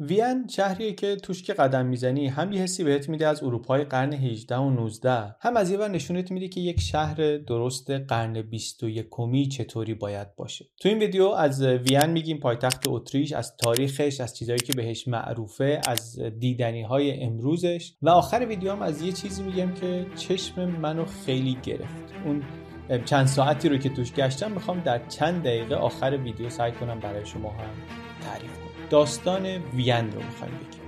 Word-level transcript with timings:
وین 0.00 0.46
شهریه 0.46 0.92
که 0.92 1.16
توش 1.16 1.42
که 1.42 1.52
قدم 1.52 1.86
می‌زنی 1.86 2.26
هم 2.26 2.52
یه 2.52 2.62
حسی 2.62 2.84
بهت 2.84 3.08
میده 3.08 3.26
از 3.26 3.42
اروپای 3.42 3.84
قرن 3.84 4.12
18 4.12 4.56
و 4.56 4.70
19 4.70 5.36
هم 5.40 5.56
از 5.56 5.70
یه 5.70 5.78
ور 5.78 5.88
نشونت 5.88 6.30
میده 6.30 6.48
که 6.48 6.60
یک 6.60 6.80
شهر 6.80 7.36
درست 7.36 7.90
قرن 7.90 8.42
21 8.42 9.06
کمی 9.10 9.48
چطوری 9.48 9.94
باید 9.94 10.36
باشه. 10.36 10.64
تو 10.80 10.88
این 10.88 10.98
ویدیو 10.98 11.24
از 11.24 11.62
وین 11.62 12.06
میگیم 12.06 12.38
پایتخت 12.38 12.88
اتریش 12.88 13.32
از 13.32 13.56
تاریخش 13.56 14.20
از 14.20 14.36
چیزهایی 14.36 14.60
که 14.60 14.72
بهش 14.72 15.08
معروفه 15.08 15.80
از 15.88 16.20
دیدنی 16.38 16.82
های 16.82 17.22
امروزش. 17.22 17.92
و 18.02 18.08
آخر 18.08 18.46
ویدیو 18.48 18.72
هم 18.72 18.82
از 18.82 19.02
یه 19.02 19.12
چیزی 19.12 19.42
میگم 19.42 19.74
که 19.74 20.06
چشم 20.16 20.64
منو 20.64 21.04
خیلی 21.04 21.58
گرفت. 21.62 22.14
اون 22.24 22.42
چند 23.04 23.26
ساعتی 23.26 23.68
رو 23.68 23.76
که 23.76 23.88
توش 23.88 24.12
گشتم 24.12 24.52
می‌خوام 24.52 24.80
در 24.80 25.08
چند 25.08 25.42
دقیقه 25.42 25.74
آخر 25.74 26.18
ویدیو 26.24 26.50
سعی 26.50 26.72
کنم 26.72 27.00
برای 27.00 27.26
شما 27.26 27.50
هم 27.50 27.70
تعریف 28.20 28.58
کنم. 28.58 28.69
داستان 28.90 29.46
وین 29.46 30.12
رو 30.12 30.22
می‌خوایم 30.22 30.54
بگیم. 30.54 30.80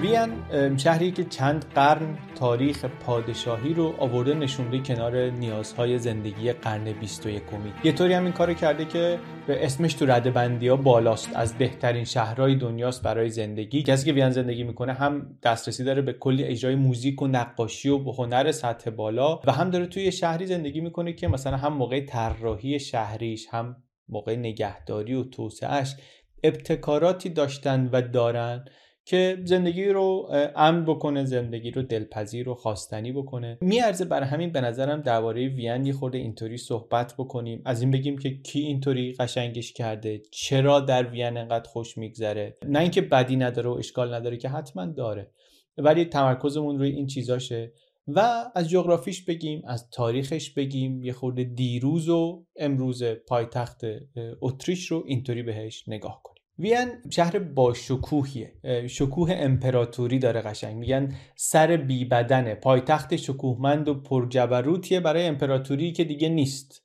وین 0.00 0.76
شهری 0.76 1.10
که 1.10 1.24
چند 1.24 1.64
قرن 1.74 2.18
تاریخ 2.34 2.84
پادشاهی 2.84 3.74
رو 3.74 3.94
آورده 3.98 4.34
نشونده 4.34 4.78
کنار 4.78 5.30
نیازهای 5.30 5.98
زندگی 5.98 6.52
قرن 6.52 6.92
21 6.92 7.42
یه 7.84 7.92
طوری 7.92 8.12
هم 8.12 8.24
این 8.24 8.32
کارو 8.32 8.54
کرده 8.54 8.84
که 8.84 9.18
به 9.46 9.64
اسمش 9.64 9.94
تو 9.94 10.06
رده 10.06 10.30
بندی 10.30 10.68
ها 10.68 10.76
بالاست. 10.76 11.36
از 11.36 11.58
بهترین 11.58 12.04
شهرهای 12.04 12.54
دنیاست 12.54 13.02
برای 13.02 13.30
زندگی. 13.30 13.82
کسی 13.82 14.06
که 14.06 14.12
وین 14.12 14.30
زندگی 14.30 14.64
می‌کنه 14.64 14.92
هم 14.92 15.26
دسترسی 15.42 15.84
داره 15.84 16.02
به 16.02 16.12
کلی 16.12 16.44
اجرای 16.44 16.74
موزیک 16.74 17.22
و 17.22 17.26
نقاشی 17.26 17.88
و 17.88 17.98
هنر 17.98 18.52
سطح 18.52 18.90
بالا 18.90 19.40
و 19.46 19.52
هم 19.52 19.70
داره 19.70 19.86
توی 19.86 20.12
شهری 20.12 20.46
زندگی 20.46 20.80
می‌کنه 20.80 21.12
که 21.12 21.28
مثلا 21.28 21.56
هم 21.56 21.72
موقع 21.72 22.00
طراحی 22.00 22.80
شهریش 22.80 23.46
هم 23.50 23.76
موقع 24.08 24.36
نگهداری 24.36 25.14
و 25.14 25.24
توسعهش 25.24 25.96
ابتکاراتی 26.44 27.28
داشتن 27.28 27.88
و 27.92 28.02
دارن 28.02 28.64
که 29.06 29.42
زندگی 29.44 29.88
رو 29.88 30.30
امن 30.56 30.84
بکنه 30.84 31.24
زندگی 31.24 31.70
رو 31.70 31.82
دلپذیر 31.82 32.48
و 32.48 32.54
خواستنی 32.54 33.12
بکنه. 33.12 33.58
میارزه 33.60 34.04
برای 34.04 34.28
همین 34.28 34.52
به 34.52 34.60
نظرم 34.60 35.00
درباره 35.00 35.48
وین 35.48 35.86
یه 35.86 35.92
خورده 35.92 36.18
اینطوری 36.18 36.56
صحبت 36.56 37.14
بکنیم. 37.18 37.62
از 37.64 37.82
این 37.82 37.90
بگیم 37.90 38.18
که 38.18 38.30
کی 38.30 38.60
اینطوری 38.60 39.12
قشنگش 39.12 39.72
کرده 39.72 40.22
چرا 40.30 40.80
در 40.80 41.06
وین 41.06 41.36
انقدر 41.36 41.68
خوش 41.68 41.98
میگذره. 41.98 42.56
نه 42.68 42.78
اینکه 42.78 43.00
بدی 43.00 43.36
نداره 43.36 43.70
و 43.70 43.72
اشکال 43.72 44.14
نداره 44.14 44.36
که 44.36 44.48
حتما 44.48 44.86
داره. 44.86 45.30
ولی 45.78 46.04
تمرکزمون 46.04 46.78
روی 46.78 46.90
این 46.90 47.06
چیزاشه. 47.06 47.72
و 48.08 48.44
از 48.54 48.68
جغرافیش 48.68 49.24
بگیم 49.24 49.62
از 49.66 49.90
تاریخش 49.90 50.50
بگیم. 50.50 51.02
یه 51.02 51.12
خورده 51.12 51.44
دیروز 51.44 52.08
و 52.08 52.46
امروز 52.56 53.02
پایتخت 53.02 53.80
اتریش 54.40 54.86
رو 54.86 55.02
اینطوری 55.06 55.42
بهش 55.42 55.84
نگاه 55.88 56.20
کنیم. 56.22 56.42
وین 56.58 56.88
شهر 57.10 57.38
با 57.38 57.74
شکوهیه 57.74 58.52
شکوه 58.88 59.30
امپراتوری 59.32 60.18
داره 60.18 60.40
قشنگ. 60.40 60.76
میگن 60.76 61.14
سر 61.36 61.76
بی 61.76 62.04
بدنه 62.04 62.54
پایتخت 62.54 63.16
شکوهمند 63.16 63.88
و 63.88 63.94
پرجبروتیه 63.94 65.00
برای 65.00 65.26
امپراتوری 65.26 65.92
که 65.92 66.04
دیگه 66.04 66.28
نیست. 66.28 66.82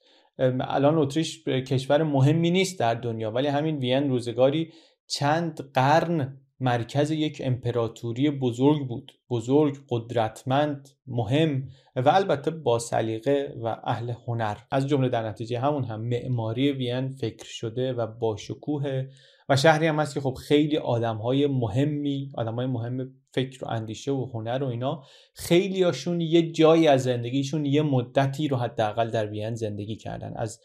الان 0.61 0.97
اتریش 0.97 1.47
کشور 1.47 2.03
مهمی 2.03 2.51
نیست 2.51 2.79
در 2.79 2.93
دنیا 2.93 3.31
ولی 3.31 3.47
همین 3.47 3.77
وین 3.77 4.09
روزگاری 4.09 4.73
چند 5.07 5.71
قرن 5.73 6.37
مرکز 6.59 7.11
یک 7.11 7.41
امپراتوری 7.45 8.29
بزرگ 8.29 8.87
بود. 8.87 9.11
بزرگ 9.29 9.77
قدرتمند 9.89 10.89
مهم 11.07 11.67
و 11.95 12.09
البته 12.09 12.51
با 12.51 12.79
سلیقه 12.79 13.53
و 13.63 13.77
اهل 13.83 14.13
هنر. 14.27 14.57
از 14.71 14.87
جمله 14.87 15.09
در 15.09 15.29
نتیجه 15.29 15.59
همون 15.59 15.83
هم 15.83 16.01
معماری 16.01 16.71
وین 16.71 17.13
فکر 17.13 17.45
شده 17.45 17.93
و 17.93 18.07
با 18.07 18.37
شکوه 18.37 19.03
و 19.49 19.55
شهری 19.55 19.87
هم 19.87 19.99
هست 19.99 20.13
که 20.13 20.21
خب 20.21 20.33
خیلی 20.33 20.77
آدم 20.77 21.17
های 21.17 21.47
مهمی 21.47 22.31
آدم 22.35 22.55
های 22.55 22.65
مهم 22.65 23.13
فکر 23.31 23.65
و 23.65 23.67
اندیشه 23.67 24.11
و 24.11 24.25
هنر 24.33 24.63
و 24.63 24.67
اینا 24.67 25.03
خیلی 25.33 25.83
هاشون 25.83 26.21
یه 26.21 26.51
جایی 26.51 26.87
از 26.87 27.03
زندگیشون 27.03 27.65
یه 27.65 27.81
مدتی 27.81 28.47
رو 28.47 28.57
حداقل 28.57 29.09
در 29.09 29.27
وین 29.27 29.55
زندگی 29.55 29.95
کردن. 29.95 30.33
از 30.35 30.59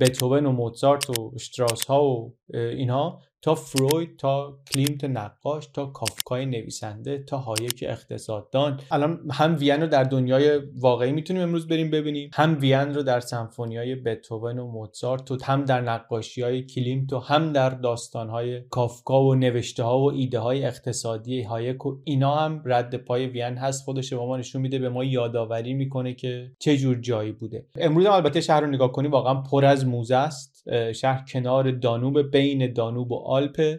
بتوون 0.00 0.46
و 0.46 0.52
موزارت 0.52 1.10
و 1.10 1.32
اشتراس 1.34 1.84
ها 1.84 2.04
و 2.04 2.34
اینها 2.54 3.22
تا 3.42 3.54
فروید 3.54 4.16
تا 4.16 4.58
کلیمت 4.72 5.04
نقاش 5.04 5.66
تا 5.66 5.86
کافکای 5.86 6.46
نویسنده 6.46 7.18
تا 7.18 7.38
هایک 7.38 7.84
اقتصاددان. 7.88 8.80
الان 8.90 9.20
هم 9.30 9.56
وین 9.58 9.80
رو 9.80 9.86
در 9.86 10.04
دنیای 10.04 10.60
واقعی 10.80 11.12
می‌تونیم 11.12 11.42
امروز 11.42 11.68
بریم 11.68 11.90
ببینیم. 11.90 12.30
هم 12.32 12.58
وین 12.60 12.94
رو 12.94 13.02
در 13.02 13.20
سمفونیای 13.20 13.94
بتوون 13.94 14.58
و 14.58 14.66
موزارت 14.66 15.30
و 15.30 15.38
هم 15.44 15.64
در 15.64 15.80
نقاشی 15.80 16.42
های 16.42 16.62
کلیمت 16.62 17.12
و 17.12 17.18
هم 17.18 17.52
در 17.52 17.70
داستان 17.70 18.28
های 18.28 18.60
کافکا 18.60 19.24
و 19.24 19.34
نوشته 19.34 19.82
ها 19.82 20.00
و 20.00 20.12
ایده 20.12 20.38
های 20.38 20.64
اقتصادی 20.64 21.42
هایک 21.42 21.86
و 21.86 21.96
اینا 22.04 22.36
هم 22.36 22.62
رد 22.64 22.96
پای 22.96 23.26
وین 23.26 23.56
هست. 23.56 23.84
خودش 23.84 24.12
به 24.12 24.18
ما 24.18 24.36
نشون 24.36 24.62
میده 24.62 24.78
به 24.78 24.88
ما 24.88 25.04
یادآوری 25.04 25.74
می‌کنه 25.74 26.14
که 26.14 26.52
چه 26.58 26.76
جور 26.76 26.96
جایی 27.00 27.32
بوده. 27.32 27.66
امروز 27.76 28.06
البته 28.06 28.40
شهر 28.40 28.60
رو 28.60 28.66
نگاه 28.66 28.92
کنی 28.92 29.08
واقعا 29.08 29.34
پر 29.34 29.64
از 29.64 29.86
موزه 29.86 30.16
است. 30.16 30.57
شهر 30.94 31.24
کنار 31.32 31.70
دانوب 31.70 32.30
بین 32.30 32.72
دانوب 32.72 33.12
و 33.12 33.16
آلپ. 33.16 33.76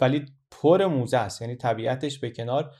ولی 0.00 0.24
پر 0.50 0.86
موزه 0.86 1.16
است. 1.16 1.42
یعنی 1.42 1.56
طبیعتش 1.56 2.18
به 2.18 2.30
کنار. 2.30 2.70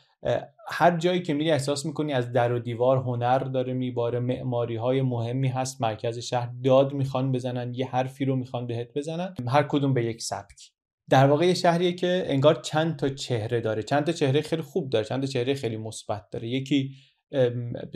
هر 0.69 0.99
جایی 0.99 1.23
که 1.23 1.35
میری 1.35 1.51
احساس 1.51 1.87
می‌کنی 1.87 2.13
از 2.13 2.33
در 2.33 2.53
و 2.53 2.59
دیوار 2.59 2.97
هنر 2.97 3.39
داره 3.39 3.73
میباره. 3.73 4.19
معماری 4.21 4.77
های 4.77 5.03
مهمی 5.03 5.49
هست. 5.49 5.83
مرکز 5.83 6.19
شهر 6.19 6.51
داد 6.65 6.93
می‌خوان 6.93 7.33
بزنن. 7.33 7.75
یه 7.75 7.87
حرفی 7.87 8.25
رو 8.25 8.37
می‌خوان 8.37 8.67
بهت 8.67 8.89
بزنن. 8.95 9.35
هر 9.49 9.63
کدوم 9.63 9.95
به 9.95 10.05
یک 10.05 10.23
سبک. 10.23 10.71
در 11.11 11.27
واقع 11.27 11.47
یه 11.47 11.55
شهریه 11.55 11.93
که 11.93 12.25
انگار 12.27 12.55
چند 12.55 12.97
تا 12.97 13.09
چهره 13.09 13.61
داره. 13.61 13.83
چند 13.83 14.05
تا 14.05 14.13
چهره 14.13 14.41
خیلی 14.41 14.63
خوب 14.63 14.91
داره. 14.91 15.05
چند 15.05 15.21
تا 15.21 15.27
چهره 15.27 15.55
خیلی 15.55 15.77
مثبت 15.77 16.31
داره. 16.31 16.49
یکی 16.49 16.91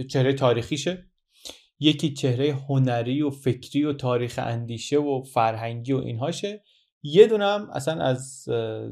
چهره 0.08 0.32
تاریخیشه. 0.32 1.04
یکی 1.80 2.12
چهره 2.12 2.52
هنری 2.68 3.22
و 3.22 3.30
فکری 3.30 3.84
و 3.84 3.92
تاریخ 3.92 4.38
اندیشه 4.42 4.98
و 4.98 5.22
فرهنگی 5.22 5.92
و 5.92 5.98
اینهاشه. 5.98 6.62
یه 7.02 7.26
دونه 7.26 7.46
هم 7.46 7.70
اصلا 7.70 8.02
از 8.02 8.44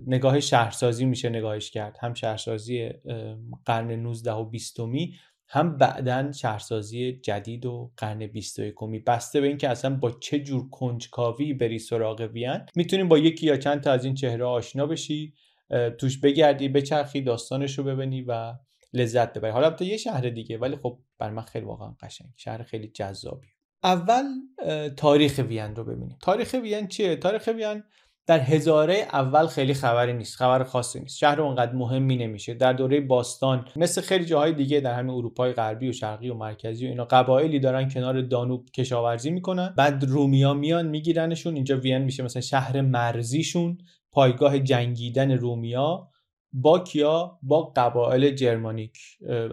نگاه 0.06 0.40
شهرسازی 0.40 1.04
میشه 1.04 1.28
نگاهش 1.28 1.70
کرد. 1.70 1.96
هم 2.00 2.14
شهرسازی 2.14 2.90
قرن 3.64 3.90
19 3.92 4.32
و 4.32 4.44
20 4.44 4.80
می 4.80 5.14
هم 5.48 5.78
بعدا 5.78 6.32
شهرسازی 6.32 7.12
جدید 7.12 7.66
و 7.66 7.92
قرن 7.96 8.26
21 8.26 8.74
بسته 9.06 9.40
به 9.40 9.46
اینکه 9.46 9.68
اصلا 9.68 9.96
با 9.96 10.10
چه 10.10 10.40
جور 10.40 10.70
کنجکاوی 10.70 11.54
بری 11.54 11.78
سراغ 11.78 12.20
وین. 12.20 12.58
می‌تونیم 12.76 13.08
با 13.08 13.18
یکی 13.18 13.46
یا 13.46 13.56
چند 13.56 13.80
تا 13.80 13.92
از 13.92 14.04
این 14.04 14.14
چهره 14.14 14.44
آشنا 14.44 14.86
بشی 14.86 15.34
توش 15.98 16.20
بگردی 16.20 16.68
بچرخی 16.68 17.20
داستانش 17.20 17.78
رو 17.78 17.84
ببینی 17.84 18.22
و 18.22 18.54
لذت 18.96 19.32
ببری 19.32 19.50
حالا 19.50 19.70
تو 19.70 19.84
یه 19.84 19.96
شهر 19.96 20.28
دیگه 20.28 20.58
ولی 20.58 20.76
خب 20.76 20.98
بر 21.18 21.30
من 21.30 21.42
خیلی 21.42 21.66
واقعا 21.66 21.94
قشنگ. 22.02 22.28
شهر 22.36 22.62
خیلی 22.62 22.88
جذابی 22.88 23.46
اول 23.82 24.24
تاریخ 24.96 25.40
وین 25.48 25.74
رو 25.76 25.84
ببینیم. 25.84 26.18
تاریخ 26.22 26.56
وین 26.62 26.86
چیه؟ 26.86 27.16
تاریخ 27.16 27.48
وین 27.56 27.82
در 28.26 28.40
هزاره 28.40 28.94
اول 29.12 29.46
خیلی 29.46 29.74
خبری 29.74 30.12
نیست 30.12 30.36
خبر 30.36 30.64
خاصی 30.64 31.00
نیست. 31.00 31.16
شهر 31.16 31.40
اونقدر 31.40 31.72
مهمی 31.72 32.16
نمیشه. 32.16 32.54
در 32.54 32.72
دوره 32.72 33.00
باستان 33.00 33.68
مثل 33.76 34.00
خیلی 34.00 34.24
جاهای 34.24 34.52
دیگه 34.52 34.80
در 34.80 34.94
همین 34.94 35.14
اروپای 35.14 35.52
غربی 35.52 35.88
و 35.88 35.92
شرقی 35.92 36.28
و 36.28 36.34
مرکزی 36.34 36.86
و 36.86 36.88
اینا 36.88 37.04
قبایلی 37.04 37.60
دارن 37.60 37.88
کنار 37.88 38.22
دانوب 38.22 38.70
کشاورزی 38.70 39.30
می‌کنن. 39.30 39.74
بعد 39.76 40.04
رومیا 40.04 40.54
میان 40.54 40.86
میگیرنشون. 40.86 41.54
اینجا 41.54 41.76
وین 41.76 41.98
میشه 41.98 42.22
مثلا 42.22 42.42
شهر 42.42 42.80
مرزیشون 42.80 43.78
پایگاه 44.12 44.58
جنگیدن 44.58 45.30
رومیا. 45.30 46.10
با 46.52 46.78
کیا؟ 46.78 47.38
با 47.42 47.72
قبایل 47.76 48.34
جرمانیک. 48.34 48.98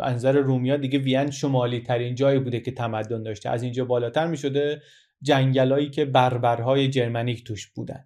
انظر 0.02 0.32
رومیا 0.32 0.78
دیگه 0.78 1.00
وین 1.00 1.32
شمالی 1.32 1.80
ترین 1.80 2.16
جایی 2.16 2.40
بوده 2.40 2.60
که 2.60 2.72
تمدن 2.72 3.24
داشته. 3.24 3.50
از 3.50 3.64
اینجا 3.64 3.86
بالاتر 3.86 4.28
می‌شده 4.28 4.82
جنگلایی 5.22 5.90
که 5.90 6.06
بربرهای 6.06 6.90
جرمنیک 6.90 7.44
توش 7.44 7.68
بودن. 7.68 8.06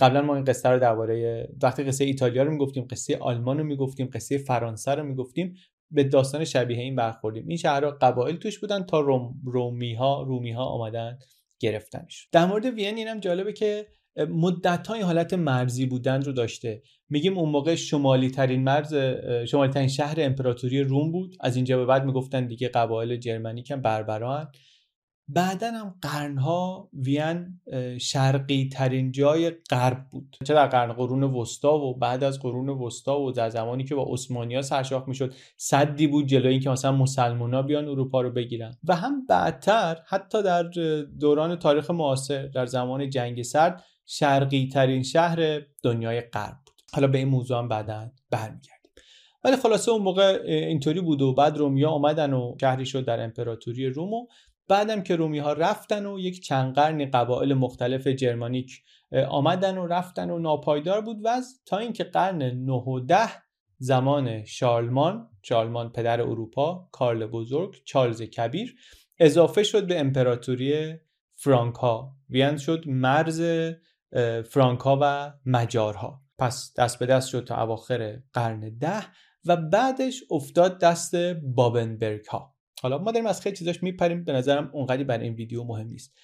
قبلا 0.00 0.22
ما 0.22 0.34
این 0.34 0.44
قصه 0.44 0.68
رو 0.68 0.78
درباره 0.78 1.48
وقتی 1.62 1.84
قصه 1.84 2.04
ایتالیا 2.04 2.42
رو 2.42 2.50
می‌گفتیم 2.50 2.86
قصه 2.90 3.18
آلمان 3.18 3.58
رو 3.58 3.64
می‌گفتیم 3.64 4.10
قصه 4.12 4.38
فرانسه 4.38 4.90
رو 4.94 5.04
می‌گفتیم 5.04 5.54
به 5.90 6.04
داستان 6.04 6.44
شبیه 6.44 6.78
این 6.78 6.96
برخوردیم. 6.96 7.48
این 7.48 7.56
شهرها 7.56 7.90
قبایل 7.90 8.36
توش 8.36 8.58
بودن 8.58 8.82
تا 8.82 9.00
روم 9.00 9.34
رومی 9.44 9.94
ها 9.94 10.22
رومی 10.22 10.52
ها 10.52 10.64
آمدن 10.64 11.18
گرفتنش. 11.60 12.28
در 12.32 12.46
مورد 12.46 12.64
وین 12.64 12.96
اینم 12.96 13.20
جالبه 13.20 13.52
که 13.52 13.86
مدت 14.16 14.86
های 14.86 15.00
حالت 15.00 15.34
مرزی 15.34 15.86
بودن 15.86 16.22
رو 16.22 16.32
داشته. 16.32 16.82
میگیم 17.08 17.38
اون 17.38 17.48
موقع 17.48 17.74
شمالی 17.74 18.30
ترین 18.30 18.64
مرز 18.64 18.94
شمالی 19.48 19.72
ترین 19.72 19.88
شهر 19.88 20.14
امپراتوری 20.18 20.82
روم 20.82 21.12
بود. 21.12 21.36
از 21.40 21.56
اینجا 21.56 21.76
به 21.76 21.84
بعد 21.84 22.04
می‌گفتن 22.04 22.46
دیگه 22.46 22.68
قبایل 22.68 23.16
جرمنیک 23.16 23.70
هم 23.70 23.82
بربران 23.82 24.48
بعدا 25.28 25.70
هم 25.70 25.94
قرنها 26.02 26.90
وین 26.92 27.60
شرقی 28.00 28.68
ترین 28.72 29.12
جای 29.12 29.50
غرب 29.70 30.06
بود. 30.10 30.36
چه 30.44 30.54
در 30.54 30.66
قرن؟ 30.66 30.92
قرون 30.92 31.22
وسطا 31.22 31.78
و 31.78 31.98
بعد 31.98 32.24
از 32.24 32.40
قرون 32.40 32.68
وسطا 32.68 33.20
و 33.20 33.32
در 33.32 33.48
زمانی 33.48 33.84
که 33.84 33.94
با 33.94 34.06
عثمانیا 34.08 34.62
سرشاخ 34.62 35.08
می‌شد 35.08 35.34
صدی 35.56 36.06
بود 36.06 36.26
جلوی 36.26 36.52
اینکه 36.52 36.70
مثلا 36.70 36.92
مسلمونا 36.92 37.62
بیان 37.62 37.88
اروپا 37.88 38.20
رو 38.20 38.30
بگیرن. 38.30 38.74
و 38.84 38.96
هم 38.96 39.26
بعدتر 39.26 39.98
حتی 40.06 40.42
در 40.42 40.62
دوران 41.20 41.56
تاریخ 41.56 41.90
معاصر 41.90 42.46
در 42.46 42.66
زمان 42.66 43.10
جنگ 43.10 43.42
سرد 43.42 43.84
شرقی 44.06 44.68
ترین 44.68 45.02
شهر 45.02 45.60
دنیای 45.82 46.20
غرب 46.20 46.56
بود. 46.66 46.74
حالا 46.92 47.06
به 47.06 47.18
این 47.18 47.28
موضوع 47.28 47.58
هم 47.58 47.68
بعدا 47.68 48.10
برمیگردیم. 48.30 48.92
ولی 49.44 49.56
خلاصه 49.56 49.90
اون 49.90 50.02
موقع 50.02 50.42
اینطوری 50.46 51.00
بود 51.00 51.22
و 51.22 51.34
بعد 51.34 51.56
رومیا 51.56 51.90
آمدن 51.90 52.32
و 52.32 52.56
شهری 52.60 52.86
شد 52.86 53.04
در 53.04 53.24
امپراتوری 53.24 53.86
روم 53.86 54.12
و 54.12 54.26
بعدم 54.68 55.02
که 55.02 55.16
رومی 55.16 55.38
ها 55.38 55.52
رفتن 55.52 56.06
و 56.06 56.18
یک 56.18 56.42
چند 56.42 56.74
قرنی 56.74 57.06
قبایل 57.06 57.54
مختلف 57.54 58.06
جرمانیک 58.06 58.82
آمدن 59.28 59.78
و 59.78 59.86
رفتن 59.86 60.30
و 60.30 60.38
ناپایدار 60.38 61.00
بود 61.00 61.16
و 61.24 61.40
تا 61.66 61.78
اینکه 61.78 62.04
قرن 62.04 62.42
9 62.42 62.72
و 62.72 63.00
10 63.00 63.16
زمان 63.78 64.44
شارلمان 64.44 65.28
شارلمان 65.42 65.92
پدر 65.92 66.20
اروپا 66.20 66.88
کارل 66.92 67.26
بزرگ 67.26 67.76
چارلز 67.84 68.22
کبیر 68.22 68.74
اضافه 69.18 69.62
شد 69.62 69.86
به 69.86 70.00
امپراتوری 70.00 70.94
فرانکا 71.36 72.12
وین 72.30 72.56
شد 72.56 72.84
مرز 72.86 73.40
فرانکا 74.50 74.98
و 75.02 75.32
مجارها. 75.46 76.22
پس 76.38 76.74
دست 76.76 76.98
به 76.98 77.06
دست 77.06 77.28
شد 77.28 77.44
تا 77.44 77.62
اواخر 77.62 78.18
قرن 78.32 78.78
ده 78.78 79.02
و 79.44 79.56
بعدش 79.56 80.22
افتاد 80.30 80.80
دست 80.80 81.16
بابنبرگ 81.54 82.26
ها 82.26 82.54
حالا 82.82 82.98
ما 82.98 83.12
داریم 83.12 83.26
از 83.26 83.40
خیلی 83.40 83.56
چیزاش 83.56 83.82
میپریم 83.82 84.24
به 84.24 84.32
نظرم 84.32 84.70
اونقدی 84.72 85.04
برای 85.04 85.24
این 85.24 85.34
ویدیو 85.34 85.64
مهم 85.64 85.86
نیست. 85.86 86.14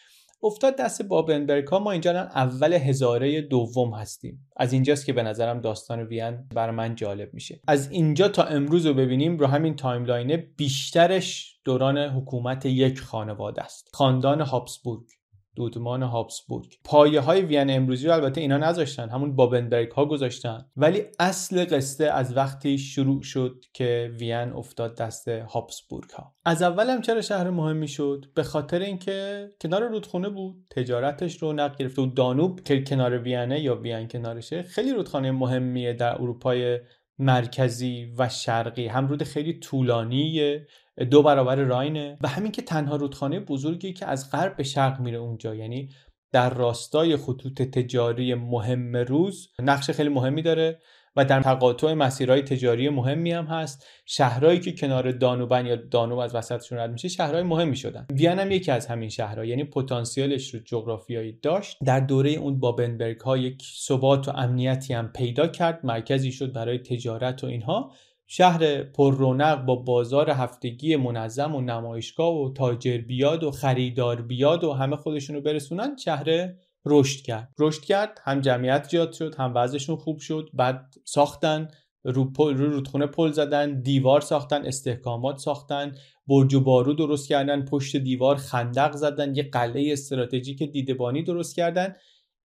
افتاد 0.42 0.76
دست 0.76 1.02
بابنبرگ 1.02 1.68
ها 1.68 1.78
ما 1.78 1.90
اینجا 1.92 2.12
اول 2.20 2.72
هزاره 2.72 3.40
دوم 3.40 3.94
هستیم. 3.94 4.48
از 4.56 4.72
اینجاست 4.72 5.06
که 5.06 5.12
به 5.12 5.22
نظرم 5.22 5.60
داستان 5.60 6.00
وین 6.00 6.48
بر 6.54 6.70
من 6.70 6.94
جالب 6.94 7.34
میشه. 7.34 7.60
از 7.68 7.90
اینجا 7.90 8.28
تا 8.28 8.42
امروز 8.42 8.86
رو 8.86 8.94
ببینیم 8.94 9.38
رو 9.38 9.46
همین 9.46 9.76
timeline 9.76 10.29
ه 10.29 10.36
بیشترش 10.36 11.60
دوران 11.64 11.98
حکومت 11.98 12.66
یک 12.66 13.00
خانواده 13.00 13.62
است. 13.62 13.88
خاندان 13.92 14.40
هابسبورگ. 14.40 15.06
دودمان 15.58 16.02
هابسبورگ. 16.02 16.74
پایه 16.84 17.20
های 17.20 17.40
وین 17.40 17.70
امروزی 17.70 18.06
رو 18.06 18.12
البته 18.12 18.40
اینا 18.40 18.56
نذاشتن 18.56 19.08
همون 19.08 19.36
بابنبرگ 19.36 19.90
ها 19.90 20.04
گذاشتن. 20.04 20.66
ولی 20.76 21.02
اصل 21.18 21.64
قصه 21.64 22.04
از 22.04 22.36
وقتی 22.36 22.78
شروع 22.78 23.22
شد 23.22 23.64
که 23.74 24.10
وین 24.18 24.52
افتاد 24.52 24.96
دست 24.96 25.28
هابسبورگ 25.28 26.10
ها 26.10 26.34
از 26.44 26.62
اول 26.62 26.90
هم 26.90 27.00
چرا 27.00 27.20
شهر 27.20 27.50
مهمی 27.50 27.88
شد؟ 27.88 28.24
به 28.34 28.42
خاطر 28.42 28.78
اینکه 28.78 29.48
کنار 29.60 29.88
رودخونه 29.88 30.28
بود 30.28 30.66
تجارتش 30.70 31.42
رو 31.42 31.52
نقل 31.52 31.76
گرفته 31.78 32.02
و 32.02 32.06
دانوب 32.06 32.60
که 32.60 32.82
کنار 32.82 33.18
وینه 33.18 33.60
یا 33.60 33.74
وین 33.74 34.08
کنارشه 34.08 34.62
خیلی 34.62 34.92
رودخانه 34.92 35.30
مهمیه 35.30 35.92
در 35.92 36.14
اروپای 36.14 36.78
مرکزی 37.18 38.12
و 38.18 38.28
شرقی. 38.28 38.86
هم 38.86 39.08
رود 39.08 39.22
خیلی 39.22 39.52
طولانیه 39.52 40.66
دو 41.10 41.22
برابر 41.22 41.56
راینه 41.56 42.18
و 42.20 42.28
همین 42.28 42.52
که 42.52 42.62
تنها 42.62 42.96
رودخانه 42.96 43.40
بزرگی 43.40 43.92
که 43.92 44.06
از 44.06 44.30
غرب 44.30 44.56
به 44.56 44.62
شرق 44.62 45.00
میره 45.00 45.18
اونجا. 45.18 45.54
یعنی 45.54 45.88
در 46.32 46.54
راستای 46.54 47.16
خطوط 47.16 47.62
تجاری 47.62 48.34
مهم 48.34 48.96
روز 48.96 49.48
نقش 49.58 49.90
خیلی 49.90 50.08
مهمی 50.08 50.42
داره. 50.42 50.80
و 51.16 51.24
در 51.24 51.42
تقاطع 51.42 51.94
مسیرهای 51.94 52.42
تجاری 52.42 52.88
مهمی 52.88 53.32
هم 53.32 53.44
هست. 53.44 53.86
شهرهایی 54.06 54.60
که 54.60 54.72
کنار 54.72 55.12
دانوبن 55.12 55.66
یا 55.66 55.76
دانوب 55.76 56.18
از 56.18 56.34
وسطشون 56.34 56.78
رد 56.78 56.92
میشه 56.92 57.08
شهرهای 57.08 57.42
مهمی 57.42 57.76
شدن. 57.76 58.06
وین 58.10 58.38
هم 58.38 58.50
یکی 58.50 58.70
از 58.70 58.86
همین 58.86 59.08
شهرها 59.08 59.44
یعنی 59.44 59.64
پتانسیلش 59.64 60.54
رو 60.54 60.60
جغرافیایی 60.60 61.32
داشت. 61.42 61.76
در 61.84 62.00
دوره 62.00 62.30
اون 62.30 62.60
بابنبرگ 62.60 63.20
ها 63.20 63.36
یک 63.36 63.62
ثبات 63.86 64.28
و 64.28 64.30
امنیتی 64.30 64.94
هم 64.94 65.12
پیدا 65.12 65.46
کرد 65.46 65.80
مرکزی 65.84 66.32
شد 66.32 66.52
برای 66.52 66.78
تجارت 66.78 67.44
و 67.44 67.46
اینها. 67.46 67.92
شهر 68.30 68.82
پر 68.82 69.14
رونق 69.16 69.64
با 69.64 69.76
بازار 69.76 70.30
هفتگی 70.30 70.96
منظم 70.96 71.54
و 71.54 71.60
نمایشگاه 71.60 72.34
و 72.34 72.52
تاجر 72.52 72.98
بیاد 72.98 73.44
و 73.44 73.50
خریدار 73.50 74.22
بیاد 74.22 74.64
و 74.64 74.72
همه 74.72 74.96
خودشون 74.96 75.36
رو 75.36 75.42
برسونن 75.42 75.96
شهر 75.96 76.48
رشد 76.86 77.22
کرد. 77.22 77.54
رشد 77.58 77.82
کرد 77.82 78.20
هم 78.24 78.40
جمعیت 78.40 78.88
زیاد 78.90 79.12
شد 79.12 79.34
هم 79.34 79.52
وضعشون 79.54 79.96
خوب 79.96 80.18
شد. 80.18 80.48
بعد 80.54 80.94
ساختن 81.04 81.68
رو, 82.04 82.32
پل، 82.32 82.54
رو 82.54 82.70
رودخونه 82.70 83.06
پل 83.06 83.32
زدن 83.32 83.80
دیوار 83.80 84.20
ساختن 84.20 84.66
استحکامات 84.66 85.38
ساختن 85.38 85.94
برج 86.26 86.54
و 86.54 86.60
بارو 86.60 86.92
درست 86.92 87.28
کردن 87.28 87.64
پشت 87.64 87.96
دیوار 87.96 88.36
خندق 88.36 88.92
زدن 88.92 89.34
یه 89.34 89.42
قلعه 89.42 89.92
استراتژیک 89.92 90.62
دیدبانی 90.62 91.22
درست 91.22 91.56
کردن. 91.56 91.94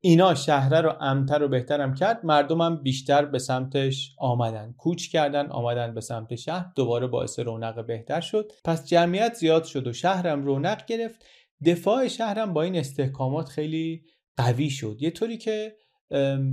اینا 0.05 0.36
شهره 0.36 0.81
رو 0.81 0.93
امتر 1.00 1.43
و 1.43 1.48
بهترم 1.48 1.93
کرد. 1.93 2.25
مردمم 2.25 2.84
بیشتر 2.84 3.25
به 3.25 3.39
سمتش 3.39 4.15
آمدن. 4.17 4.74
کوچ 4.77 5.07
کردن 5.07 5.48
آمدن 5.48 5.93
به 5.93 6.01
سمت 6.01 6.36
شهر. 6.36 6.65
دوباره 6.75 7.07
باعث 7.07 7.39
رونق 7.39 7.86
بهتر 7.86 8.22
شد. 8.22 8.51
پس 8.65 8.86
جمعیت 8.86 9.34
زیاد 9.34 9.63
شد 9.63 9.88
و 9.88 9.93
شهرم 9.93 10.46
رونق 10.46 10.86
گرفت. 10.86 11.25
دفاع 11.65 12.07
شهرم 12.07 12.53
با 12.53 12.62
این 12.62 12.75
استحکامات 12.75 13.50
خیلی 13.50 14.03
قوی 14.37 14.69
شد. 14.69 14.97
یه 14.99 15.11
طوری 15.11 15.37
که 15.37 15.75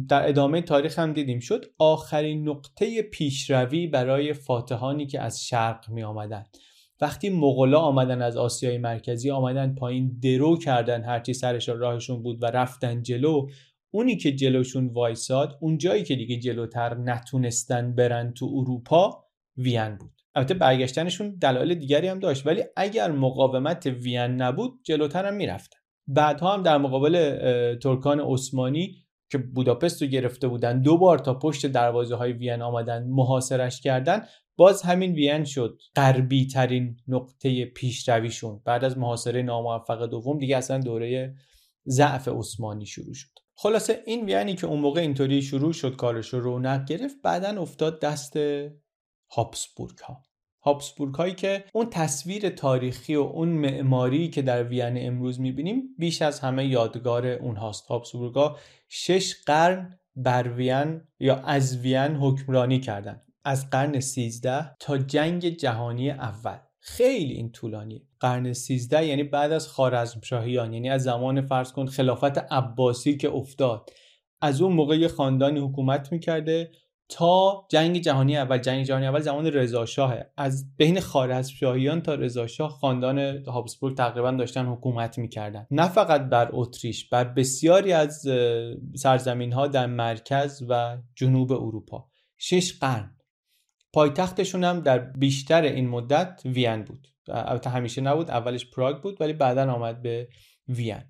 در 0.08 0.28
ادامه 0.28 0.62
تاریخ 0.62 0.98
هم 0.98 1.12
دیدیم 1.12 1.40
شد. 1.40 1.64
آخرین 1.78 2.48
نقطه 2.48 3.02
پیشروی 3.02 3.86
برای 3.86 4.32
فاتحانی 4.32 5.06
که 5.06 5.20
از 5.20 5.44
شرق 5.44 5.90
می 5.90 6.02
آمدن. 6.02 6.44
وقتی 7.00 7.30
مغلا 7.30 7.78
آمدن 7.78 8.22
از 8.22 8.36
آسیای 8.36 8.78
مرکزی 8.78 9.30
آمدن 9.30 9.74
پایین 9.74 10.18
درو 10.22 10.58
کردن 10.58 11.04
هرچی 11.04 11.34
سرش 11.34 11.68
راهشون 11.68 12.22
بود 12.22 12.42
و 12.42 12.46
رفتن 12.46 13.02
جلو 13.02 13.46
اونی 13.90 14.16
که 14.16 14.32
جلوشون 14.32 14.86
وایساد 14.86 15.58
اون 15.60 15.78
جایی 15.78 16.02
که 16.02 16.16
دیگه 16.16 16.36
جلوتر 16.36 16.94
نتونستن 16.94 17.94
برن 17.94 18.32
تو 18.32 18.46
اروپا 18.54 19.24
وین 19.56 19.96
بود. 19.96 20.12
البته 20.34 20.54
برگشتنشون 20.54 21.36
دلایل 21.40 21.74
دیگری 21.74 22.08
هم 22.08 22.18
داشت. 22.18 22.46
ولی 22.46 22.64
اگر 22.76 23.10
مقاومت 23.10 23.86
وین 23.86 24.20
نبود 24.20 24.80
جلوتر 24.84 25.26
هم 25.26 25.34
می‌رفتن. 25.34 25.79
بعدها 26.06 26.54
هم 26.54 26.62
در 26.62 26.78
مقابل 26.78 27.36
ترکان 27.82 28.20
عثمانی 28.20 29.06
که 29.30 29.38
بوداپست 29.38 30.02
رو 30.02 30.08
گرفته 30.08 30.48
بودن 30.48 30.82
دو 30.82 30.98
بار 30.98 31.18
تا 31.18 31.34
پشت 31.34 31.66
دروازه 31.66 32.14
های 32.14 32.32
وین 32.32 32.62
آمدن 32.62 33.06
محاصرش 33.08 33.80
کردن. 33.80 34.26
باز 34.56 34.82
همین 34.82 35.12
وین 35.12 35.44
شد 35.44 35.80
غربی 35.96 36.46
ترین 36.46 36.96
نقطه 37.08 37.64
پیشرویشون. 37.64 38.60
بعد 38.64 38.84
از 38.84 38.98
محاصره 38.98 39.42
ناموفق 39.42 40.06
دوم 40.06 40.38
دیگه 40.38 40.56
اصلا 40.56 40.78
دوره 40.78 41.34
ضعف 41.86 42.28
عثمانی 42.28 42.86
شروع 42.86 43.14
شد. 43.14 43.30
خلاصه 43.62 44.02
این 44.06 44.24
وینی 44.24 44.54
که 44.54 44.66
اون 44.66 44.80
موقع 44.80 45.00
اینطوری 45.00 45.42
شروع 45.42 45.72
شد 45.72 45.96
کارش 45.96 46.28
رو 46.28 46.40
رونق 46.40 46.84
گرفت 46.84 47.16
بعدا 47.22 47.62
افتاد 47.62 48.00
دست 48.00 48.36
هابسبورگ 49.30 49.98
ها 49.98 50.22
هابسبورگ 50.62 51.14
هایی 51.14 51.34
که 51.34 51.64
اون 51.72 51.90
تصویر 51.90 52.48
تاریخی 52.48 53.16
و 53.16 53.20
اون 53.20 53.48
معماری 53.48 54.28
که 54.28 54.42
در 54.42 54.64
وین 54.64 55.06
امروز 55.06 55.40
می‌بینیم 55.40 55.82
بیش 55.98 56.22
از 56.22 56.40
همه 56.40 56.66
یادگار 56.66 57.26
اونهاست. 57.26 57.86
هابسبورگ 57.86 58.34
ها 58.34 58.56
شش 58.88 59.34
قرن 59.46 59.98
بر 60.16 60.48
وین 60.48 61.00
یا 61.20 61.36
از 61.36 61.78
وین 61.78 62.16
حکمرانی 62.16 62.80
کردند 62.80 63.22
از 63.44 63.70
قرن 63.70 64.00
13 64.00 64.76
تا 64.80 64.98
جنگ 64.98 65.48
جهانی 65.48 66.10
اول. 66.10 66.58
خیلی 66.80 67.34
این 67.34 67.52
طولانیه. 67.52 68.02
قرن 68.20 68.52
13 68.52 69.06
یعنی 69.06 69.24
بعد 69.24 69.52
از 69.52 69.68
خارزمشاهیان 69.68 70.72
یعنی 70.72 70.90
از 70.90 71.02
زمان 71.02 71.40
فرض 71.40 71.72
کن 71.72 71.86
خلافت 71.86 72.38
عباسی 72.38 73.16
که 73.16 73.30
افتاد. 73.30 73.90
از 74.40 74.60
اون 74.60 74.72
موقع 74.72 74.98
یه 74.98 75.08
خاندانی 75.08 75.60
حکومت 75.60 76.12
می‌کرده 76.12 76.70
تا 77.10 77.66
جنگ 77.70 78.00
جهانی 78.00 78.36
اول 78.36 78.58
جنگ 78.58 78.84
جهانی 78.84 79.06
اول 79.06 79.20
زمان 79.20 79.46
رضا 79.46 79.86
از 80.36 80.76
بین 80.76 81.00
خارزمشاهیان 81.00 82.00
تا 82.02 82.14
رضا 82.14 82.46
شاه 82.46 82.70
خاندان 82.70 83.18
هابسبورگ 83.46 83.96
تقریبا 83.96 84.30
داشتن 84.30 84.66
حکومت 84.66 85.18
می‌کردن. 85.18 85.66
نه 85.70 85.88
فقط 85.88 86.20
بر 86.20 86.48
اتریش 86.52 87.08
بر 87.08 87.24
بسیاری 87.24 87.92
از 87.92 88.28
سرزمین 88.96 89.52
ها 89.52 89.66
در 89.66 89.86
مرکز 89.86 90.62
و 90.68 90.98
جنوب 91.14 91.52
اروپا. 91.52 92.08
شش 92.38 92.78
قرن. 92.78 93.16
پایتختشون 93.92 94.64
هم 94.64 94.80
در 94.80 94.98
بیشتر 94.98 95.62
این 95.62 95.88
مدت 95.88 96.42
وین 96.44 96.82
بود. 96.82 97.08
البته 97.28 97.70
همیشه 97.70 98.00
نبود 98.00 98.30
اولش 98.30 98.70
پراگ 98.70 99.02
بود 99.02 99.20
ولی 99.20 99.32
بعدا 99.32 99.72
آمد 99.72 100.02
به 100.02 100.28
وین. 100.68 101.02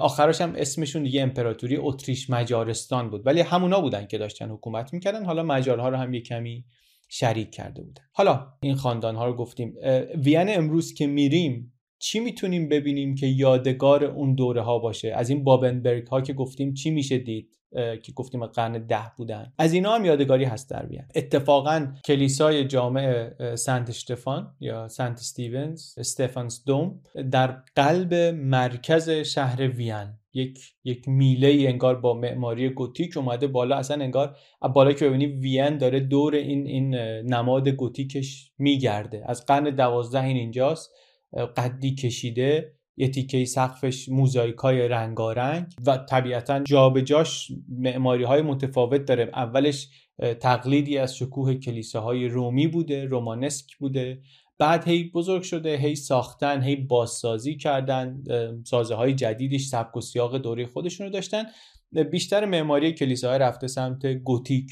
آخرش 0.00 0.40
هم 0.40 0.52
اسمشون 0.56 1.02
دیگه 1.02 1.22
امپراتوری 1.22 1.76
اتریش 1.76 2.30
مجارستان 2.30 3.10
بود. 3.10 3.26
ولی 3.26 3.40
همونا 3.40 3.80
بودن 3.80 4.06
که 4.06 4.18
داشتن 4.18 4.50
حکومت 4.50 4.92
می‌کردن. 4.92 5.24
حالا 5.24 5.42
مجارها 5.42 5.88
رو 5.88 5.96
هم 5.96 6.14
یه 6.14 6.20
کمی 6.20 6.64
شریک 7.08 7.50
کرده 7.50 7.82
بودن. 7.82 8.02
حالا 8.12 8.46
این 8.62 8.74
خاندان 8.74 9.16
ها 9.16 9.26
رو 9.26 9.34
گفتیم. 9.36 9.74
وین 10.24 10.56
امروز 10.56 10.94
که 10.94 11.06
میریم 11.06 11.72
چی 11.98 12.20
می‌تونیم 12.20 12.68
ببینیم 12.68 13.14
که 13.14 13.26
یادگار 13.26 14.04
اون 14.04 14.34
دوره 14.34 14.62
ها 14.62 14.78
باشه؟ 14.78 15.12
از 15.16 15.30
این 15.30 15.44
بابنبرگ 15.44 16.06
ها 16.06 16.20
که 16.20 16.32
گفتیم 16.32 16.74
چی 16.74 16.90
میشه 16.90 17.18
دید؟ 17.18 17.56
که 18.02 18.12
گفتیم 18.12 18.46
قرن 18.46 18.86
ده 18.86 19.12
بودن. 19.16 19.52
از 19.58 19.72
اینا 19.72 19.94
هم 19.94 20.04
یادگاری 20.04 20.44
هست 20.44 20.70
در 20.70 20.86
وین 20.86 21.02
اتفاقا 21.14 21.94
کلیسای 22.04 22.64
جامع 22.64 23.34
سنت 23.54 23.88
استفان 23.88 24.54
یا 24.60 24.88
سنت 24.88 25.18
استیونز 25.18 25.98
استفانس 25.98 26.64
دوم 26.66 27.00
در 27.30 27.62
قلب 27.76 28.14
مرکز 28.34 29.10
شهر 29.10 29.68
وین. 29.68 30.06
یک 30.36 30.58
یک 30.84 31.08
میله 31.08 31.68
انگار 31.68 32.00
با 32.00 32.14
معماری 32.14 32.68
گوتیک 32.68 33.16
اومده 33.16 33.46
بالا. 33.46 33.76
اصلا 33.76 34.04
انگار 34.04 34.36
بالا 34.74 34.92
که 34.92 35.08
ببینی 35.08 35.26
وین 35.26 35.78
داره 35.78 36.00
دور 36.00 36.34
این 36.34 36.66
این 36.66 36.94
نماد 37.34 37.68
گوتیکش 37.68 38.50
میگرده. 38.58 39.22
از 39.26 39.46
قرن 39.46 39.64
دوازده 39.64 40.24
این 40.24 40.36
اینجاست 40.36 40.90
قدی 41.56 41.94
کشیده. 41.94 42.74
یه 42.96 43.08
تیکه 43.08 43.44
سقفش 43.44 44.08
موزاییکای 44.08 44.88
رنگارنگ 44.88 45.66
و 45.86 45.96
طبیعتا 45.96 46.60
جابجاش 46.60 47.52
معماری 47.68 48.24
های 48.24 48.42
متفاوت 48.42 49.04
داره. 49.04 49.30
اولش 49.34 49.88
تقلیدی 50.40 50.98
از 50.98 51.16
شکوه 51.16 51.54
کلیساهای 51.54 52.28
رومی 52.28 52.66
بوده 52.66 53.04
رومانسک 53.04 53.76
بوده. 53.76 54.20
بعد 54.58 54.88
هی 54.88 55.10
بزرگ 55.10 55.42
شده 55.42 55.76
هی 55.76 55.96
ساختن 55.96 56.62
هی 56.62 56.76
بازسازی 56.76 57.56
کردن 57.56 58.22
سازه 58.64 58.94
های 58.94 59.14
جدیدش 59.14 59.64
سبک 59.64 59.96
و 59.96 60.00
سیاق 60.00 60.38
دوره 60.38 60.66
خودشون 60.66 61.06
رو 61.06 61.12
داشتن 61.12 61.44
بیشتر 62.10 62.44
معماری 62.44 62.92
کلیساهای 62.92 63.38
رفته 63.38 63.66
سمت 63.66 64.06
گوتیک 64.06 64.70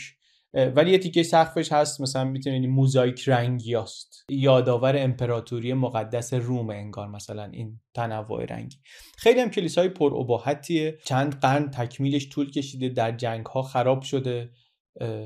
ولی 0.55 0.91
یه 0.91 0.99
تیکه 0.99 1.23
سقفش 1.23 1.73
هست 1.73 2.01
مثلا 2.01 2.25
می‌تونید 2.25 2.71
موزاییک 2.71 3.29
رنگی 3.29 3.77
است 3.77 4.25
یادآور 4.29 4.95
امپراتوری 4.99 5.73
مقدس 5.73 6.35
روم 6.35 6.71
انگار 6.71 7.09
مثلا 7.09 7.45
این 7.45 7.81
تنوع 7.95 8.45
رنگی. 8.45 8.77
خیلی 9.17 9.41
هم 9.41 9.51
کلیسای 9.51 9.89
پر 9.89 10.15
اباحتیه. 10.15 10.99
چند 11.05 11.41
قرن 11.41 11.71
تکمیلش 11.71 12.29
طول 12.29 12.51
کشیده 12.51 12.89
در 12.89 13.13
جنگ 13.13 13.47
ها 13.47 13.63
خراب 13.63 14.03
شده 14.03 14.51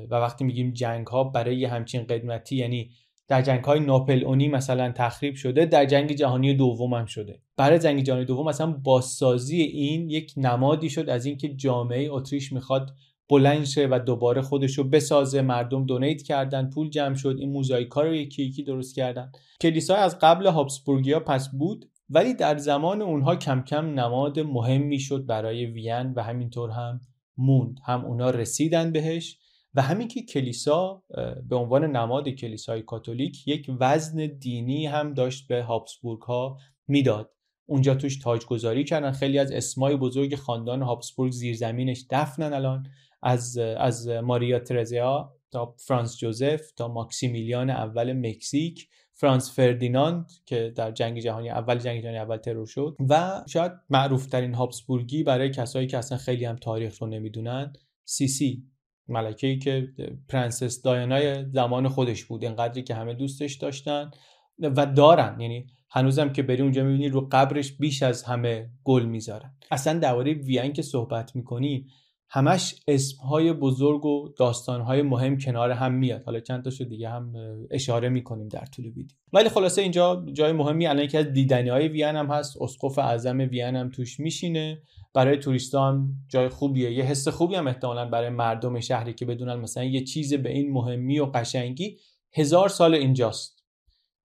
و 0.09 0.15
وقتی 0.15 0.45
میگیم 0.45 0.73
جنگ 0.73 1.07
ها 1.07 1.23
برای 1.23 1.65
همچین 1.65 2.03
قدمتی 2.03 2.55
یعنی 2.55 2.89
در 3.27 3.41
جنگ 3.41 3.63
های 3.63 3.79
ناپل 3.79 4.23
اونی 4.23 4.47
مثلا 4.47 4.91
تخریب 4.91 5.35
شده 5.35 5.65
در 5.65 5.85
جنگ 5.85 6.11
جهانی 6.11 6.53
دوم 6.53 6.93
هم 6.93 7.05
شده. 7.05 7.41
برای 7.57 7.79
جنگ 7.79 8.03
جهانی 8.03 8.25
دوم 8.25 8.47
مثلا 8.47 8.71
بازسازی 8.71 9.61
این 9.61 10.09
یک 10.09 10.33
نمادی 10.37 10.89
شد 10.89 11.09
از 11.09 11.25
اینکه 11.25 11.49
جامعه 11.49 12.07
اتریش 12.11 12.53
می‌خواد 12.53 12.95
بلند 13.29 13.65
شه 13.65 13.87
و 13.91 13.99
دوباره 13.99 14.41
خودش 14.41 14.77
رو 14.77 14.83
بسازه. 14.83 15.41
مردم 15.41 15.85
دونیت 15.85 16.21
کردن 16.21 16.69
پول 16.69 16.89
جمع 16.89 17.15
شد. 17.15 17.35
این 17.39 17.51
موزاییکا 17.51 18.01
رو 18.01 18.15
یکی 18.15 18.43
یکی 18.43 18.63
درست 18.63 18.95
کردن. 18.95 19.31
کلیسا 19.61 19.95
از 19.95 20.19
قبل 20.19 20.47
هابسبورگیا 20.47 21.19
پس 21.19 21.49
بود 21.49 21.89
ولی 22.09 22.33
در 22.33 22.57
زمان 22.57 23.01
اونها 23.01 23.35
کم 23.35 23.61
کم 23.61 23.85
نماد 23.85 24.39
مهمی 24.39 24.99
شد 24.99 25.25
برای 25.25 25.65
وین 25.65 26.13
و 26.13 26.23
همینطور 26.23 26.69
هم 26.69 27.01
موند. 27.37 27.79
هم 27.85 28.05
اونها 28.05 28.29
رسیدن 28.29 28.91
بهش 28.91 29.37
و 29.73 29.81
همین 29.81 30.07
که 30.07 30.21
کلیسا 30.21 31.03
به 31.49 31.55
عنوان 31.55 31.95
نماد 31.95 32.29
کلیسای 32.29 32.81
کاتولیک 32.81 33.47
یک 33.47 33.71
وزن 33.79 34.27
دینی 34.39 34.85
هم 34.85 35.13
داشت 35.13 35.47
به 35.47 35.63
هابسبورگ 35.63 36.21
ها 36.21 36.57
می‌داد. 36.87 37.31
اونجا 37.65 37.95
توش 37.95 38.17
تاجگذاری 38.17 38.83
کردن. 38.83 39.11
خیلی 39.11 39.39
از 39.39 39.51
اسمای 39.51 39.95
بزرگ 39.95 40.35
خاندان 40.35 40.81
هابسبورگ 40.81 41.31
زیرزمینش 41.31 42.05
دفنن 42.09 42.53
الان. 42.53 42.87
از 43.21 43.57
از 43.57 44.07
ماریا 44.07 44.59
ترزیا 44.59 45.33
تا 45.51 45.75
فرانس 45.77 46.17
جوزف 46.17 46.71
تا 46.71 46.87
ماکسیمیلیان 46.87 47.69
اول 47.69 48.13
مکزیک 48.13 48.87
فرانس 49.13 49.55
فردیناند 49.55 50.31
که 50.45 50.73
در 50.75 50.91
جنگ 50.91 51.19
جهانی 51.19 51.49
اول 51.49 51.77
جنگ 51.77 52.01
جهانی 52.01 52.17
اول 52.17 52.37
ترور 52.37 52.65
شد 52.65 52.97
و 53.09 53.43
شاید 53.47 53.71
معروف 53.89 54.25
ترین 54.25 54.53
هابسبورگی 54.53 55.23
برای 55.23 55.49
کسایی 55.49 55.87
که 55.87 55.97
اصلا 55.97 56.17
خیلی 56.17 56.45
هم 56.45 56.55
تاریخ 56.55 57.01
رو 57.01 57.07
نمی‌دونن 57.07 57.73
سیسی 58.05 58.63
ملکه 59.07 59.47
ای 59.47 59.59
که 59.59 59.87
پرنسس 60.29 60.81
دایانای 60.81 61.45
زمان 61.51 61.87
خودش 61.87 62.25
بود 62.25 62.43
اینقدری 62.43 62.83
که 62.83 62.95
همه 62.95 63.13
دوستش 63.13 63.55
داشتن 63.55 64.11
و 64.59 64.85
دارن. 64.85 65.39
یعنی 65.39 65.67
هنوزم 65.89 66.29
که 66.29 66.43
بری 66.43 66.61
اونجا 66.61 66.83
می‌بینی 66.83 67.09
رو 67.09 67.27
قبرش 67.31 67.71
بیش 67.71 68.03
از 68.03 68.23
همه 68.23 68.69
گل 68.83 69.05
می‌ذارن. 69.05 69.57
اصلا 69.71 69.99
درباره 69.99 70.33
وین 70.33 70.73
که 70.73 70.81
صحبت 70.81 71.35
می‌کنی 71.35 71.87
همش 72.29 72.75
اسمهای 72.87 73.53
بزرگ 73.53 74.05
و 74.05 74.29
داستانهای 74.37 75.01
مهم 75.01 75.37
کنار 75.37 75.71
هم 75.71 75.93
میاد. 75.93 76.23
حالا 76.23 76.39
چند 76.39 76.63
تاشو 76.63 76.83
دیگه 76.83 77.09
هم 77.09 77.33
اشاره 77.71 78.09
می‌کنیم 78.09 78.47
در 78.47 78.65
طول 78.65 78.85
ویدیو. 78.85 79.17
ولی 79.33 79.49
خلاصه 79.49 79.81
اینجا 79.81 80.25
جای 80.33 80.51
مهمیه 80.51 80.87
الان 80.87 81.03
یکی 81.03 81.17
از 81.17 81.25
دیدنی 81.25 81.69
های 81.69 81.87
وین 81.87 82.15
هم 82.15 82.25
هست. 82.25 82.61
اسقف 82.61 82.99
اعظم 82.99 83.37
وین 83.37 83.75
هم 83.75 83.89
توش 83.89 84.19
میشینه. 84.19 84.81
برای 85.13 85.37
توریستا 85.37 85.87
هم 85.87 86.09
جای 86.27 86.49
خوبیه. 86.49 86.91
یه 86.91 87.03
حس 87.03 87.27
خوبی 87.27 87.55
هم 87.55 87.67
احتمالا 87.67 88.05
برای 88.09 88.29
مردم 88.29 88.79
شهری 88.79 89.13
که 89.13 89.25
بدونن 89.25 89.55
مثلا 89.55 89.83
یه 89.83 90.03
چیز 90.03 90.33
به 90.33 90.49
این 90.49 90.71
مهمی 90.71 91.19
و 91.19 91.25
قشنگی 91.25 91.97
هزار 92.33 92.69
سال 92.69 92.95
اینجاست. 92.95 93.63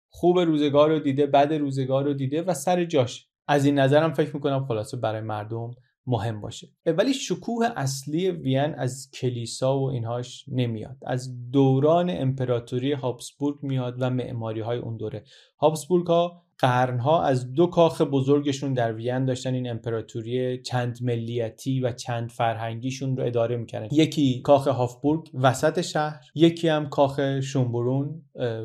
خوب 0.09 0.39
روزگار 0.39 0.89
رو 0.89 0.99
دیده 0.99 1.25
بد 1.25 1.53
روزگار 1.53 2.03
رو 2.03 2.13
دیده 2.13 2.41
و 2.41 2.53
سر 2.53 2.85
جاش. 2.85 3.27
از 3.47 3.65
این 3.65 3.79
نظرم 3.79 4.13
فکر 4.13 4.35
می‌کنم 4.35 4.65
خلاصه 4.65 4.97
برای 4.97 5.21
مردم 5.21 5.71
مهم 6.07 6.41
باشه. 6.41 6.67
ولی 6.85 7.13
شکوه 7.13 7.67
اصلی 7.75 8.31
وین 8.31 8.73
از 8.77 9.11
کلیسا 9.13 9.79
و 9.79 9.89
اینهاش 9.89 10.45
نمیاد. 10.47 10.97
از 11.05 11.51
دوران 11.51 12.09
امپراتوری 12.09 12.91
هابسبورگ 12.91 13.55
میاد 13.61 13.95
و 13.99 14.09
معماری 14.09 14.61
های 14.61 14.77
اون 14.77 14.97
دوره. 14.97 15.23
هابسبورگ 15.59 16.07
ها 16.07 16.43
قرنها 16.57 17.23
از 17.23 17.53
دو 17.53 17.67
کاخ 17.67 18.01
بزرگشون 18.01 18.73
در 18.73 18.93
وین 18.93 19.25
داشتن 19.25 19.53
این 19.53 19.69
امپراتوری 19.69 20.61
چند 20.61 20.99
ملیتی 21.01 21.79
و 21.79 21.91
چند 21.91 22.29
فرهنگیشون 22.29 23.17
رو 23.17 23.25
اداره 23.25 23.57
می‌کردن. 23.57 23.87
یکی 23.91 24.41
کاخ 24.41 24.67
هافبورگ 24.67 25.29
وسط 25.33 25.81
شهر 25.81 26.21
یکی 26.35 26.67
هم 26.67 26.89
کاخ 26.89 27.39
شنبرون 27.39 28.21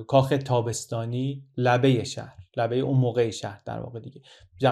کاخ 0.07 0.29
تابستانی 0.45 1.45
لبه 1.57 2.05
شهر 2.05 2.35
لبه 2.57 2.77
اون 2.77 2.99
موقع 2.99 3.31
شهر 3.31 3.63
در 3.67 3.81
واقع 3.81 4.01
دیگه. 4.01 4.21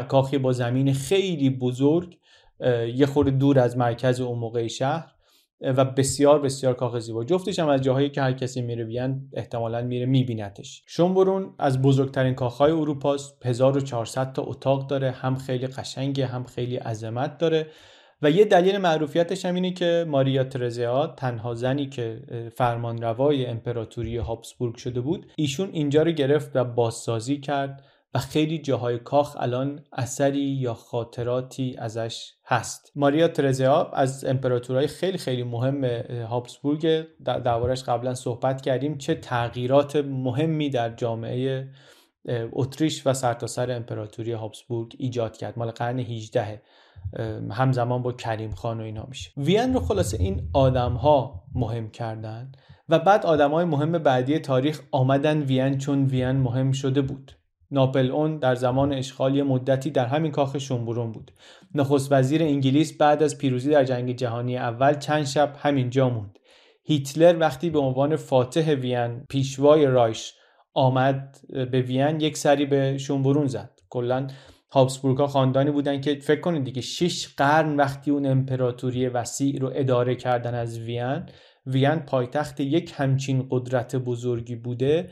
کاخی 0.08 0.38
با 0.38 0.52
زمین 0.52 0.92
خیلی 0.92 1.50
بزرگ 1.50 2.18
یه 2.94 3.06
خورده 3.06 3.30
دور 3.30 3.58
از 3.58 3.76
مرکز 3.76 4.20
اون 4.20 4.38
موقع 4.38 4.66
شهر 4.66 5.12
و 5.60 5.84
بسیار 5.84 6.40
بسیار 6.40 6.74
کاخ 6.74 6.98
زیبا 6.98 7.24
جفتش 7.24 7.58
هم 7.58 7.68
از 7.68 7.80
جاهایی 7.80 8.10
که 8.10 8.22
هر 8.22 8.32
کسی 8.32 8.62
میره 8.62 8.84
بیان 8.84 9.28
احتمالا 9.32 9.82
میره 9.82 10.06
میبینتش. 10.06 10.82
شنبرون 10.86 11.54
از 11.58 11.82
بزرگترین 11.82 12.34
کاخهای 12.34 12.72
اروپاست. 12.72 13.46
1400 13.46 14.32
تا 14.32 14.42
اتاق 14.42 14.86
داره 14.86 15.10
هم 15.10 15.36
خیلی 15.36 15.66
قشنگه 15.66 16.26
هم 16.26 16.44
خیلی 16.44 16.76
عظمت 16.76 17.38
داره. 17.38 17.66
و 18.22 18.30
یه 18.30 18.44
دلیل 18.44 18.78
معروفیتش 18.78 19.44
هم 19.44 19.54
اینه 19.54 19.72
که 19.72 20.04
ماریا 20.08 20.44
ترزیا 20.44 21.06
تنها 21.06 21.54
زنی 21.54 21.86
که 21.86 22.20
فرمانروای 22.54 23.46
امپراتوری 23.46 24.16
هابسبورگ 24.16 24.76
شده 24.76 25.00
بود 25.00 25.32
ایشون 25.36 25.68
اینجا 25.72 26.02
رو 26.02 26.10
گرفت 26.10 26.50
و 26.54 26.64
بازسازی 26.64 27.40
کرد. 27.40 27.84
و 28.14 28.18
خیلی 28.18 28.58
جاهای 28.58 28.98
کاخ 28.98 29.36
الان 29.40 29.84
اثری 29.92 30.40
یا 30.40 30.74
خاطراتی 30.74 31.76
ازش 31.78 32.32
هست. 32.46 32.92
ماریا 32.94 33.28
ترزیا 33.28 33.90
از 33.90 34.24
امپراتورهای 34.24 34.86
خیلی 34.86 35.18
خیلی 35.18 35.42
مهم 35.42 35.84
هابسبورگ 36.24 37.06
دربارش 37.24 37.82
قبلا 37.82 38.14
صحبت 38.14 38.60
کردیم. 38.60 38.98
چه 38.98 39.14
تغییرات 39.14 39.96
مهمی 39.96 40.70
در 40.70 40.90
جامعه 40.94 41.68
اتریش 42.52 43.06
و 43.06 43.12
سرتاسر 43.12 43.66
سر 43.66 43.72
امپراتوری 43.72 44.32
هابسبورگ 44.32 44.94
ایجاد 44.98 45.36
کرد. 45.36 45.58
مال 45.58 45.70
قرن 45.70 45.98
18 45.98 46.62
همزمان 47.50 48.02
با 48.02 48.12
کریم 48.12 48.50
خان 48.50 48.80
و 48.80 48.84
اینا 48.84 49.06
میشه. 49.08 49.30
وین 49.36 49.74
رو 49.74 49.80
خلاصه 49.80 50.16
این 50.20 50.50
آدم 50.52 50.92
ها 50.92 51.44
مهم 51.54 51.90
کردن 51.90 52.52
و 52.88 52.98
بعد 52.98 53.26
آدم 53.26 53.50
های 53.50 53.64
مهم 53.64 53.92
بعدی 53.92 54.38
تاریخ 54.38 54.80
آمدن 54.90 55.42
وین 55.42 55.78
چون 55.78 56.04
وین 56.04 56.30
مهم 56.30 56.72
شده 56.72 57.02
بود. 57.02 57.35
ناپل 57.70 58.10
اون 58.10 58.38
در 58.38 58.54
زمان 58.54 58.92
اشغال 58.92 59.42
مدتی 59.42 59.90
در 59.90 60.06
همین 60.06 60.32
کاخ 60.32 60.58
شنبورون 60.58 61.12
بود. 61.12 61.32
نخست 61.74 62.12
وزیر 62.12 62.42
انگلیس 62.42 62.96
بعد 62.96 63.22
از 63.22 63.38
پیروزی 63.38 63.70
در 63.70 63.84
جنگ 63.84 64.16
جهانی 64.16 64.56
اول 64.56 64.94
چند 64.94 65.24
شب 65.24 65.56
همینجا 65.58 66.08
موند. 66.08 66.38
هیتلر 66.84 67.36
وقتی 67.40 67.70
به 67.70 67.78
عنوان 67.78 68.16
فاتح 68.16 68.74
وین 68.74 69.24
پیشوای 69.28 69.86
رایش 69.86 70.34
آمد 70.74 71.38
به 71.48 71.80
وین 71.80 72.20
یک 72.20 72.36
سری 72.36 72.66
به 72.66 72.98
شنبورون 72.98 73.46
زد. 73.46 73.70
کلا 73.90 74.26
هابسبورگ 74.70 75.26
خاندانی 75.26 75.70
بودن 75.70 76.00
که 76.00 76.14
فکر 76.14 76.40
کنید 76.40 76.64
دیگه 76.64 76.80
شش 76.80 77.28
قرن 77.36 77.76
وقتی 77.76 78.10
اون 78.10 78.26
امپراتوری 78.26 79.08
وسیع 79.08 79.60
رو 79.60 79.72
اداره 79.74 80.14
کردن 80.14 80.54
از 80.54 80.78
وین 80.78 81.22
وین 81.66 81.96
پایتخت 81.96 82.60
یک 82.60 82.92
همچین 82.96 83.46
قدرت 83.50 83.96
بزرگی 83.96 84.56
بوده 84.56 85.10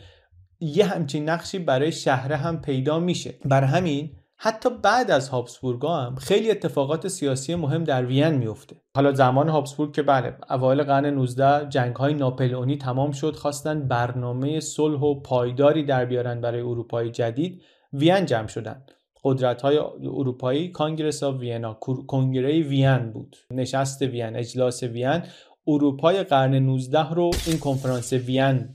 یه 0.61 0.85
همچین 0.85 1.29
نقشی 1.29 1.59
برای 1.59 1.93
شهره 1.93 2.37
هم 2.37 2.61
پیدا 2.61 2.99
میشه. 2.99 3.35
بر 3.45 3.65
همین 3.65 4.11
حتی 4.37 4.69
بعد 4.83 5.11
از 5.11 5.29
هابسبورگا 5.29 5.97
هم 5.97 6.15
خیلی 6.15 6.51
اتفاقات 6.51 7.09
سیاسی 7.09 7.55
مهم 7.55 7.85
در 7.85 8.07
وین 8.07 8.29
میفته. 8.29 8.77
حالا 8.97 9.13
زمان 9.13 9.49
هابسبورگ 9.49 9.93
که 9.93 10.03
بله 10.03 10.37
اوایل 10.51 10.83
قرن 10.83 11.07
19 11.07 11.69
جنگ 11.69 11.97
های 11.97 12.15
ناپلئونی 12.15 12.77
تمام 12.77 13.13
شد 13.13 13.37
خواستن 13.37 13.89
برنامه 13.89 14.61
صلح 14.61 15.01
و 15.01 15.21
پایداری 15.21 15.85
در 15.85 16.05
بیارن 16.05 16.41
برای 16.41 16.61
اروپای 16.61 17.11
جدید 17.11 17.63
وین 17.93 18.27
جمع 18.27 18.47
شدن. 18.47 18.83
قدرت 19.25 19.63
های 19.63 19.79
اروپایی 20.03 20.69
Congress 20.69 21.23
of 21.23 21.41
Vienna 21.41 21.75
کنگره 22.07 22.61
وین 22.61 23.11
بود. 23.13 23.37
نشست 23.51 24.03
وین 24.03 24.37
اجلاس 24.37 24.83
وین 24.83 25.23
اروپای 25.67 26.23
قرن 26.23 26.55
19 26.55 27.11
رو 27.11 27.31
این 27.47 27.59
کنفرانس 27.59 28.13
وین 28.13 28.69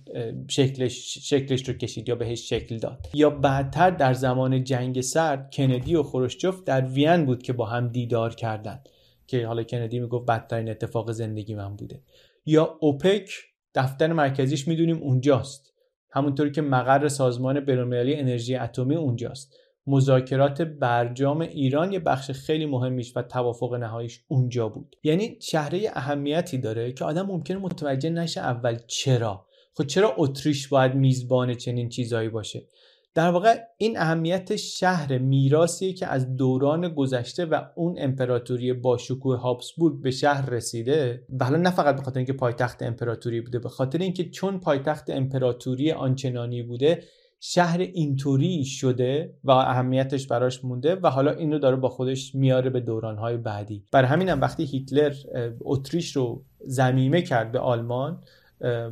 شکلش, 0.47 1.17
شکلش 1.17 1.69
رو 1.69 1.73
کشید 1.73 2.09
یا 2.09 2.15
بهش 2.15 2.49
شکل 2.49 2.77
داد. 2.77 3.07
یا 3.13 3.29
بعدتر 3.29 3.89
در 3.89 4.13
زمان 4.13 4.63
جنگ 4.63 5.01
سرد 5.01 5.53
کندی 5.53 5.95
و 5.95 6.03
خروشچوف 6.03 6.63
در 6.63 6.85
وین 6.85 7.25
بود 7.25 7.43
که 7.43 7.53
با 7.53 7.65
هم 7.65 7.87
دیدار 7.87 8.35
کردند. 8.35 8.89
که 9.27 9.47
حالا 9.47 9.63
کندی 9.63 9.99
می‌گفت 9.99 10.25
بدترین 10.25 10.69
اتفاق 10.69 11.11
زندگی 11.11 11.55
من 11.55 11.75
بوده. 11.75 12.01
یا 12.45 12.77
اوپک 12.79 13.31
دفتر 13.75 14.13
مرکزیش 14.13 14.67
می‌دونیم 14.67 14.97
اونجاست. 14.97 15.73
همونطوری 16.11 16.51
که 16.51 16.61
مقر 16.61 17.07
سازمان 17.07 17.59
بینالمللی 17.59 18.15
انرژی 18.15 18.55
اتمی 18.55 18.95
اونجاست. 18.95 19.55
مذاکرات 19.89 20.61
برجام 20.61 21.41
ایران 21.41 21.91
یه 21.91 21.99
بخش 21.99 22.31
خیلی 22.31 22.65
مهمیش 22.65 23.17
و 23.17 23.21
توافق 23.21 23.73
نهاییش 23.73 24.23
اونجا 24.27 24.69
بود. 24.69 24.95
یعنی 25.03 25.37
شهره 25.41 25.91
اهمیتی 25.93 26.57
داره 26.57 26.91
که 26.91 27.05
آدم 27.05 27.25
ممکنه 27.25 27.57
متوجه 27.57 28.09
نشه 28.09 28.41
اول 28.41 28.77
چرا. 28.87 29.45
خب 29.77 29.83
چرا 29.83 30.13
اتریش 30.17 30.67
باید 30.67 30.95
میزبان 30.95 31.53
چنین 31.53 31.89
چیزایی 31.89 32.29
باشه؟ 32.29 32.67
در 33.15 33.29
واقع 33.29 33.55
این 33.77 33.97
اهمیت 33.97 34.55
شهر 34.55 35.17
میراثی 35.17 35.93
که 35.93 36.07
از 36.07 36.35
دوران 36.35 36.89
گذشته 36.89 37.45
و 37.45 37.61
اون 37.75 37.95
امپراتوری 37.97 38.73
باشکوه 38.73 39.37
هابسبورگ 39.37 40.01
به 40.01 40.11
شهر 40.11 40.49
رسیده 40.49 41.25
و 41.39 41.45
حالا 41.45 41.57
نه 41.57 41.71
فقط 41.71 41.95
به 41.95 42.01
خاطر 42.01 42.17
اینکه 42.17 42.33
پایتخت 42.33 42.83
امپراتوری 42.83 43.41
بوده 43.41 43.59
به 43.59 43.69
خاطر 43.69 43.97
اینکه 43.97 44.29
چون 44.29 44.59
پایتخت 44.59 45.09
امپراتوری 45.09 45.91
آنچنانی 45.91 46.63
بوده 46.63 47.03
شهر 47.39 47.79
اینطوری 47.79 48.65
شده 48.65 49.33
و 49.43 49.51
اهمیتش 49.51 50.27
براش 50.27 50.65
مونده 50.65 50.95
و 50.95 51.07
حالا 51.07 51.31
این 51.31 51.51
رو 51.51 51.59
داره 51.59 51.75
با 51.75 51.89
خودش 51.89 52.35
میاره 52.35 52.69
به 52.69 52.79
دورانهای 52.79 53.37
بعدی. 53.37 53.83
بر 53.91 54.03
همینم 54.05 54.41
وقتی 54.41 54.65
هیتلر 54.65 55.13
اتریش 55.61 56.15
رو 56.15 56.43
زمیمه 56.65 57.21
کرد 57.21 57.51
به 57.51 57.59
آلمان 57.59 58.23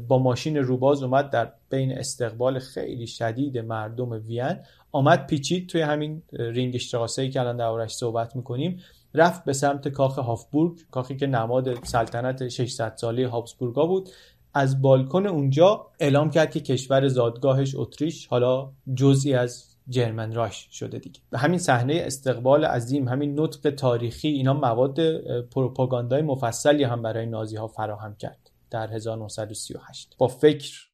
با 0.08 0.20
ماشین 0.20 0.58
روباز 0.58 1.04
اومد 1.04 1.30
در 1.30 1.52
بین 1.70 1.98
استقبال 1.98 2.60
خیلی 2.60 3.08
شدید 3.08 3.58
مردم 3.58 4.10
وین 4.10 4.56
آمد 4.92 5.28
پیچید 5.28 5.70
توی 5.70 5.82
همین 5.82 6.22
رینگ 6.32 6.76
اشتراسه 6.76 7.30
که 7.30 7.40
الان 7.40 7.58
دربارش 7.58 7.96
صحبت 7.96 8.36
می‌کنیم 8.36 8.80
رفت 9.14 9.46
به 9.46 9.54
سمت 9.54 9.88
کاخ 9.88 10.20
هافبورگ 10.20 10.78
کاخی 10.92 11.16
که 11.16 11.28
نماد 11.28 11.86
سلطنت 11.86 12.48
600 12.48 12.94
ساله 12.96 13.28
هابسبورگا 13.28 13.86
بود. 13.86 14.10
از 14.54 14.82
بالکن 14.82 15.28
اونجا 15.28 15.88
اعلام 16.00 16.30
کرد 16.30 16.52
که 16.52 16.60
کشور 16.60 17.08
زادگاهش 17.08 17.76
اتریش 17.76 18.28
حالا 18.28 18.72
جزئی 18.96 19.34
از 19.34 19.78
جرمن 19.90 20.34
راش 20.34 20.68
شده 20.72 21.00
دیگه. 21.00 21.20
همین 21.36 21.60
صحنه 21.60 22.04
استقبال 22.06 22.66
عظیم 22.66 23.08
همین 23.08 23.40
نطق 23.40 23.70
تاریخی 23.70 24.28
اینا 24.28 24.54
مواد 24.54 25.00
پروپاگاندای 25.42 26.22
مفصلی 26.22 26.84
هم 26.84 27.02
برای 27.02 27.26
نازی 27.26 27.56
ها 27.56 27.68
فراهم 27.68 28.16
کرد 28.16 28.52
در 28.70 28.94
1938 28.94 30.16
با 30.18 30.28
فکر 30.28 30.88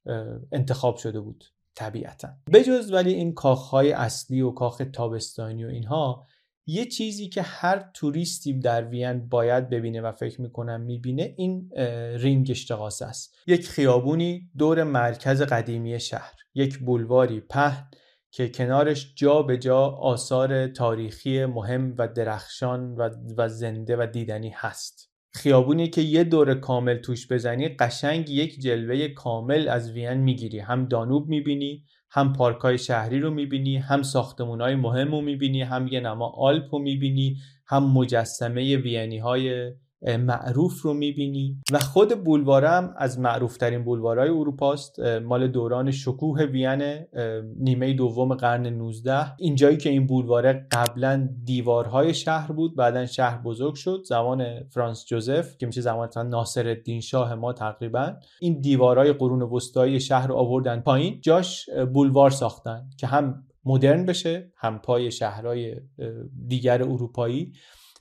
انتخاب 0.52 0.98
شده 0.98 1.20
بود 1.20 1.46
طبیعتا. 1.76 2.30
بجز 2.54 2.92
ولی 2.92 3.14
این 3.14 3.34
کاخهای 3.34 3.92
اصلی 3.92 4.42
و 4.42 4.52
کاخ 4.52 4.82
تابستانی 4.94 5.66
و 5.66 5.68
اینها 5.68 6.26
یه 6.66 6.86
چیزی 6.86 7.30
که 7.30 7.42
هر 7.42 7.90
توریستی 7.94 8.60
در 8.60 8.88
وین 8.88 9.30
باید 9.30 9.70
ببینه 9.70 10.02
و 10.02 10.12
فکر 10.12 10.42
می‌کنم 10.42 10.82
می‌بینه 10.82 11.34
این 11.38 11.70
رینگ 12.18 12.48
اشتقاس 12.52 13.02
است. 13.02 13.36
یک 13.48 13.68
خیابونی 13.68 14.50
دور 14.58 14.84
مرکز 14.84 15.42
قدیمی 15.42 16.00
شهر 16.00 16.34
یک 16.56 16.78
بولواری 16.78 17.40
پهن 17.40 17.88
که 18.32 18.50
کنارش 18.50 19.14
جا 19.16 19.42
به 19.42 19.58
جا 19.58 19.80
آثار 19.80 20.68
تاریخی 20.68 21.46
مهم 21.46 21.96
و 21.98 22.08
درخشان 22.08 22.96
و, 22.96 23.10
و 23.38 23.50
زنده 23.50 23.96
و 23.98 24.08
دیدنی 24.14 24.50
هست. 24.56 25.10
خیابونی 25.34 25.88
که 25.88 26.02
یه 26.02 26.24
دور 26.24 26.56
کامل 26.56 26.98
توش 26.98 27.32
بزنی 27.32 27.70
قشنگ 27.70 28.30
یک 28.30 28.60
جلوه 28.60 29.08
کامل 29.08 29.68
از 29.68 29.92
وین 29.92 30.14
می‌گیری. 30.14 30.60
هم 30.60 30.86
دانوب 30.86 31.28
می‌بینی 31.28 31.84
هم 32.14 32.34
پارکای 32.34 32.78
شهری 32.78 33.20
رو 33.20 33.32
می‌بینی 33.32 33.78
هم 33.78 34.04
های 34.62 34.76
مهم 34.76 35.12
رو 35.12 35.22
می‌بینی 35.22 35.62
هم 35.62 35.88
یه 35.88 36.00
نما 36.00 36.30
آلپ 36.38 36.76
رو 36.76 36.80
می‌بینی 36.80 37.38
هم 37.68 37.94
مجسمه 37.94 38.78
وینی 38.78 39.18
های 39.18 39.74
معروف 40.08 40.82
رو 40.82 40.94
می‌بینی. 40.94 41.58
و 41.72 41.80
خود 41.80 42.24
بولوارم 42.24 42.94
از 42.98 43.20
معروف 43.20 43.58
ترین 43.58 43.84
بولوارهای 43.84 44.30
اروپاست. 44.30 45.00
مال 45.00 45.48
دوران 45.48 45.92
شکوه 45.92 46.44
وین 46.44 47.06
نیمه 47.60 47.94
دوم 47.94 48.34
قرن 48.34 48.68
19 48.68 49.36
اینجایی 49.38 49.78
که 49.78 49.90
این 49.90 50.08
بولواره 50.08 50.68
قبلا 50.72 51.30
دیوارهای 51.44 52.14
شهر 52.14 52.52
بود 52.52 52.76
بعدا 52.76 53.06
شهر 53.06 53.42
بزرگ 53.42 53.76
شد. 53.76 54.04
زمان 54.06 54.64
فرانس 54.70 55.06
جوزف 55.06 55.58
که 55.58 55.66
میشه 55.66 55.82
زمان 55.82 56.10
ناصر 56.30 56.68
الدین 56.68 57.02
شاه 57.02 57.36
ما 57.36 57.54
تقریبا. 57.54 58.14
این 58.42 58.62
دیوارهای 58.62 59.14
قرون 59.14 59.42
وسطایی 59.42 60.00
شهر 60.00 60.28
رو 60.28 60.36
آوردن 60.36 60.80
پایین. 60.80 61.20
جاش 61.22 61.70
بولوار 61.94 62.30
ساختن 62.30 62.90
که 62.98 63.08
هم 63.08 63.44
مدرن 63.66 64.06
بشه 64.06 64.52
هم 64.58 64.80
پای 64.80 65.12
شهرهای 65.12 65.76
دیگر 66.48 66.84
اروپایی. 66.84 67.54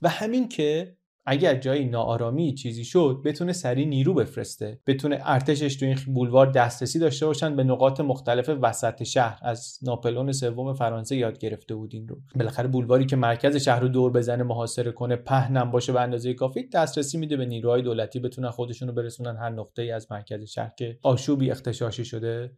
و 0.02 0.08
همین 0.08 0.48
که 0.48 0.96
اگر 1.26 1.54
جایی 1.54 1.84
ناآرامی 1.84 2.54
چیزی 2.54 2.84
شد 2.84 3.22
بتونه 3.24 3.52
سریع 3.52 3.86
نیرو 3.86 4.14
بفرسته. 4.14 4.80
بتونه 4.86 5.18
ارتشش 5.22 5.76
تو 5.76 5.86
این 5.86 5.98
بولوار 6.14 6.46
دسترسی 6.46 6.98
داشته 6.98 7.26
باشن 7.26 7.56
به 7.56 7.64
نقاط 7.64 8.00
مختلف 8.00 8.50
وسط 8.62 9.02
شهر. 9.02 9.38
از 9.42 9.78
ناپلون 9.82 10.32
سوم 10.32 10.74
فرانسه 10.74 11.16
یاد 11.16 11.38
گرفته 11.38 11.74
بود 11.74 11.94
این 11.94 12.08
رو. 12.08 12.16
بالاخره 12.36 12.68
بولواری 12.68 13.06
که 13.06 13.16
مرکز 13.16 13.56
شهر 13.56 13.80
رو 13.80 13.88
دور 13.88 14.12
بزنه 14.12 14.42
محاصره 14.42 14.92
کنه 14.92 15.16
پهنم 15.16 15.70
باشه 15.70 15.92
به 15.92 16.00
اندازه 16.00 16.34
کافی 16.34 16.68
دسترسی 16.68 17.18
میده 17.18 17.36
به 17.36 17.46
نیروهای 17.46 17.82
دولتی 17.82 18.20
بتونن 18.20 18.50
خودشون 18.50 18.88
رو 18.88 18.94
برسونن 18.94 19.36
هر 19.36 19.50
نقطه 19.50 19.82
ای 19.82 19.90
از 19.90 20.06
مرکز 20.10 20.42
شهر 20.42 20.70
که 20.78 20.98
آشوبی 21.02 21.50
اختشاشی 21.50 22.04
شده 22.04 22.52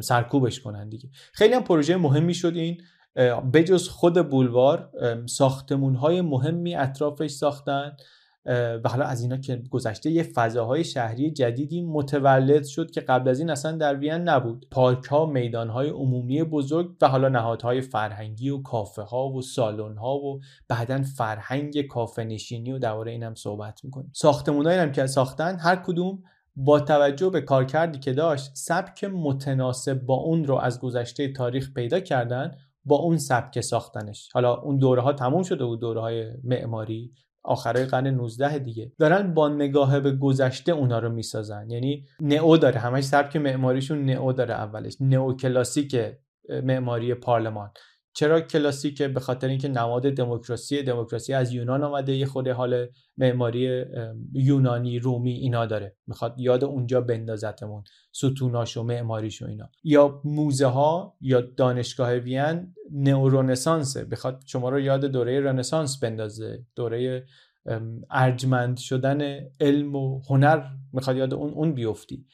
سرکوبش 0.00 0.60
کنن 0.60 0.88
دیگه. 0.88 1.08
خیلی 1.32 1.54
هم 1.54 1.64
پروژه 1.64 1.96
مهمی 1.96 2.34
شد 2.34 2.56
این. 2.56 2.80
بجز 3.52 3.88
خود 3.88 4.30
بولوار 4.30 4.90
ساختمون 5.26 5.94
های 5.94 6.20
مهمی 6.20 6.74
اطرافش 6.74 7.30
ساختن 7.30 7.96
و 8.84 8.88
حالا 8.88 9.04
از 9.04 9.22
اینا 9.22 9.36
که 9.36 9.62
گذشته 9.70 10.10
یه 10.10 10.22
فضاهای 10.22 10.84
شهری 10.84 11.30
جدیدی 11.30 11.82
متولد 11.82 12.64
شد 12.64 12.90
که 12.90 13.00
قبل 13.00 13.28
از 13.28 13.40
این 13.40 13.50
اصلا 13.50 13.72
در 13.72 13.96
وین 13.96 14.12
نبود. 14.12 14.66
پارک 14.70 15.04
ها 15.04 15.26
میدان 15.26 15.68
های 15.68 15.88
عمومی 15.88 16.42
بزرگ 16.42 16.90
و 17.00 17.08
حالا 17.08 17.28
نهادهای 17.28 17.80
فرهنگی 17.80 18.50
و 18.50 18.62
کافه 18.62 19.02
ها 19.02 19.28
و 19.28 19.42
سالن 19.42 19.96
ها 19.96 20.16
و 20.16 20.40
بعدا 20.68 21.02
فرهنگ 21.02 21.86
کافه 21.86 22.24
نشینی 22.24 22.72
و 22.72 22.78
درباره 22.78 23.12
اینم 23.12 23.34
صحبت 23.34 23.84
می‌کنیم. 23.84 24.10
ساختمونایی 24.14 24.78
هم 24.78 24.92
که 24.92 25.06
ساختن 25.06 25.58
هر 25.58 25.76
کدوم 25.76 26.22
با 26.56 26.80
توجه 26.80 27.30
به 27.30 27.40
کارکردی 27.40 27.98
که 27.98 28.12
داشت 28.12 28.50
سبک 28.54 29.04
متناسب 29.04 30.02
با 30.02 30.14
اون 30.14 30.44
رو 30.44 30.54
از 30.54 30.80
گذشته 30.80 31.32
تاریخ 31.32 31.72
پیدا 31.74 32.00
کردن 32.00 32.50
با 32.88 32.96
اون 32.96 33.18
سبک 33.18 33.60
ساختنش. 33.60 34.28
حالا 34.34 34.54
اون 34.54 34.78
دوره 34.78 35.02
ها 35.02 35.12
تموم 35.12 35.42
شده 35.42 35.64
بود 35.64 35.80
دوره 35.80 36.00
های 36.00 36.24
معماری. 36.44 37.12
آخرای 37.44 37.84
قرن 37.84 38.06
19 38.06 38.58
دیگه. 38.58 38.92
دارن 38.98 39.34
با 39.34 39.48
نگاه 39.48 40.00
به 40.00 40.12
گذشته 40.12 40.72
اونا 40.72 40.98
رو 40.98 41.12
می‌سازن. 41.12 41.70
یعنی 41.70 42.04
نئو 42.20 42.56
داره. 42.56 42.80
همش 42.80 43.04
سبک 43.04 43.36
معماریشون 43.36 44.04
نئو 44.04 44.32
داره 44.32 44.54
اولش. 44.54 44.96
نئو 45.00 45.36
کلاسیک 45.36 45.96
معماری 46.62 47.14
پارلمان. 47.14 47.70
چرا 48.18 48.40
کلاسیکه 48.40 49.08
به 49.08 49.20
خاطر 49.20 49.48
اینکه 49.48 49.68
نماد 49.68 50.10
دموکراسی 50.10 50.82
دموکراسی 50.82 51.32
از 51.32 51.52
یونان 51.52 51.84
آمده 51.84 52.16
یه 52.16 52.26
خود 52.26 52.48
حال 52.48 52.86
معماری 53.16 53.84
یونانی 54.32 54.98
رومی 54.98 55.32
اینا 55.32 55.66
داره. 55.66 55.96
می‌خواد 56.06 56.34
یاد 56.38 56.64
اونجا 56.64 57.00
بندازتمون 57.00 57.84
ستوناش 58.12 58.76
و 58.76 58.82
معماریش 58.82 59.42
و 59.42 59.46
اینا. 59.46 59.70
یا 59.84 60.20
موزه 60.24 60.66
ها 60.66 61.16
یا 61.20 61.40
دانشگاه 61.40 62.14
وین 62.14 62.74
نئورنسانسه 62.92 64.04
بخواد 64.04 64.42
شما 64.46 64.68
رو 64.68 64.80
یاد 64.80 65.04
دوره 65.04 65.40
رنسانس 65.40 65.98
بندازه. 65.98 66.66
دوره 66.76 67.26
ارجمند 68.10 68.76
شدن 68.78 69.40
علم 69.60 69.96
و 69.96 70.20
هنر. 70.30 70.62
می‌خواد 70.92 71.16
یاد 71.16 71.34
اون 71.34 71.50
اون 71.50 71.72
بیفتی. 71.72 72.26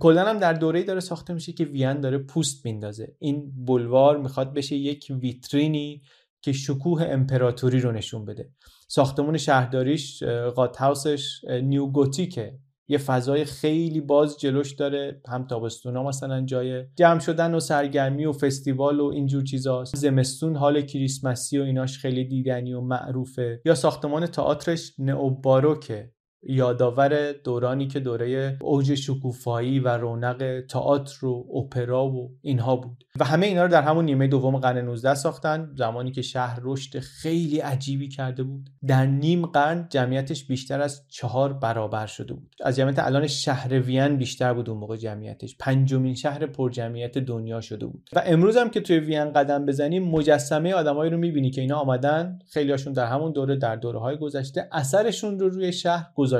کلا 0.00 0.24
هم 0.24 0.38
در 0.38 0.52
دوره‌ای 0.52 0.84
داره 0.84 1.00
ساخته 1.00 1.34
میشه 1.34 1.52
که 1.52 1.64
وین 1.64 2.00
داره 2.00 2.18
پوست 2.18 2.64
میندازه. 2.64 3.16
این 3.18 3.64
بلوار 3.64 4.18
می‌خواد 4.18 4.54
بشه 4.54 4.76
یک 4.76 5.12
ویترینی 5.20 6.02
که 6.42 6.52
شکوه 6.52 7.02
امپراتوری 7.02 7.80
رو 7.80 7.92
نشون 7.92 8.24
بده. 8.24 8.50
ساختمون 8.88 9.36
شهرداریش 9.36 10.22
قات 10.54 10.76
هاوسش 10.76 11.44
نیو 11.62 11.86
گوتیکه. 11.86 12.58
یه 12.88 12.98
فضای 12.98 13.44
خیلی 13.44 14.00
باز 14.00 14.40
جلوش 14.40 14.72
داره 14.72 15.20
هم 15.28 15.46
تابستونا 15.46 16.02
مثلا 16.02 16.44
جای 16.44 16.84
جمع 16.96 17.20
شدن 17.20 17.54
و 17.54 17.60
سرگرمی 17.60 18.24
و 18.24 18.32
فستیوال 18.32 19.00
و 19.00 19.04
اینجور 19.04 19.44
چیزاست. 19.44 19.96
زمستون 19.96 20.56
حال 20.56 20.80
کریسمسی 20.80 21.58
و 21.58 21.62
ایناش 21.62 21.98
خیلی 21.98 22.24
دیدنی 22.24 22.72
و 22.72 22.80
معروفه. 22.80 23.60
یا 23.64 23.74
ساختمان 23.74 24.26
تئاترش 24.26 24.92
نئوباروکه. 24.98 26.13
یادآور 26.46 27.32
دورانی 27.32 27.86
که 27.86 28.00
دوره 28.00 28.58
اوج 28.60 28.94
شکوفایی 28.94 29.80
و 29.80 29.88
رونق 29.88 30.60
تئاتر 30.70 31.26
و 31.26 31.46
اپرا 31.54 32.06
و 32.06 32.30
اینها 32.42 32.76
بود. 32.76 33.04
و 33.20 33.24
همه 33.24 33.46
اینا 33.46 33.62
رو 33.62 33.70
در 33.70 33.82
همون 33.82 34.04
نیمه 34.04 34.26
دوم 34.26 34.56
قرن 34.56 34.78
19 34.78 35.14
ساختن 35.14 35.70
زمانی 35.78 36.10
که 36.12 36.22
شهر 36.22 36.60
رشد 36.62 36.98
خیلی 36.98 37.58
عجیبی 37.58 38.08
کرده 38.08 38.42
بود. 38.42 38.70
در 38.86 39.06
نیم 39.06 39.46
قرن 39.46 39.86
جمعیتش 39.90 40.44
بیشتر 40.44 40.80
از 40.80 41.02
چهار 41.08 41.52
برابر 41.52 42.06
شده 42.06 42.34
بود. 42.34 42.54
از 42.64 42.76
جمعیت 42.76 42.98
الان 42.98 43.26
شهر 43.26 43.80
وین 43.80 44.16
بیشتر 44.16 44.54
بود 44.54 44.70
اون 44.70 44.78
موقع 44.78 44.96
جمعیتش. 44.96 45.56
پنجمین 45.58 46.14
شهر 46.14 46.46
پرجمعیت 46.46 47.18
دنیا 47.18 47.60
شده 47.60 47.86
بود. 47.86 48.08
و 48.12 48.22
امروز 48.26 48.56
هم 48.56 48.70
که 48.70 48.80
توی 48.80 48.98
وین 48.98 49.32
قدم 49.32 49.66
بزنیم 49.66 50.08
مجسمه 50.08 50.74
آدمایی 50.74 51.10
رو 51.10 51.18
می‌بینی 51.18 51.50
که 51.50 51.60
اینا 51.60 51.76
آمدن. 51.76 52.38
خیلیاشون 52.50 52.92
در 52.92 53.06
همون 53.06 53.32
دوره 53.32 53.56
در 53.56 53.76
دوره 53.76 53.98
های 53.98 54.16
گذشته 54.16 54.68
اثرشون 54.72 55.38
رو 55.38 55.48
روی 55.48 55.72
شهر 55.72 56.06
گذاشتن 56.14 56.33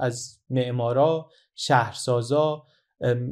از 0.00 0.38
معمارا 0.50 1.28
شهرسازا 1.54 2.64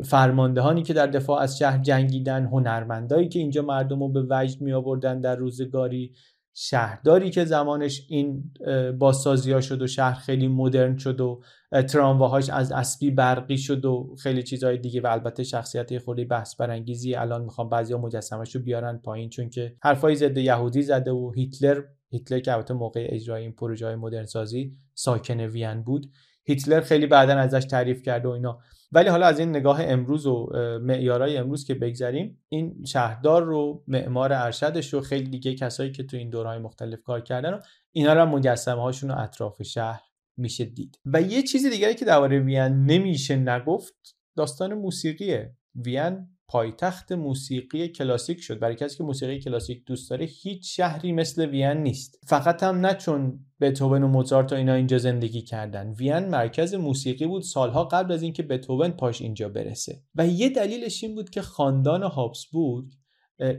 فرماندهانی 0.05 0.83
که 0.83 0.93
در 0.93 1.07
دفاع 1.07 1.41
از 1.41 1.59
شهر 1.59 1.79
جنگیدن 1.79 2.45
هنرمندایی 2.45 3.29
که 3.29 3.39
اینجا 3.39 3.63
مردم 3.63 4.01
رو 4.01 4.09
به 4.09 4.27
وجد 4.31 4.61
می 4.61 4.73
آوردن 4.73 5.21
در 5.21 5.37
روزگاری 5.37 6.15
شهرداری 6.57 7.31
که 7.31 7.45
زمانش 7.45 8.07
این 8.09 8.53
بازسازی 8.99 9.53
ها 9.53 9.61
شد 9.61 9.83
و 9.83 9.87
شهر 9.87 10.15
خیلی 10.15 10.49
مدرن 10.49 10.97
شد 10.97 11.21
و 11.21 11.43
ترامواهاش 11.89 12.51
از 12.51 12.73
اسبی 12.73 13.11
برقی 13.11 13.59
شد 13.59 13.85
و 13.85 14.17
خیلی 14.23 14.43
چیزهای 14.43 14.79
دیگه 14.79 15.01
و 15.01 15.07
البته 15.07 15.45
شخصیت 15.45 15.99
خودی 15.99 16.25
بحث 16.25 16.57
برانگیزی. 16.57 17.15
الان 17.15 17.45
می‌خوام 17.45 17.69
بعضیا 17.69 17.99
مجسمش 17.99 18.55
رو 18.55 18.63
بیارن 18.63 18.99
پایین 18.99 19.31
چون 19.31 19.51
که 19.51 19.77
حرفای 19.83 20.15
ضد 20.15 20.39
یهودی 20.39 20.83
زده 20.83 21.11
و 21.11 21.33
هیتلر 21.37 21.83
هیتلر 22.15 22.41
که 22.41 22.53
البته 22.53 22.75
موقع 22.75 23.07
اجرای 23.11 23.43
این 23.43 23.53
پروژه 23.53 23.87
های 23.87 23.95
مدرن 23.95 24.25
سازی 24.25 24.77
ساکن 24.95 25.41
وین 25.41 25.83
بود 25.83 26.13
هیتلر 26.45 26.81
خیلی 26.81 27.07
بعدا 27.07 27.35
ازش 27.35 27.65
تعریف 27.65 28.03
کرده 28.03 28.29
و 28.29 28.31
اینا. 28.31 28.59
ولی 28.93 29.09
حالا 29.09 29.27
از 29.27 29.39
این 29.39 29.49
نگاه 29.49 29.79
امروز 29.83 30.27
و 30.27 30.51
معیارهای 30.83 31.37
امروز 31.37 31.65
که 31.65 31.75
بگذریم 31.75 32.39
این 32.49 32.85
شهردار 32.85 33.43
رو 33.43 33.85
معمار 33.89 34.33
ارشدش 34.33 34.95
رو 34.95 35.01
خیلی 35.01 35.31
دیگه 35.31 35.55
کسایی 35.55 35.93
که 35.93 36.03
تو 36.03 36.17
این 36.17 36.31
دورهای 36.31 36.59
مختلف 36.59 37.03
کار 37.03 37.21
کردن 37.21 37.55
و 37.55 37.61
اینا 37.93 38.13
رو 38.13 38.27
مجسمه 38.27 38.83
هاشون 38.83 39.11
رو 39.11 39.19
اطراف 39.19 39.63
شهر 39.63 40.03
میشه 40.37 40.65
دید. 40.65 40.99
و 41.05 41.23
یه 41.23 41.43
چیز 41.43 41.67
دیگری 41.67 41.95
که 41.95 42.05
درباره 42.05 42.41
وین 42.41 42.85
نمیشه 42.85 43.37
نگفت 43.37 44.17
داستان 44.37 44.75
موسیقیه 44.75 45.57
وین. 45.75 46.34
پایتخت 46.49 47.13
موسیقی 47.13 47.89
کلاسیک 47.89 48.41
شد. 48.41 48.59
برای 48.59 48.75
کسی 48.75 48.97
که 48.97 49.05
موسیقی 49.05 49.41
کلاسیک 49.41 49.85
دوست 49.85 50.11
داره 50.11 50.25
هیچ 50.25 50.77
شهری 50.77 51.13
مثل 51.13 51.47
وین 51.47 51.83
نیست. 51.83 52.19
فقط 52.27 52.63
هم 52.63 52.87
نه 52.87 52.95
چون 52.95 53.41
بتوون 53.61 54.03
و 54.03 54.09
موزارت 54.09 54.53
و 54.53 54.57
اینا 54.57 54.75
اینجا 54.75 54.99
زندگی 54.99 55.43
کردن. 55.43 55.91
وین 55.91 56.29
مرکز 56.29 56.75
موسیقی 56.75 57.27
بود 57.27 57.43
سالها 57.43 57.85
قبل 57.85 58.13
از 58.13 58.23
اینکه 58.23 58.43
بتوون 58.43 58.91
پاش 58.91 59.23
اینجا 59.23 59.49
برسه. 59.49 60.03
و 60.15 60.27
یه 60.27 60.49
دلیلش 60.49 61.05
این 61.05 61.15
بود 61.15 61.31
که 61.31 61.43
خاندان 61.43 62.03
هابسبورگ 62.03 62.85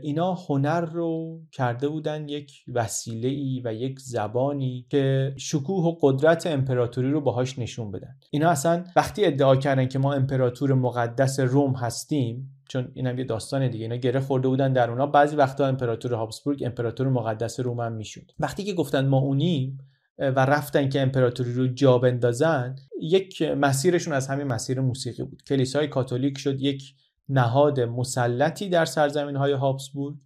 اینا 0.02 0.34
هنر 0.34 0.80
رو 0.80 1.40
کرده 1.52 1.88
بودن 1.88 2.28
یک 2.28 2.52
وسیله 2.74 3.28
ای 3.28 3.62
و 3.64 3.74
یک 3.74 4.00
زبانی 4.00 4.86
که 4.90 5.34
شکوه 5.36 5.84
و 5.84 5.96
قدرت 6.00 6.46
امپراتوری 6.46 7.10
رو 7.10 7.20
باهاش 7.20 7.58
نشون 7.58 7.90
بدن. 7.90 8.18
اینا 8.30 8.50
اصلا 8.50 8.84
وقتی 8.96 9.24
ادعا 9.24 9.56
کردن 9.56 9.88
که 9.88 9.98
ما 9.98 10.14
امپراتور 10.14 10.74
مقدس 10.74 11.40
روم 11.40 11.74
هستیم 11.74 12.55
چون 12.68 12.88
اینم 12.94 13.18
یه 13.18 13.24
داستان 13.24 13.68
دیگه. 13.68 13.84
اینا 13.84 13.96
گره 13.96 14.20
خورده 14.20 14.48
بودن 14.48 14.72
در 14.72 14.90
اونا. 14.90 15.06
بعضی 15.06 15.36
وقتا 15.36 15.66
امپراتور 15.66 16.14
هابسبورگ 16.14 16.62
امپراتور 16.66 17.08
مقدس 17.08 17.60
روم 17.60 17.80
هم 17.80 17.92
می‌شد. 17.92 18.30
وقتی 18.38 18.64
که 18.64 18.74
گفتن 18.74 19.06
ما 19.06 19.18
اونیم 19.18 19.78
و 20.18 20.46
رفتن 20.46 20.88
که 20.88 21.00
امپراتوری 21.00 21.52
رو 21.52 21.66
جا 21.66 21.98
بندازن 21.98 22.76
یک 23.02 23.42
مسیرشون 23.42 24.12
از 24.12 24.28
همین 24.28 24.46
مسیر 24.46 24.80
موسیقی 24.80 25.22
بود. 25.22 25.42
کلیسای 25.42 25.88
کاتولیک 25.88 26.38
شد 26.38 26.62
یک 26.62 26.94
نهاد 27.28 27.80
مسلطی 27.80 28.68
در 28.68 28.84
سرزمین 28.84 29.36
های 29.36 29.52
هابسبورگ 29.52 30.16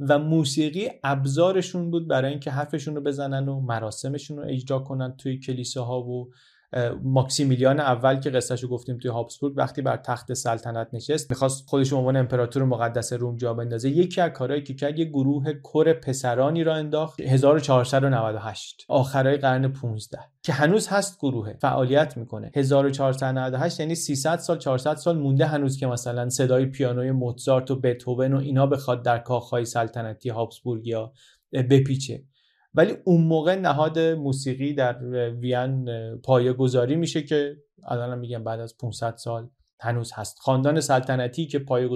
و 0.00 0.18
موسیقی 0.18 0.88
ابزارشون 1.04 1.90
بود 1.90 2.08
برای 2.08 2.30
اینکه 2.30 2.50
حرفشون 2.50 2.94
رو 2.94 3.00
بزنن 3.00 3.48
و 3.48 3.60
مراسمشون 3.60 4.36
رو 4.36 4.44
اجرا 4.48 4.78
کنن 4.78 5.16
توی 5.16 5.38
کلیساها 5.38 6.02
و 6.02 6.30
ماکسیمیلیان 7.02 7.80
اول 7.80 8.20
که 8.20 8.30
قصهش 8.30 8.62
رو 8.62 8.68
گفتیم 8.68 8.98
توی 8.98 9.10
هابسبورگ 9.10 9.54
وقتی 9.56 9.82
بر 9.82 9.96
تخت 9.96 10.32
سلطنت 10.32 10.88
نشست 10.92 11.30
می‌خواست 11.30 11.68
خودش 11.68 11.92
عنوان 11.92 12.16
امپراتور 12.16 12.64
مقدس 12.64 13.12
روم 13.12 13.36
جا 13.36 13.54
بندازه 13.54 13.90
یکی 13.90 14.20
از 14.20 14.30
کارهایی 14.30 14.62
که 14.62 14.74
کرد 14.74 14.98
یه 14.98 15.04
گروه 15.04 15.52
کر 15.52 15.92
پسرانی 15.92 16.64
را 16.64 16.74
انداخت 16.74 17.20
1498 17.20 18.84
آخرای 18.88 19.36
قرن 19.36 19.72
15 19.72 20.18
که 20.42 20.52
هنوز 20.52 20.88
هست 20.88 21.18
گروه 21.18 21.52
فعالیت 21.52 22.16
می‌کنه. 22.16 22.50
1498 22.54 23.80
یعنی 23.80 23.94
300 23.94 24.38
سال 24.38 24.58
400 24.58 24.94
سال 24.94 25.18
مونده 25.18 25.46
هنوز 25.46 25.76
که 25.76 25.86
مثلا 25.86 26.28
صدای 26.28 26.66
پیانوی 26.66 27.10
موزارت 27.10 27.70
و 27.70 27.80
بتهوون 27.80 28.34
و 28.34 28.38
اینا 28.38 28.66
بخواد 28.66 29.04
در 29.04 29.18
کاخهای 29.18 29.64
سلطنتی 29.64 30.28
هابسبورگیا 30.28 31.12
بپیچه. 31.52 32.22
ولی 32.74 32.96
اون 33.04 33.24
موقع 33.24 33.54
نهاد 33.54 33.98
موسیقی 33.98 34.74
در 34.74 34.98
وین 35.30 35.88
پایه 36.16 36.52
گذاری 36.52 36.96
میشه 36.96 37.22
که 37.22 37.56
الان 37.88 38.18
میگم 38.18 38.44
بعد 38.44 38.60
از 38.60 38.76
500 38.76 39.16
سال 39.16 39.50
هنوز 39.80 40.12
هست. 40.12 40.38
خاندان 40.38 40.80
سلطنتی 40.80 41.46
که 41.46 41.58
پایه 41.58 41.88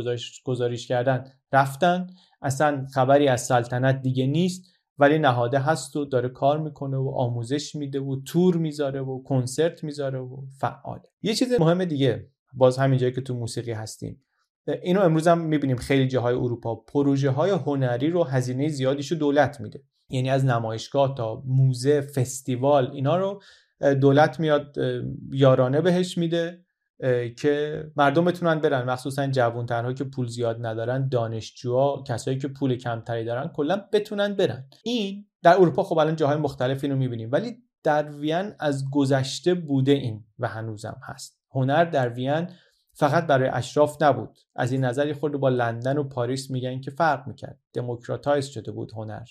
گذاریش 0.44 0.88
کردن 0.88 1.24
رفتن. 1.52 2.06
اصلا 2.42 2.86
خبری 2.94 3.28
از 3.28 3.46
سلطنت 3.46 4.02
دیگه 4.02 4.26
نیست 4.26 4.64
ولی 4.98 5.18
نهاده 5.18 5.58
هست 5.58 5.96
و 5.96 6.04
داره 6.04 6.28
کار 6.28 6.58
می‌کنه 6.58 6.96
و 6.96 7.12
آموزش 7.16 7.74
میده 7.74 8.00
و 8.00 8.16
تور 8.26 8.56
می‌ذاره 8.56 9.00
و 9.00 9.22
کنسرت 9.22 9.84
می‌ذاره 9.84 10.18
و 10.18 10.36
فعال. 10.60 11.00
یه 11.22 11.34
چیز 11.34 11.60
مهم 11.60 11.84
دیگه 11.84 12.30
باز 12.54 12.78
همین 12.78 12.98
جایی 12.98 13.12
که 13.12 13.20
تو 13.20 13.34
موسیقی 13.34 13.72
هستیم. 13.72 14.24
اینو 14.82 15.00
امروز 15.00 15.28
هم 15.28 15.38
می‌بینیم 15.38 15.76
خیلی 15.76 16.08
جاهای 16.08 16.34
اروپا. 16.34 16.74
پروژه 16.74 17.30
های 17.30 17.50
هنری 17.50 18.10
رو 18.10 18.24
هزینه 18.24 18.68
زیادیشو 18.68 19.14
دولت 19.14 19.60
میده. 19.60 19.82
یعنی 20.11 20.31
از 20.31 20.44
نمایشگاه 20.44 21.14
تا 21.14 21.42
موزه 21.47 22.01
فستیوال 22.01 22.90
اینا 22.90 23.16
رو 23.16 23.42
دولت 23.94 24.40
میاد 24.40 24.77
یارانه 25.33 25.81
بهش 25.81 26.18
میده 26.18 26.64
که 27.38 27.85
مردم 27.97 28.25
بتونن 28.25 28.61
برن. 28.61 28.90
مخصوصا 28.90 29.27
جوانترها 29.27 29.92
که 29.92 30.05
پول 30.05 30.27
زیاد 30.27 30.66
ندارن 30.66 31.09
دانشجوها 31.09 32.03
کسایی 32.07 32.38
که 32.38 32.49
پول 32.49 32.77
کمتری 32.77 33.25
دارن 33.25 33.49
کلا 33.49 33.85
بتونن 33.92 34.35
برن. 34.35 34.68
این 34.85 35.27
در 35.42 35.55
اروپا 35.55 35.83
خب 35.83 35.99
الان 35.99 36.16
جاهای 36.16 36.37
مختلفی 36.37 36.88
رو 36.88 36.97
می‌بینیم 36.97 37.29
ولی 37.33 37.57
در 37.83 38.11
وین 38.11 38.53
از 38.59 38.85
گذشته 38.92 39.55
بوده 39.55 39.92
این 39.92 40.25
و 40.38 40.49
هنوزم 40.49 41.01
هست. 41.03 41.40
هنر 41.55 41.85
در 41.85 42.09
وین 42.09 42.51
فقط 42.92 43.27
برای 43.27 43.49
اشراف 43.49 44.03
نبود. 44.03 44.38
از 44.57 44.73
این 44.73 44.85
نظر 44.85 45.12
خب 45.12 45.33
با 45.33 45.49
لندن 45.49 45.99
و 45.99 46.05
پاریس 46.05 46.51
میگن 46.51 46.81
که 46.81 46.90
فرق 46.90 47.27
می‌کرد. 47.27 47.59
democratize 47.72 48.46
شده 48.47 48.73
بود 48.73 48.92
هنر. 48.92 49.25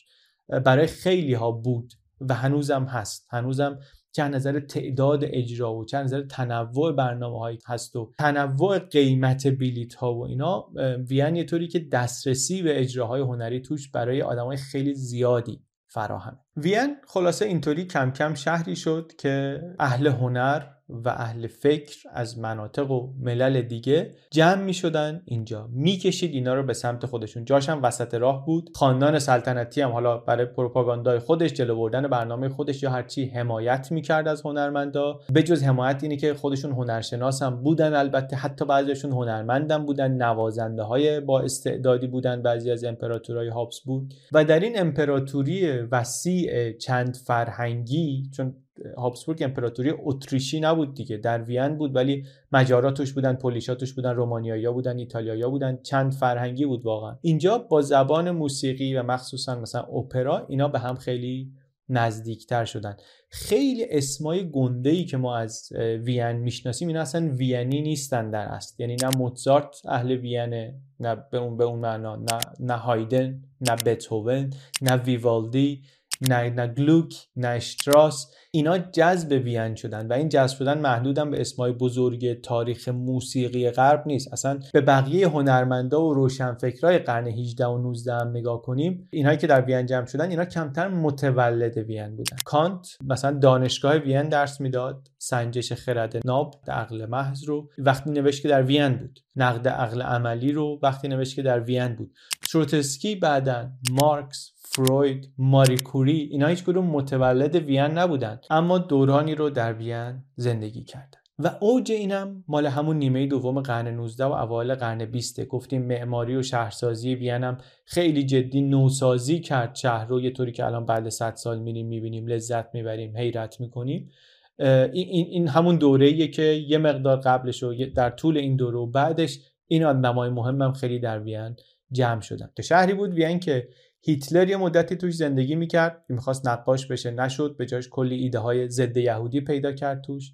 برای 0.49 0.87
خیلی 0.87 1.33
ها 1.33 1.51
بود 1.51 1.93
و 2.21 2.33
هنوزم 2.33 2.83
هست. 2.83 3.27
هنوزم 3.31 3.79
چه 4.11 4.27
نظر 4.27 4.59
تعداد 4.59 5.19
اجرا 5.23 5.73
و 5.73 5.85
چه 5.85 5.97
نظر 5.97 6.21
تنوع 6.21 6.91
برنامه 6.91 7.39
هایی 7.39 7.59
هست 7.65 7.95
و 7.95 8.13
تنوع 8.17 8.79
قیمت 8.79 9.47
بلیت 9.47 9.93
ها 9.93 10.13
و 10.13 10.25
اینا 10.25 10.65
وین 11.09 11.35
یه 11.35 11.43
طوری 11.43 11.67
که 11.67 11.79
دسترسی 11.79 12.61
به 12.61 12.81
اجراهای 12.81 13.21
هنری 13.21 13.61
توش 13.61 13.91
برای 13.91 14.21
آدمای 14.21 14.57
خیلی 14.57 14.93
زیادی 14.93 15.63
فراهم 15.87 16.39
وین 16.55 16.95
خلاصه 17.07 17.45
اینطوری 17.45 17.85
کم 17.85 18.11
کم 18.11 18.33
شهری 18.33 18.75
شد 18.75 19.11
که 19.17 19.61
اهل 19.79 20.07
هنر 20.07 20.76
و 20.89 21.09
اهل 21.09 21.47
فکر 21.47 21.97
از 22.13 22.39
مناطق 22.39 22.91
و 22.91 23.13
ملل 23.19 23.61
دیگه 23.61 24.11
جمع 24.31 24.63
می 24.63 24.73
شدن 24.73 25.21
اینجا. 25.25 25.69
می‌کشید 25.71 26.33
اینا 26.33 26.53
رو 26.53 26.63
به 26.63 26.73
سمت 26.73 27.05
خودشون. 27.05 27.45
جاش 27.45 27.69
هم 27.69 27.83
وسط 27.83 28.13
راه 28.13 28.45
بود. 28.45 28.69
خاندان 28.75 29.19
سلطنتی 29.19 29.81
هم 29.81 29.91
حالا 29.91 30.17
برای 30.17 30.45
پروپاگاندای 30.45 31.19
خودش 31.19 31.53
جلو 31.53 31.75
بردن 31.75 32.07
برنامه 32.07 32.49
خودش 32.49 32.83
یا 32.83 32.89
هرچی 32.89 33.25
حمایت 33.25 33.91
می‌کرد 33.91 34.27
از 34.27 34.41
هنرمندا. 34.41 35.19
به 35.33 35.43
جز 35.43 35.63
حمایت 35.63 36.03
اینه 36.03 36.17
که 36.17 36.33
خودشون 36.33 36.71
هنرشناس 36.71 37.41
هم 37.41 37.63
بودن 37.63 37.93
البته. 37.93 38.35
حتی 38.35 38.65
بعضیشون 38.65 39.11
هنرمندم 39.11 39.85
بودن. 39.85 40.11
نوازنده 40.11 40.83
های 40.83 41.19
با 41.19 41.41
استعدادی 41.41 42.07
بودن. 42.07 42.41
بعضی 42.41 42.71
از 42.71 42.83
امپراتورهای 42.83 43.47
هابس 43.47 43.79
بود. 43.85 44.13
و 44.31 44.45
در 44.45 44.59
این 44.59 44.79
امپراتوری 44.79 45.71
وسیع 45.71 46.71
چند 46.71 47.15
فرهنگی 47.15 48.29
چون 48.33 48.55
هابسبورگ 48.97 49.43
امپراتوری 49.43 49.93
اتریشی 49.97 50.59
نبود 50.59 50.93
دیگه. 50.93 51.17
در 51.17 51.43
وین 51.43 51.77
بود 51.77 51.95
ولی 51.95 52.25
مجارا 52.51 52.91
توش 52.91 53.13
بودن 53.13 53.33
پولیشا 53.33 53.75
توش 53.75 53.93
بودن 53.93 54.15
رومانیایی 54.15 54.69
بودن 54.69 54.97
ایتالیایی 54.97 55.43
بودن 55.43 55.79
چند 55.83 56.13
فرهنگی 56.13 56.65
بود 56.65 56.85
واقعا. 56.85 57.17
اینجا 57.21 57.57
با 57.57 57.81
زبان 57.81 58.31
موسیقی 58.31 58.95
و 58.95 59.03
مخصوصا 59.03 59.59
مثلا 59.59 59.81
اپرا 59.81 60.45
اینا 60.47 60.67
به 60.67 60.79
هم 60.79 60.95
خیلی 60.95 61.51
نزدیکتر 61.89 62.65
شدن. 62.65 62.97
خیلی 63.29 63.85
اسمای 63.89 64.51
گنده 64.51 64.89
ای 64.89 65.05
که 65.05 65.17
ما 65.17 65.37
از 65.37 65.69
وین 66.03 66.31
می‌شناسیم 66.31 66.87
اینا 66.87 67.01
اصلا 67.01 67.29
وینی 67.29 67.81
نیستن 67.81 68.29
در 68.29 68.45
اصل 68.45 68.79
یعنی 68.79 68.95
نه 69.03 69.09
موزارت 69.17 69.81
اهل 69.85 70.11
وینه 70.11 70.75
نه 70.99 71.15
به 71.31 71.37
اون 71.37 71.57
به 71.57 71.63
اون 71.63 71.79
معنا 71.79 72.15
نه 72.15 72.39
نه 72.59 72.73
هایدن 72.73 73.43
نه 73.61 73.75
بتهوون 73.85 74.49
نه 74.81 74.95
ویوالدی. 74.95 75.81
نه 76.21 76.49
نه 76.49 76.67
گلوک 76.67 77.15
نه 77.35 77.47
اشتراس 77.47 78.31
اینا 78.51 78.77
جذب 78.77 79.31
وین 79.31 79.75
شدن 79.75 80.07
و 80.07 80.13
این 80.13 80.29
جذب 80.29 80.57
شدن 80.57 80.77
محدودم 80.77 81.31
به 81.31 81.41
اسمای 81.41 81.71
بزرگ 81.71 82.41
تاریخ 82.41 82.87
موسیقی 82.87 83.71
غرب 83.71 84.03
نیست. 84.05 84.33
اصلا 84.33 84.59
به 84.73 84.81
بقیه 84.81 85.27
هنرمندا 85.27 86.03
و 86.03 86.13
روشنفکرای 86.13 86.99
قرن 86.99 87.27
18 87.27 87.65
و 87.65 87.77
19 87.77 88.13
هم 88.13 88.29
نگاه 88.29 88.61
کنیم 88.61 89.07
اینهایی 89.11 89.37
که 89.37 89.47
در 89.47 89.61
وین 89.61 89.85
جمع 89.85 90.05
شدن 90.05 90.29
اینا 90.29 90.45
کمتر 90.45 90.87
متولد 90.87 91.77
وین 91.77 92.15
بودن. 92.15 92.37
کانت 92.45 92.97
مثلا 93.07 93.39
دانشگاه 93.39 93.95
وین 93.95 94.29
درس 94.29 94.61
می‌داد 94.61 95.07
سنجش 95.17 95.73
خرد 95.73 96.21
ناب 96.25 96.55
عقل 96.67 97.05
محض 97.05 97.43
رو 97.43 97.69
وقتی 97.77 98.09
نوشت 98.09 98.41
که 98.41 98.47
در 98.47 98.63
وین 98.63 98.97
بود. 98.97 99.19
نقد 99.35 99.67
عقل 99.67 100.01
عملی 100.01 100.51
رو 100.51 100.79
وقتی 100.83 101.07
نوشت 101.07 101.35
که 101.35 101.41
در 101.41 101.59
وین 101.59 101.95
بود. 101.95 102.13
تروتسکی 102.51 103.15
بعدا 103.15 103.69
مارکس 103.91 104.56
فروید 104.77 105.33
ماری 105.37 105.77
کوری 105.77 106.29
اینا 106.31 106.47
هیچ 106.47 106.63
کدوم 106.63 106.85
متولد 106.85 107.55
وین 107.55 107.79
نبودن 107.79 108.39
اما 108.49 108.77
دورانی 108.77 109.35
رو 109.35 109.49
در 109.49 109.73
وین 109.73 110.23
زندگی 110.35 110.83
کردن. 110.83 111.19
و 111.39 111.51
اوج 111.59 111.91
اینم 111.91 112.43
مال 112.47 112.65
همون 112.65 112.97
نیمه 112.97 113.27
دوم 113.27 113.61
قرن 113.61 113.87
19 113.87 114.25
و 114.25 114.31
اوایل 114.31 114.75
قرن 114.75 115.05
20 115.05 115.45
گفتیم 115.45 115.81
معماری 115.81 116.35
و 116.35 116.43
شهرسازی 116.43 117.15
وین 117.15 117.43
هم 117.43 117.57
خیلی 117.85 118.23
جدی 118.23 118.61
نوسازی 118.61 119.39
کرد. 119.39 119.75
شهر 119.75 120.05
رو 120.05 120.21
یه 120.21 120.31
طوری 120.31 120.51
که 120.51 120.65
الان 120.65 120.85
بعد 120.85 121.09
100 121.09 121.35
سال 121.35 121.59
میریم 121.59 121.87
می‌بینیم 121.87 122.27
لذت 122.27 122.75
می‌بریم 122.75 123.17
حیرت 123.17 123.59
می‌کنیم. 123.59 124.11
این, 124.59 125.27
این 125.29 125.47
همون 125.47 125.75
دوره 125.75 126.27
که 126.27 126.43
یه 126.43 126.77
مقدار 126.77 127.17
قبلش 127.17 127.63
و 127.63 127.73
در 127.95 128.09
طول 128.09 128.37
این 128.37 128.55
دوره 128.55 128.77
و 128.77 128.85
بعدش 128.85 129.39
این 129.67 129.83
آدمای 129.83 130.29
مهمم 130.29 130.73
خیلی 130.73 130.99
در 130.99 131.19
وین 131.19 131.55
جمع 131.91 132.21
شدن. 132.21 132.49
شهری 132.61 132.93
بود 132.93 133.13
وین 133.13 133.39
که 133.39 133.67
هیتلر 134.01 134.49
یه 134.49 134.57
مدتی 134.57 134.95
توش 134.95 135.15
زندگی 135.15 135.55
می‌کرد. 135.55 136.03
که 136.07 136.13
می‌خواست 136.13 136.47
نقاش 136.47 136.87
بشه. 136.87 137.11
نشد. 137.11 137.55
به 137.57 137.65
جاش 137.65 137.89
کلی 137.89 138.15
ایده 138.15 138.39
های 138.39 138.69
ضد 138.69 138.97
یهودی 138.97 139.41
پیدا 139.41 139.71
کرد 139.71 140.01
توش. 140.01 140.33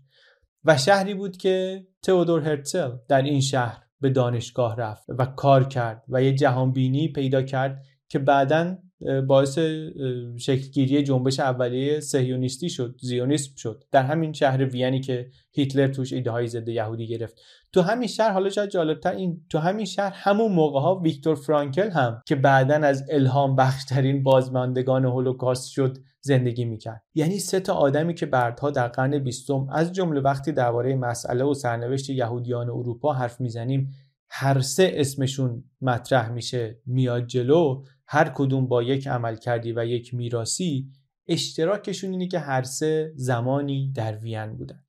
و 0.65 0.77
شهری 0.77 1.13
بود 1.13 1.37
که 1.37 1.87
تئودور 2.03 2.41
هرتزل 2.41 2.91
در 3.07 3.21
این 3.21 3.41
شهر 3.41 3.83
به 4.01 4.09
دانشگاه 4.09 4.75
رفت 4.75 5.05
و 5.09 5.25
کار 5.25 5.63
کرد 5.63 6.03
و 6.09 6.23
یه 6.23 6.35
جهانبینی 6.35 7.07
پیدا 7.07 7.41
کرد 7.41 7.81
که 8.09 8.19
بعدا 8.19 8.77
باعث 9.27 9.59
شکلگیری 10.37 11.03
جنبش 11.03 11.39
اولیه 11.39 11.99
سهیونیستی 11.99 12.69
شد 12.69 12.95
زیونیسم 13.01 13.51
شد. 13.55 13.83
در 13.91 14.03
همین 14.03 14.33
شهر 14.33 14.65
وینی 14.65 14.99
که 14.99 15.29
هیتلر 15.51 15.87
توش 15.87 16.13
ایده 16.13 16.31
های 16.31 16.47
ضد 16.47 16.69
یهودی 16.69 17.07
گرفت. 17.07 17.41
تو 17.73 17.81
همین 17.81 18.07
شهر 18.07 18.31
حالا 18.31 18.49
شاید 18.49 18.69
جالبتر 18.69 19.11
این 19.11 19.41
تو 19.49 19.59
همین 19.59 19.85
شهر 19.85 20.13
همون 20.15 20.51
موقع 20.51 20.79
ها 20.79 20.95
ویکتور 20.95 21.35
فرانکل 21.35 21.89
هم 21.89 22.21
که 22.27 22.35
بعدا 22.35 22.75
از 22.75 23.03
الهام 23.09 23.55
بخشترین 23.55 24.23
بازماندگان 24.23 25.05
هولوکاست 25.05 25.71
شد 25.71 25.97
زندگی 26.21 26.65
می‌کرد. 26.65 27.03
یعنی 27.15 27.39
سه 27.39 27.59
تا 27.59 27.73
آدمی 27.73 28.13
که 28.13 28.25
بعدها 28.25 28.71
در 28.71 28.87
قرن 28.87 29.19
بیستم 29.19 29.67
از 29.71 29.93
جمله 29.93 30.21
وقتی 30.21 30.51
درباره 30.51 30.95
مسئله 30.95 31.43
و 31.43 31.53
سرنوشت 31.53 32.09
یهودیان 32.09 32.69
اروپا 32.69 33.13
حرف 33.13 33.41
می‌زنیم 33.41 33.89
هر 34.29 34.59
سه 34.59 34.91
اسمشون 34.93 35.63
مطرح 35.81 36.31
میشه 36.31 36.79
میاد 36.85 37.25
جلو. 37.25 37.83
هر 38.13 38.31
کدوم 38.35 38.67
با 38.67 38.83
یک 38.83 39.07
عمل 39.07 39.35
کردی 39.35 39.71
و 39.71 39.85
یک 39.85 40.13
میراسی 40.13 40.87
اشتراکشون 41.27 42.11
اینه 42.11 42.27
که 42.27 42.39
هر 42.39 42.63
سه 42.63 43.11
زمانی 43.15 43.91
در 43.95 44.17
وین 44.17 44.57
بودن. 44.57 44.83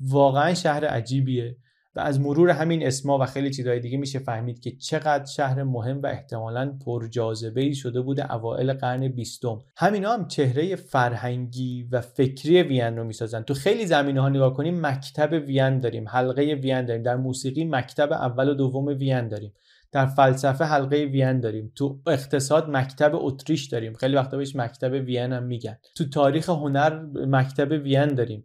واقعا 0.00 0.54
شهر 0.54 0.86
عجیبیه 0.86 1.56
و 1.94 2.00
از 2.00 2.20
مرور 2.20 2.50
همین 2.50 2.86
اسما 2.86 3.18
و 3.18 3.26
خیلی 3.26 3.50
چیزهای 3.50 3.80
دیگه 3.80 3.98
میشه 3.98 4.18
فهمید 4.18 4.60
که 4.60 4.70
چقدر 4.70 5.24
شهر 5.24 5.62
مهم 5.62 6.02
و 6.02 6.06
احتمالا 6.06 6.78
پرجاذبه 6.86 7.60
ای 7.60 7.74
شده 7.74 8.00
بوده 8.00 8.34
اوائل 8.34 8.72
قرن 8.72 9.08
بیستم. 9.08 9.58
همینا 9.76 10.12
هم 10.12 10.28
چهره 10.28 10.76
فرهنگی 10.76 11.88
و 11.92 12.00
فکری 12.00 12.62
وین 12.62 12.96
رو 12.96 13.04
می‌سازن. 13.04 13.42
تو 13.42 13.54
خیلی 13.54 13.86
زمینه 13.86 14.20
ها 14.20 14.28
نگاه 14.28 14.54
کنیم 14.54 14.86
مکتب 14.86 15.32
وین 15.46 15.80
داریم 15.80 16.08
حلقه 16.08 16.42
وین 16.42 16.84
داریم 16.84 17.02
در 17.02 17.16
موسیقی 17.16 17.64
مکتب 17.64 18.12
اول 18.12 18.48
و 18.48 18.54
دوم 18.54 18.86
وین 18.86 19.28
داریم. 19.28 19.52
در 19.96 20.06
فلسفه 20.06 20.64
حلقه 20.64 21.04
وین 21.04 21.40
داریم. 21.40 21.72
تو 21.74 22.00
اقتصاد 22.06 22.70
مکتب 22.70 23.10
اتریش 23.14 23.64
داریم. 23.64 23.94
خیلی 23.94 24.16
وقتا 24.16 24.36
بهش 24.36 24.56
مکتب 24.56 24.92
وین 24.92 25.32
هم 25.32 25.42
میگن. 25.42 25.78
تو 25.96 26.08
تاریخ 26.08 26.48
هنر 26.48 27.02
مکتب 27.14 27.70
وین 27.70 28.06
داریم. 28.06 28.44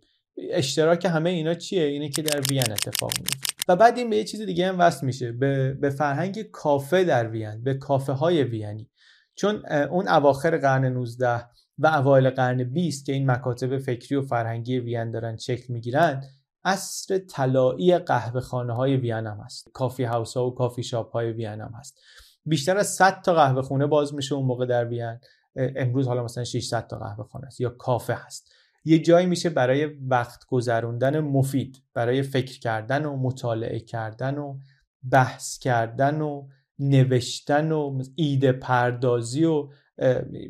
اشتراک 0.51 1.05
همه 1.05 1.29
اینا 1.29 1.53
چیه؟ 1.53 1.83
اینه 1.83 2.09
که 2.09 2.21
در 2.21 2.41
وین 2.49 2.71
اتفاق 2.71 3.11
میفته. 3.19 3.53
و 3.67 3.75
بعد 3.75 3.97
این 3.97 4.09
به 4.09 4.17
یه 4.17 4.23
چیز 4.23 4.41
دیگه 4.41 4.67
هم 4.67 4.79
وصل 4.79 5.05
میشه. 5.05 5.31
به, 5.31 5.73
به 5.73 5.89
فرهنگ 5.89 6.41
کافه 6.41 7.03
در 7.03 7.29
وین 7.29 7.63
به 7.63 7.73
کافه 7.73 8.13
های 8.13 8.43
وینی. 8.43 8.89
چون 9.35 9.65
اون 9.91 10.07
اواخر 10.07 10.57
قرن 10.57 10.85
19 10.85 11.45
و 11.77 11.87
اوایل 11.87 12.29
قرن 12.29 12.63
20 12.63 13.05
که 13.05 13.13
این 13.13 13.31
مکاتب 13.31 13.77
فکری 13.77 14.15
و 14.15 14.21
فرهنگی 14.21 14.79
وین 14.79 15.11
دارن 15.11 15.37
شکل 15.37 15.73
می‌گیرن 15.73 16.23
عصر 16.63 17.17
طلایی 17.17 17.97
قهوه 17.97 18.41
خانه 18.41 18.73
های 18.73 18.97
وین 18.97 19.27
هست. 19.27 19.69
coffee 19.73 20.03
house 20.03 20.37
ها 20.37 20.47
و 20.47 20.55
کافی 20.55 20.83
شاپ 20.83 21.11
های 21.11 21.31
وین 21.31 21.61
هست. 21.61 21.99
بیشتر 22.45 22.77
از 22.77 22.87
100 22.87 23.21
تا 23.21 23.33
قهوه 23.33 23.61
خونه 23.61 23.87
باز 23.87 24.13
میشه 24.13 24.35
اون 24.35 24.45
موقع 24.45 24.65
در 24.65 24.85
وین. 24.85 25.19
امروز 25.55 26.07
حالا 26.07 26.23
مثلا 26.23 26.43
600 26.43 26.87
تا 26.87 26.99
قهوه 26.99 27.27
خانه 27.27 27.47
است 27.47 27.61
یا 27.61 27.69
کافه 27.69 28.13
هست. 28.13 28.51
یه 28.85 28.99
جایی 28.99 29.25
میشه 29.25 29.49
برای 29.49 29.85
وقت 29.85 30.45
گذروندن 30.45 31.19
مفید 31.19 31.83
برای 31.93 32.21
فکر 32.21 32.59
کردن 32.59 33.05
و 33.05 33.17
مطالعه 33.17 33.79
کردن 33.79 34.37
و 34.37 34.57
بحث 35.11 35.57
کردن 35.57 36.21
و 36.21 36.47
نوشتن 36.79 37.71
و 37.71 38.03
ایده 38.15 38.51
پردازی 38.51 39.45
و 39.45 39.69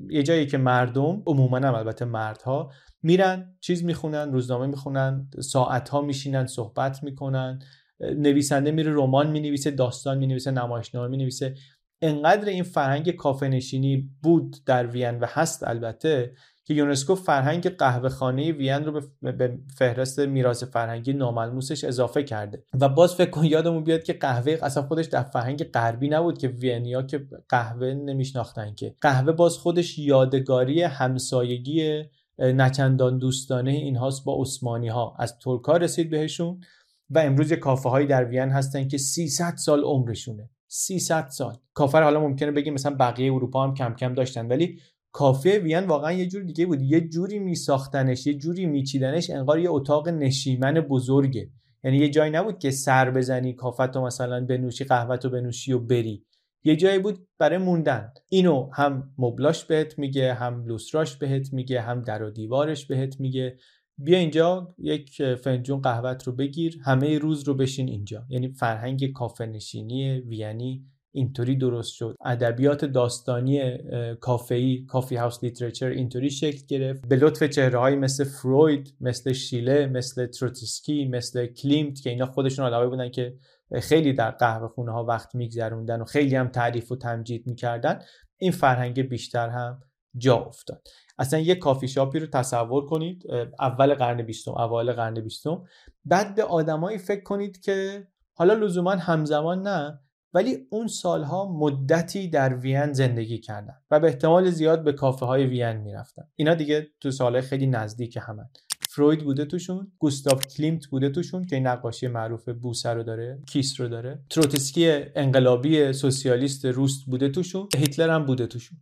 یه 0.09 0.23
جایی 0.23 0.47
که 0.47 0.57
مردم 0.57 1.23
عموما 1.27 1.57
هم 1.57 1.75
البته 1.75 2.05
مردها 2.05 2.71
میرن 3.03 3.55
چیز 3.61 3.83
می‌خونن 3.83 4.31
روزنامه 4.31 4.67
می‌خونن 4.67 5.29
ساعت 5.39 5.89
ها 5.89 6.01
میشینن 6.01 6.45
صحبت 6.45 7.03
می‌کنن 7.03 7.59
نویسنده 7.99 8.71
میره 8.71 8.93
رمان 8.93 9.31
می‌نویسه 9.31 9.71
داستان 9.71 10.17
می‌نویسه 10.17 10.51
نمایشنامه 10.51 11.07
می‌نویسه. 11.07 11.55
انقدر 12.01 12.49
این 12.49 12.63
فرهنگ 12.63 13.11
کافه 13.11 13.47
نشینی 13.47 14.09
بود 14.23 14.55
در 14.65 14.87
وین 14.87 15.19
و 15.19 15.25
هست 15.29 15.63
البته 15.67 16.33
که 16.63 16.73
یونسکو 16.73 17.15
فرهنگ 17.15 17.69
قهوه 17.69 18.09
خانه 18.09 18.51
وین 18.51 18.85
رو 18.85 19.01
به 19.21 19.59
فهرست 19.77 20.19
میراث 20.19 20.63
فرهنگی 20.63 21.13
ناملموسش 21.13 21.83
اضافه 21.83 22.23
کرده. 22.23 22.63
و 22.81 22.89
باز 22.89 23.15
فکر 23.15 23.29
کن 23.29 23.45
یادمون 23.45 23.83
بیاد 23.83 24.03
که 24.03 24.13
قهوه 24.13 24.57
اصلا 24.61 24.83
خودش 24.83 25.05
در 25.05 25.23
فرهنگ 25.23 25.63
غربی 25.63 26.09
نبود 26.09 26.37
که 26.37 26.47
وینیا 26.47 27.01
که 27.01 27.27
قهوه 27.49 27.87
نمیشناختن 27.87 28.75
که. 28.75 28.95
قهوه 29.01 29.31
باز 29.31 29.57
خودش 29.57 29.99
یادگاری 29.99 30.81
همسایگی 30.81 32.03
نچندان 32.41 33.17
دوستانه 33.17 33.71
این 33.71 33.95
هاست 33.95 34.25
با 34.25 34.41
عثمانی 34.41 34.87
ها 34.87 35.15
از 35.19 35.39
ترکا 35.39 35.77
رسید 35.77 36.09
بهشون 36.09 36.61
و 37.09 37.19
امروز 37.19 37.53
کافه 37.53 37.89
هایی 37.89 38.07
در 38.07 38.25
وین 38.25 38.49
هستن 38.49 38.87
که 38.87 38.97
300 38.97 39.53
سال 39.57 39.83
عمرشونه. 39.83 40.49
300 40.67 41.27
سال. 41.27 41.57
کافر 41.73 42.03
حالا 42.03 42.19
ممکنه 42.19 42.51
بگیم 42.51 42.73
مثلا 42.73 42.95
بقیه 42.95 43.33
اروپا 43.33 43.63
هم 43.63 43.73
کم 43.73 43.93
کم 43.93 44.13
داشتن 44.13 44.47
ولی 44.47 44.79
کافه 45.11 45.59
وین 45.59 45.83
واقعا 45.83 46.11
یه 46.11 46.27
جور 46.27 46.43
دیگه 46.43 46.65
بود. 46.65 46.81
یه 46.81 47.01
جوری 47.01 47.39
میساختنش 47.39 48.27
یه 48.27 48.33
جوری 48.33 48.65
میچیدنش 48.65 49.29
انگار 49.29 49.59
یه 49.59 49.71
اتاق 49.71 50.09
نشیمن 50.09 50.73
بزرگه. 50.73 51.49
یعنی 51.83 51.97
یه 51.97 52.09
جایی 52.09 52.31
نبود 52.31 52.59
که 52.59 52.71
سر 52.71 53.11
بزنی 53.11 53.53
کافتو 53.53 54.01
مثلا 54.01 54.45
بنوشی 54.45 54.83
قهوه‌تو 54.83 55.29
بنوشی 55.29 55.73
و 55.73 55.79
بری. 55.79 56.25
یه 56.63 56.75
جایی 56.75 56.99
بود 56.99 57.27
برای 57.39 57.57
موندن. 57.57 58.13
اینو 58.29 58.69
هم 58.73 59.13
مبلاش 59.17 59.65
بهت 59.65 59.99
میگه 59.99 60.33
هم 60.33 60.65
لوستراش 60.65 61.15
بهت 61.15 61.53
میگه 61.53 61.81
هم 61.81 62.01
در 62.01 62.23
و 62.23 62.29
دیوارش 62.29 62.85
بهت 62.85 63.19
میگه. 63.19 63.57
بیا 63.97 64.17
اینجا 64.17 64.75
یک 64.77 65.33
فنجون 65.35 65.81
قهوت 65.81 66.23
رو 66.23 66.35
بگیر 66.35 66.77
همه 66.85 67.17
روز 67.17 67.47
رو 67.47 67.53
بشین 67.53 67.87
اینجا. 67.89 68.25
یعنی 68.29 68.53
فرهنگ 68.53 69.11
کافه 69.11 69.45
نشینی 69.45 70.19
وینی 70.19 70.85
اینطوری 71.13 71.55
درست 71.55 71.93
شد. 71.93 72.15
ادبیات 72.25 72.85
داستانی 72.85 73.77
کافه‌ای 74.19 74.85
coffee 74.85 75.15
house 75.15 75.43
literature 75.43 75.89
اینطوری 75.89 76.29
شکل 76.29 76.65
گرفت. 76.67 77.07
به 77.07 77.15
لطف 77.15 77.43
چهره 77.43 77.95
مثل 77.95 78.23
فروید 78.23 78.95
مثل 79.01 79.33
شیله 79.33 79.87
مثل 79.87 80.25
تروتسکی 80.25 81.05
مثل 81.05 81.45
کلیمت 81.45 82.01
که 82.01 82.09
اینا 82.09 82.25
خودشون 82.25 82.65
آدمایی 82.65 82.89
بودن 82.89 83.09
که 83.09 83.33
خیلی 83.79 84.13
در 84.13 84.31
قهوه 84.31 84.67
خونه 84.67 84.91
ها 84.91 85.05
وقت 85.05 85.35
میگذروندن 85.35 86.01
و 86.01 86.05
خیلی 86.05 86.35
هم 86.35 86.47
تعریف 86.47 86.91
و 86.91 86.95
تمجید 86.95 87.47
می‌کردن 87.47 87.99
این 88.37 88.51
فرهنگ 88.51 89.01
بیشتر 89.01 89.49
هم 89.49 89.81
جا 90.17 90.35
افتاد. 90.35 90.87
اصلا 91.19 91.39
یه 91.39 91.55
کافی 91.55 91.87
شاپی 91.87 92.19
رو 92.19 92.27
تصور 92.27 92.85
کنید 92.85 93.23
اول 93.59 93.93
قرن 93.93 94.21
بیستم 94.21 94.51
اوایل 94.51 94.91
قرن 94.91 95.21
بیستم. 95.21 95.63
بعد 96.05 96.35
به 96.35 96.43
آدمایی 96.43 96.97
فکر 96.97 97.23
کنید 97.23 97.59
که 97.61 98.07
حالا 98.33 98.53
لزوما 98.53 98.91
همزمان 98.91 99.61
نه 99.61 99.99
ولی 100.33 100.57
اون 100.69 100.87
سالها 100.87 101.51
مدتی 101.51 102.27
در 102.27 102.55
وین 102.55 102.93
زندگی 102.93 103.37
کردن 103.37 103.73
و 103.91 103.99
به 103.99 104.07
احتمال 104.07 104.49
زیاد 104.49 104.83
به 104.83 104.93
کافه 104.93 105.25
های 105.25 105.45
وین 105.45 105.77
می‌رفتن. 105.77 106.23
اینا 106.35 106.53
دیگه 106.53 106.87
تو 106.99 107.11
سالهای 107.11 107.41
خیلی 107.41 107.67
نزدیک 107.67 108.17
همن. 108.21 108.49
فروید 108.89 109.23
بوده 109.23 109.45
توشون 109.45 109.91
گوستاف 109.99 110.47
کلیمت 110.47 110.87
بوده 110.87 111.09
توشون 111.09 111.45
که 111.45 111.55
این 111.55 111.67
نقاشی 111.67 112.07
معروف 112.07 112.49
بوسه 112.49 112.89
رو 112.89 113.03
داره 113.03 113.41
Kiss 113.47 113.79
رو 113.81 113.87
داره. 113.87 114.23
تروتسکی 114.29 114.89
انقلابی 115.15 115.93
سوسیالیست 115.93 116.65
روس 116.65 117.05
بوده 117.05 117.29
توشون 117.29 117.67
هیتلر 117.77 118.09
هم 118.09 118.25
بوده 118.25 118.47
توشون. 118.47 118.77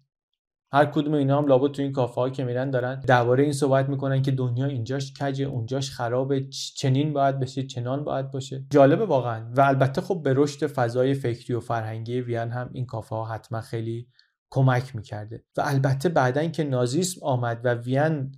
هر 0.71 0.85
کدوم 0.85 1.13
اینا 1.13 1.37
هم 1.37 1.47
لابد 1.47 1.71
تو 1.71 1.81
این 1.81 1.91
کافه 1.91 2.21
ها 2.21 2.29
که 2.29 2.43
میرن 2.43 2.71
دارن 2.71 2.99
درباره 2.99 3.43
این 3.43 3.53
صحبت 3.53 3.89
می‌کنن 3.89 4.21
که 4.21 4.31
دنیا 4.31 4.65
اینجاش 4.65 5.13
کجه 5.13 5.45
اونجاش 5.45 5.91
خرابه 5.91 6.47
چنین 6.75 7.13
باید 7.13 7.39
بشه 7.39 7.63
چنان 7.63 8.03
باید 8.03 8.31
باشه. 8.31 8.65
جالبه 8.69 9.05
واقعا. 9.05 9.51
و 9.57 9.61
البته 9.61 10.01
خب 10.01 10.21
به 10.23 10.33
رشد 10.35 10.67
فضای 10.67 11.13
فکری 11.13 11.53
و 11.53 11.59
فرهنگی 11.59 12.21
وین 12.21 12.49
هم 12.49 12.69
این 12.73 12.85
کافه 12.85 13.15
ها 13.15 13.25
حتما 13.25 13.61
خیلی 13.61 14.07
کمک 14.51 14.95
می‌کرده. 14.95 15.43
و 15.57 15.61
البته 15.65 16.09
بعدا 16.09 16.45
که 16.45 16.63
نازیسم 16.63 17.21
آمد 17.23 17.61
و 17.63 17.73
وین 17.73 18.31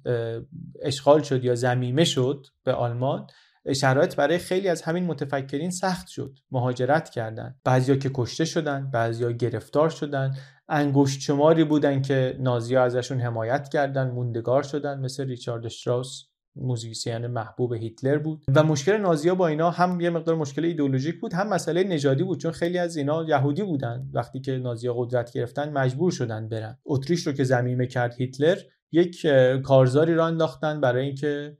اشغال 0.81 1.21
شد 1.21 1.43
یا 1.43 1.55
زمیمه 1.55 2.03
شد 2.03 2.45
به 2.63 2.73
آلمان 2.73 3.27
شرایط 3.75 4.15
برای 4.15 4.37
خیلی 4.37 4.67
از 4.67 4.81
همین 4.81 5.05
متفکرین 5.05 5.71
سخت 5.71 6.07
شد. 6.07 6.39
مهاجرت 6.51 7.09
کردن. 7.09 7.55
بعضیا 7.63 7.95
که 7.95 8.11
کشته 8.13 8.45
شدن 8.45 8.91
بعضیا 8.91 9.31
گرفتار 9.31 9.89
شدن. 9.89 10.35
انگشت 10.69 11.21
شماری 11.21 11.63
بودن 11.63 12.01
که 12.01 12.37
نازیا 12.39 12.83
ازشون 12.83 13.19
حمایت 13.19 13.69
کردن 13.69 14.11
موندگار 14.11 14.63
شدن 14.63 14.99
مثل 14.99 15.27
ریچارد 15.27 15.67
شتراوس. 15.67 16.30
موزیسین 16.55 17.27
محبوب 17.27 17.73
هیتلر 17.73 18.17
بود. 18.17 18.43
و 18.55 18.63
مشکل 18.63 18.97
نازیا 18.97 19.35
با 19.35 19.47
اینا 19.47 19.71
هم 19.71 20.01
یه 20.01 20.09
مقدار 20.09 20.35
مشکل 20.35 20.65
ایدئولوژیک 20.65 21.19
بود 21.19 21.33
هم 21.33 21.49
مسئله 21.49 21.83
نژادی 21.83 22.23
بود 22.23 22.39
چون 22.39 22.51
خیلی 22.51 22.77
از 22.77 22.97
اینا 22.97 23.23
یهودی 23.23 23.63
بودن. 23.63 24.09
وقتی 24.13 24.39
که 24.39 24.57
نازیا 24.57 24.93
قدرت 24.93 25.33
گرفتن 25.33 25.71
مجبور 25.71 26.11
شدن 26.11 26.49
برن. 26.49 26.77
اتریش 26.85 27.27
رو 27.27 27.33
که 27.33 27.43
ضمیمه 27.43 27.87
کرد 27.87 28.13
هیتلر 28.13 28.57
یک 28.91 29.27
کارزاری 29.63 30.15
را 30.15 30.25
انداختن 30.25 30.81
برای 30.81 31.05
اینکه 31.05 31.57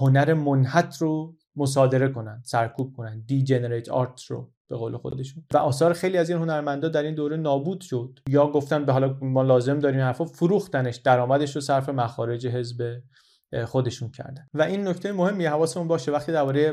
هنر 0.00 0.34
منحط 0.34 0.96
رو 1.00 1.36
مصادره 1.56 2.08
کنن 2.08 2.42
سرکوب 2.44 2.92
کنن. 2.96 3.24
degenerate 3.26 3.88
art 3.88 4.22
رو 4.22 4.50
به 4.68 4.76
قول 4.76 4.96
خودشون. 4.96 5.44
و 5.54 5.56
آثار 5.56 5.92
خیلی 5.92 6.18
از 6.18 6.30
این 6.30 6.38
هنرمندا 6.38 6.88
در 6.88 7.02
این 7.02 7.14
دوره 7.14 7.36
نابود 7.36 7.80
شد. 7.80 8.18
یا 8.28 8.46
گفتن 8.46 8.84
به 8.84 8.92
حالا 8.92 9.18
ما 9.20 9.42
لازم 9.42 9.78
داریم 9.78 10.00
حرفا 10.00 10.24
فروختنش 10.24 10.96
درآمدش 10.96 11.54
رو 11.54 11.60
صرف 11.60 11.88
مخارج 11.88 12.46
حزب 12.46 12.96
خودشون 13.66 14.10
کردن. 14.10 14.46
و 14.54 14.62
این 14.62 14.88
نکته 14.88 15.12
مهمی 15.12 15.46
حواسمون 15.46 15.88
باشه 15.88 16.12
وقتی 16.12 16.32
درباره 16.32 16.72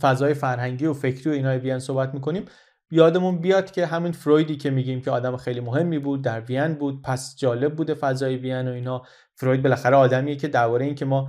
فضای 0.00 0.34
فرهنگی 0.34 0.86
و 0.86 0.92
فکری 0.92 1.30
و 1.30 1.32
اینا 1.32 1.58
وین 1.58 1.78
صحبت 1.78 2.14
می‌کنیم 2.14 2.44
یادمون 2.90 3.40
بیاد 3.40 3.70
که 3.70 3.86
همین 3.86 4.12
فرویدی 4.12 4.56
که 4.56 4.70
میگیم 4.70 5.00
که 5.00 5.10
آدم 5.10 5.36
خیلی 5.36 5.60
مهمی 5.60 5.98
بود 5.98 6.22
در 6.22 6.40
وین 6.40 6.74
بود 6.74 7.02
پس 7.02 7.36
جالب 7.38 7.76
بوده 7.76 7.94
فضای 7.94 8.36
وین 8.36 8.68
و 8.68 8.72
اینا. 8.72 9.02
فروید 9.34 9.62
بالاخره 9.62 9.96
آدمیه 9.96 10.36
که 10.36 10.48
درباره 10.48 10.84
این 10.84 10.94
که 10.94 11.04
ما 11.04 11.28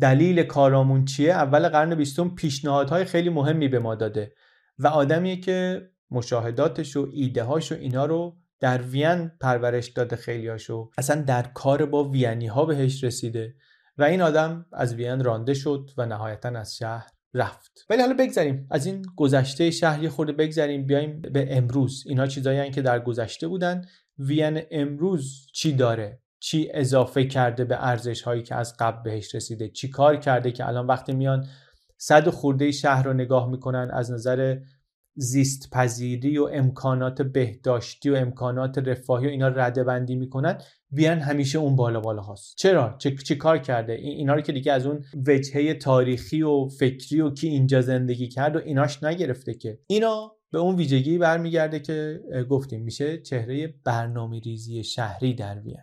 دلیل 0.00 0.42
کارامون 0.42 1.04
چیه 1.04 1.32
اول 1.32 1.68
قرن 1.68 1.94
بیستم 1.94 2.28
پیشنهادهای 2.28 3.04
خیلی 3.04 3.30
مهمی 3.30 3.68
به 3.68 3.78
ما 3.78 3.94
داده. 3.94 4.32
و 4.78 4.86
آدمیه 4.86 5.36
که 5.36 5.88
مشاهداتش 6.10 6.96
و 6.96 7.08
ایده 7.12 7.42
هاش 7.42 7.72
و 7.72 7.74
اینا 7.74 8.06
رو 8.06 8.36
در 8.60 8.82
وین 8.82 9.30
پرورش 9.40 9.88
داده 9.88 10.16
خیلیاشو 10.16 10.90
اصلا 10.98 11.22
در 11.22 11.42
کار 11.42 11.86
با 11.86 12.04
وینی 12.04 12.46
ها 12.46 12.64
بهش 12.64 13.04
رسیده. 13.04 13.54
و 14.00 14.02
این 14.02 14.22
آدم 14.22 14.66
از 14.72 14.94
وین 14.94 15.24
رانده 15.24 15.54
شد 15.54 15.90
و 15.96 16.06
نهایتا 16.06 16.48
از 16.48 16.76
شهر 16.76 17.06
رفت. 17.34 17.86
ولی 17.90 18.02
حالا 18.02 18.14
بگذریم. 18.14 18.66
از 18.70 18.86
این 18.86 19.02
گذشته 19.16 19.70
شهری 19.70 20.08
خورده 20.08 20.32
بگذریم 20.32 20.86
بیایم 20.86 21.20
به 21.20 21.56
امروز. 21.56 22.04
اینا 22.06 22.26
چیزایی 22.26 22.70
که 22.70 22.82
در 22.82 23.00
گذشته 23.00 23.48
بودن. 23.48 23.84
وین 24.18 24.62
امروز 24.70 25.46
چی 25.52 25.72
داره؟ 25.72 26.20
چی 26.38 26.70
اضافه 26.74 27.24
کرده 27.24 27.64
به 27.64 27.86
ارزش 27.86 28.22
هایی 28.22 28.42
که 28.42 28.54
از 28.54 28.76
قبل 28.78 29.02
بهش 29.02 29.34
رسیده؟ 29.34 29.68
چی 29.68 29.88
کار 29.88 30.16
کرده 30.16 30.52
که 30.52 30.68
الان 30.68 30.86
وقتی 30.86 31.12
میان 31.12 31.46
صد 31.96 32.28
خورده 32.28 32.70
شهر 32.70 33.02
رو 33.02 33.12
نگاه 33.12 33.50
می‌کنن 33.50 33.90
از 33.92 34.10
نظر 34.10 34.58
زیست 35.14 35.70
پذیری 35.70 36.38
و 36.38 36.48
امکانات 36.52 37.22
بهداشتی 37.22 38.10
و 38.10 38.14
امکانات 38.14 38.78
رفاهی 38.78 39.26
و 39.26 39.30
اینا 39.30 39.48
رده 39.48 39.84
بندی 39.84 40.14
می‌کنن 40.14 40.58
بیان 40.92 41.18
همیشه 41.18 41.58
اون 41.58 41.76
بالا 41.76 42.00
بالا 42.00 42.22
هاست. 42.22 42.56
چرا؟ 42.56 42.96
چه 42.98 43.16
چی 43.16 43.34
کار 43.34 43.58
کرده؟ 43.58 43.92
اینا 43.92 44.34
رو 44.34 44.40
که 44.40 44.52
دیگه 44.52 44.72
از 44.72 44.86
اون 44.86 45.04
وجهه 45.26 45.74
تاریخی 45.74 46.42
و 46.42 46.68
فکری 46.68 47.20
و 47.20 47.30
کی 47.30 47.48
اینجا 47.48 47.80
زندگی 47.80 48.28
کرد 48.28 48.56
و 48.56 48.58
ایناش 48.58 49.02
نگرفته 49.02 49.54
که. 49.54 49.78
اینا 49.86 50.32
به 50.50 50.58
اون 50.58 50.76
ویژگی 50.76 51.18
برمیگرده 51.18 51.80
که 51.80 52.20
گفتیم 52.50 52.82
میشه 52.82 53.18
چهره 53.18 53.74
برنامه 53.84 54.40
ریزی 54.40 54.84
شهری 54.84 55.34
در 55.34 55.60
وین. 55.60 55.76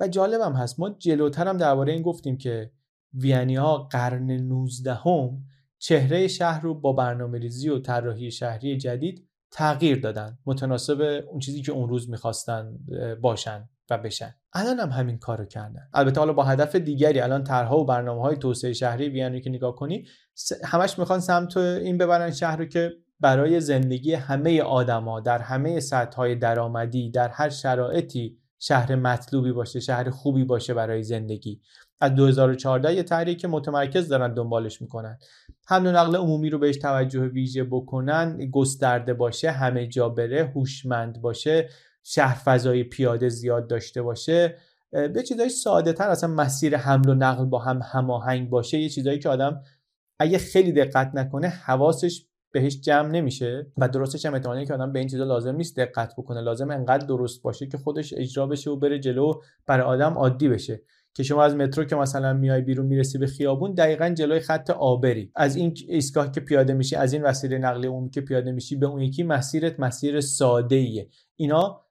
و 0.00 0.08
جالبم 0.08 0.52
هست 0.52 0.80
ما 0.80 0.90
جلوتر 0.98 1.48
هم 1.48 1.56
درباره 1.56 1.92
این 1.92 2.02
گفتیم 2.02 2.38
که 2.38 2.70
وینی 3.14 3.56
ها 3.56 3.78
قرن 3.78 4.30
19 4.30 4.94
هم 4.94 5.44
چهره 5.78 6.28
شهر 6.28 6.60
رو 6.60 6.74
با 6.74 6.92
برنامه 6.92 7.38
ریزی 7.38 7.68
و 7.68 7.78
طراحی 7.78 8.30
شهری 8.30 8.76
جدید 8.76 9.28
تغییر 9.50 10.00
دادن. 10.00 10.38
متناسب 10.46 11.24
اون 11.30 11.38
چیزی 11.38 11.62
که 11.62 11.72
اون 11.72 11.88
روز 11.88 12.10
می‌خواستن 12.10 12.78
باشن. 13.20 13.68
و 13.90 13.98
بشن. 13.98 14.34
الان 14.52 14.78
هم 14.78 14.88
همین 14.88 15.18
کارو 15.18 15.44
کردن. 15.44 15.88
البته 15.94 16.20
حالا 16.20 16.32
با 16.32 16.42
هدف 16.42 16.76
دیگری 16.76 17.20
الان 17.20 17.44
طرحها 17.44 17.78
و 17.78 17.86
برنامه 17.86 18.22
های 18.22 18.36
توسعه 18.36 18.72
شهری 18.72 19.08
وین 19.08 19.40
که 19.40 19.50
نگاه 19.50 19.74
کنی 19.74 20.06
همش 20.64 20.98
می‌خوان 20.98 21.20
سمت 21.20 21.56
این 21.56 21.98
ببرن 21.98 22.30
شهر 22.30 22.56
رو 22.56 22.64
که 22.64 22.92
برای 23.20 23.60
زندگی 23.60 24.14
همه 24.14 24.62
آدما 24.62 25.20
در 25.20 25.38
همه 25.38 25.80
سطح 25.80 26.16
های 26.16 26.34
درآمدی 26.34 27.10
در 27.10 27.28
هر 27.28 27.48
شرایطی 27.48 28.38
شهر 28.58 28.94
مطلوبی 28.94 29.52
باشه 29.52 29.80
شهر 29.80 30.10
خوبی 30.10 30.44
باشه 30.44 30.74
برای 30.74 31.02
زندگی. 31.02 31.60
از 32.00 32.14
2014 32.14 32.94
یه 33.28 33.34
که 33.34 33.48
متمرکز 33.48 34.08
دارن 34.08 34.34
دنبالش 34.34 34.82
می‌کنن. 34.82 35.18
حمل 35.68 35.86
و 35.86 35.92
نقل 35.92 36.16
عمومی 36.16 36.50
رو 36.50 36.58
بهش 36.58 36.76
توجه 36.76 37.20
ویژه 37.20 37.64
بکنن 37.64 38.50
گسترده 38.50 39.14
باشه 39.14 39.50
همه 39.50 39.86
جا 39.86 40.08
بره 40.08 40.52
هوشمند 40.54 41.20
باشه 41.20 41.68
شهر 42.08 42.34
فضای 42.44 42.84
پیاده 42.84 43.28
زیاد 43.28 43.66
داشته 43.66 44.02
باشه 44.02 44.56
به 44.90 45.22
چیزای 45.28 45.48
ساده 45.48 45.92
تر 45.92 46.08
اصلا 46.08 46.30
مسیر 46.30 46.76
حمل 46.76 47.08
و 47.08 47.14
نقل 47.14 47.44
با 47.44 47.58
هم 47.58 47.80
هماهنگ 47.92 48.50
باشه 48.50 48.78
یه 48.78 48.88
چیزایی 48.88 49.18
که 49.18 49.28
آدم 49.28 49.62
اگه 50.18 50.38
خیلی 50.38 50.72
دقت 50.72 51.10
نکنه 51.14 51.48
حواسش 51.48 52.26
بهش 52.52 52.80
جمع 52.80 53.08
نمیشه 53.08 53.66
و 53.76 53.88
درستش 53.88 54.26
هم 54.26 54.34
احتمالاً 54.34 54.64
که 54.64 54.74
آدم 54.74 54.92
به 54.92 54.98
این 54.98 55.08
چیزا 55.08 55.24
لازم 55.24 55.56
نیست 55.56 55.76
دقت 55.76 56.12
بکنه 56.16 56.40
لازم 56.40 56.70
انقدر 56.70 57.06
درست 57.06 57.42
باشه 57.42 57.66
که 57.66 57.78
خودش 57.78 58.14
اجرا 58.16 58.46
بشه 58.46 58.70
و 58.70 58.76
بره 58.76 58.98
جلو 58.98 59.32
برای 59.66 59.86
آدم 59.86 60.12
عادی 60.12 60.48
بشه. 60.48 60.82
که 61.14 61.22
شما 61.22 61.44
از 61.44 61.56
مترو 61.56 61.84
که 61.84 61.96
مثلا 61.96 62.32
میای 62.32 62.62
بیرون 62.62 62.86
می‌رسی 62.86 63.18
به 63.18 63.26
خیابون 63.26 63.74
دقیقا 63.74 64.08
جلوی 64.08 64.40
خط 64.40 64.70
آبری. 64.70 65.32
از 65.34 65.56
این 65.56 65.74
ایستگاه 65.88 66.32
که 66.32 66.40
پیاده 66.40 66.74
میشی 66.74 66.96
از 66.96 67.12
این 67.12 67.22
وسیله 67.22 67.58
نقلیه 67.58 67.90
عمومی 67.90 68.10
که 68.10 68.20
پیاده 68.20 68.52
میشی 68.52 68.76
به 68.76 68.86
اون 68.86 69.02
یکی 69.02 69.22
مسیرت 69.22 69.80
مسیر 69.80 70.20
ساده 70.20 70.76
ایه 70.76 71.08
اینا 71.36 71.85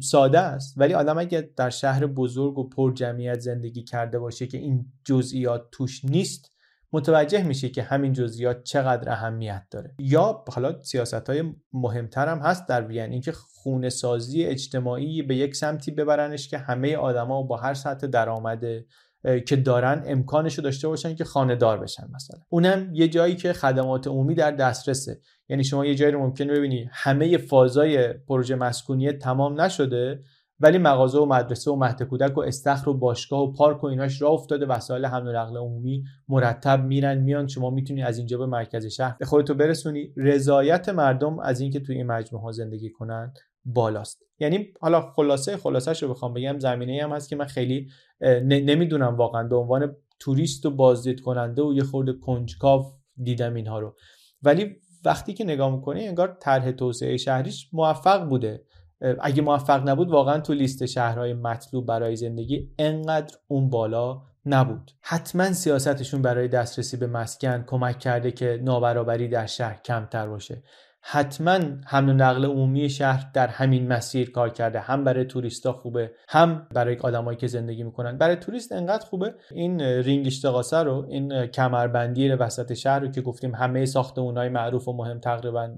ساده 0.00 0.38
است. 0.38 0.74
ولی 0.76 0.94
آدم 0.94 1.18
اگه 1.18 1.50
در 1.56 1.70
شهر 1.70 2.06
بزرگ 2.06 2.58
و 2.58 2.68
پر 2.68 2.92
جمعیت 2.92 3.40
زندگی 3.40 3.82
کرده 3.82 4.18
باشه 4.18 4.46
که 4.46 4.58
این 4.58 4.86
جزئیات 5.04 5.68
توش 5.72 6.04
نیست 6.04 6.52
متوجه 6.92 7.42
میشه 7.42 7.68
که 7.68 7.82
همین 7.82 8.12
جزئیات 8.12 8.62
چقدر 8.62 9.12
اهمیت 9.12 9.66
داره. 9.70 9.94
یا 9.98 10.44
حالا 10.48 10.82
سیاست 10.82 11.30
های 11.30 11.44
مهمتر 11.72 12.28
هم 12.28 12.38
هست 12.38 12.68
در 12.68 12.86
وین 12.86 13.12
اینکه 13.12 13.32
خونه 13.32 13.88
سازی 13.88 14.44
اجتماعی 14.44 15.22
به 15.22 15.36
یک 15.36 15.56
سمتی 15.56 15.90
ببرنش 15.90 16.48
که 16.48 16.58
همه 16.58 16.96
آدما 16.96 17.42
با 17.42 17.56
هر 17.56 17.74
سطح 17.74 18.06
درآمد 18.06 18.64
که 19.46 19.56
دارن 19.56 20.02
امکانش 20.06 20.54
رو 20.54 20.64
داشته 20.64 20.88
باشن 20.88 21.14
که 21.14 21.24
خانه 21.24 21.56
دار 21.56 21.80
بشن 21.80 22.08
مثلا. 22.14 22.40
اونم 22.48 22.94
یه 22.94 23.08
جایی 23.08 23.36
که 23.36 23.52
خدمات 23.52 24.06
عمومی 24.06 24.34
در 24.34 24.50
دسترسه. 24.50 25.20
یعنی 25.48 25.64
شما 25.64 25.86
یه 25.86 25.94
جایی 25.94 26.12
رو 26.12 26.20
ممکنه 26.20 26.52
ببینی 26.52 26.88
همه 26.92 27.36
فازای 27.36 28.12
پروژه 28.12 28.54
مسکونی 28.54 29.12
تمام 29.12 29.60
نشده 29.60 30.20
ولی 30.60 30.78
مغازه 30.78 31.18
و 31.18 31.26
مدرسه 31.26 31.70
و 31.70 31.76
مهد 31.76 32.02
کودک 32.02 32.38
و 32.38 32.40
استخر 32.40 32.88
و 32.88 32.94
باشگاه 32.94 33.40
و 33.40 33.52
پارک 33.52 33.84
و 33.84 33.86
ایناش 33.86 34.22
راه 34.22 34.32
افتاده 34.32 34.66
وسایل 34.66 35.04
حمل 35.04 35.28
و 35.28 35.32
نقل 35.32 35.56
عمومی 35.56 36.04
مرتب 36.28 36.84
میرن 36.84 37.18
میان. 37.18 37.46
شما 37.46 37.70
می‌تونی 37.70 38.02
از 38.02 38.18
اینجا 38.18 38.38
به 38.38 38.46
مرکز 38.46 38.86
شهر 38.86 39.16
به 39.18 39.26
خودتو 39.26 39.54
برسونی. 39.54 40.12
رضایت 40.16 40.88
مردم 40.88 41.38
از 41.38 41.60
اینکه 41.60 41.80
توی 41.80 41.96
این 41.96 42.06
مجموعه 42.06 42.44
ها 42.44 42.52
زندگی 42.52 42.90
کنن 42.90 43.32
بالاست. 43.64 44.22
یعنی 44.38 44.72
حالا 44.80 45.00
خلاصه 45.00 45.56
خلاصش 45.56 46.02
رو 46.02 46.08
بخوام 46.08 46.34
بگم 46.34 46.58
زمینه 46.58 47.02
هم 47.02 47.12
هست 47.12 47.28
که 47.28 47.36
من 47.36 47.44
خیلی 47.44 47.88
نمی‌دونم 48.44 49.16
واقعا 49.16 49.42
به 49.42 49.56
عنوان 49.56 49.96
توریست 50.18 50.66
و 50.66 50.70
بازدید 50.70 51.20
کننده 51.20 51.62
و 51.62 51.74
یه 51.74 51.82
خورده 51.82 52.12
کنجکاو 52.12 52.86
دیدم 53.22 53.54
اینها 53.54 53.78
رو. 53.78 53.96
ولی 54.42 54.76
وقتی 55.04 55.34
که 55.34 55.44
نگاه 55.44 55.74
می‌کنی 55.74 56.08
انگار 56.08 56.36
طرح 56.40 56.72
توسعه 56.72 57.16
شهریش 57.16 57.68
موفق 57.72 58.28
بوده. 58.28 58.64
اگه 59.20 59.42
موفق 59.42 59.88
نبود 59.88 60.10
واقعا 60.10 60.40
تو 60.40 60.52
لیست 60.52 60.86
شهرهای 60.86 61.34
مطلوب 61.34 61.86
برای 61.86 62.16
زندگی 62.16 62.70
انقدر 62.78 63.36
اون 63.48 63.70
بالا 63.70 64.22
نبود. 64.46 64.90
حتما 65.00 65.52
سیاستشون 65.52 66.22
برای 66.22 66.48
دسترسی 66.48 66.96
به 66.96 67.06
مسکن 67.06 67.64
کمک 67.66 67.98
کرده 67.98 68.30
که 68.30 68.60
نابرابری 68.62 69.28
در 69.28 69.46
شهر 69.46 69.80
کمتر 69.84 70.28
باشه. 70.28 70.62
حتما 71.02 71.58
حمل 71.86 72.08
و 72.08 72.12
نقل 72.12 72.44
عمومی 72.44 72.90
شهر 72.90 73.30
در 73.34 73.48
همین 73.48 73.88
مسیر 73.88 74.30
کار 74.30 74.48
کرده. 74.48 74.80
هم 74.80 75.04
برای 75.04 75.24
توریستا 75.24 75.72
خوبه 75.72 76.12
هم 76.28 76.66
برای 76.74 76.96
آدمایی 76.96 77.38
که 77.38 77.46
زندگی 77.46 77.82
می‌کنن. 77.82 78.18
برای 78.18 78.36
توریست 78.36 78.72
انقدر 78.72 79.06
خوبه. 79.06 79.34
این 79.50 79.80
رینگ 79.80 80.26
اشتقاسه 80.26 80.76
رو 80.76 81.06
این 81.08 81.46
کمربندی 81.46 82.28
وسط 82.28 82.74
شهر 82.74 82.98
رو 82.98 83.08
که 83.08 83.20
گفتیم 83.20 83.54
همه 83.54 83.86
ساختمونای 83.86 84.48
معروف 84.48 84.88
و 84.88 84.92
مهم 84.92 85.20
تقریبا 85.20 85.70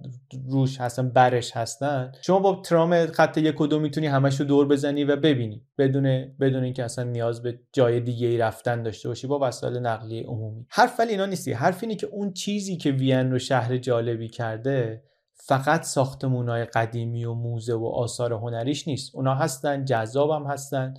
روش 0.49 0.81
هستن 0.81 1.09
برش 1.09 1.57
هستن. 1.57 2.13
شما 2.23 2.39
با 2.39 2.63
ترام 2.65 3.07
خط 3.07 3.39
یک 3.39 3.61
و 3.61 3.67
دو 3.67 3.79
می‌تونی 3.79 4.07
همش 4.07 4.41
رو 4.41 4.47
دور 4.47 4.69
بزنی 4.69 5.05
و 5.05 5.17
ببینی. 5.17 5.63
بدون 5.79 6.35
بدون 6.41 6.63
اینکه 6.63 6.85
اصلا 6.85 7.05
نیاز 7.05 7.43
به 7.43 7.59
جای 7.73 8.01
دیگه 8.01 8.29
ای 8.29 8.39
رفتن 8.39 8.83
داشته 8.83 9.09
باشی 9.09 9.27
با 9.27 9.39
وسایل 9.43 9.79
نقلیه 9.79 10.27
عمومی. 10.27 10.67
حرف 10.71 11.01
ولی 11.01 11.11
اینا 11.11 11.27
نیستی. 11.27 11.53
حرف 11.53 11.83
اینه 11.83 11.95
که 11.95 12.07
اون 12.07 12.33
چیزی 12.33 12.77
که 12.77 12.91
وین 12.91 13.31
رو 13.31 13.39
شهر 13.39 13.77
جالبی 13.77 14.29
کرده 14.29 15.03
فقط 15.45 15.83
ساختمون 15.83 16.49
های 16.49 16.65
قدیمی 16.65 17.25
و 17.25 17.35
موزه 17.35 17.75
و 17.75 17.87
آثار 17.87 18.33
هنریش 18.33 18.89
نیست. 18.89 19.15
اونا 19.15 19.35
هستن 19.35 19.85
جذاب 19.85 20.31
هم 20.31 20.47
هستن 20.47 20.95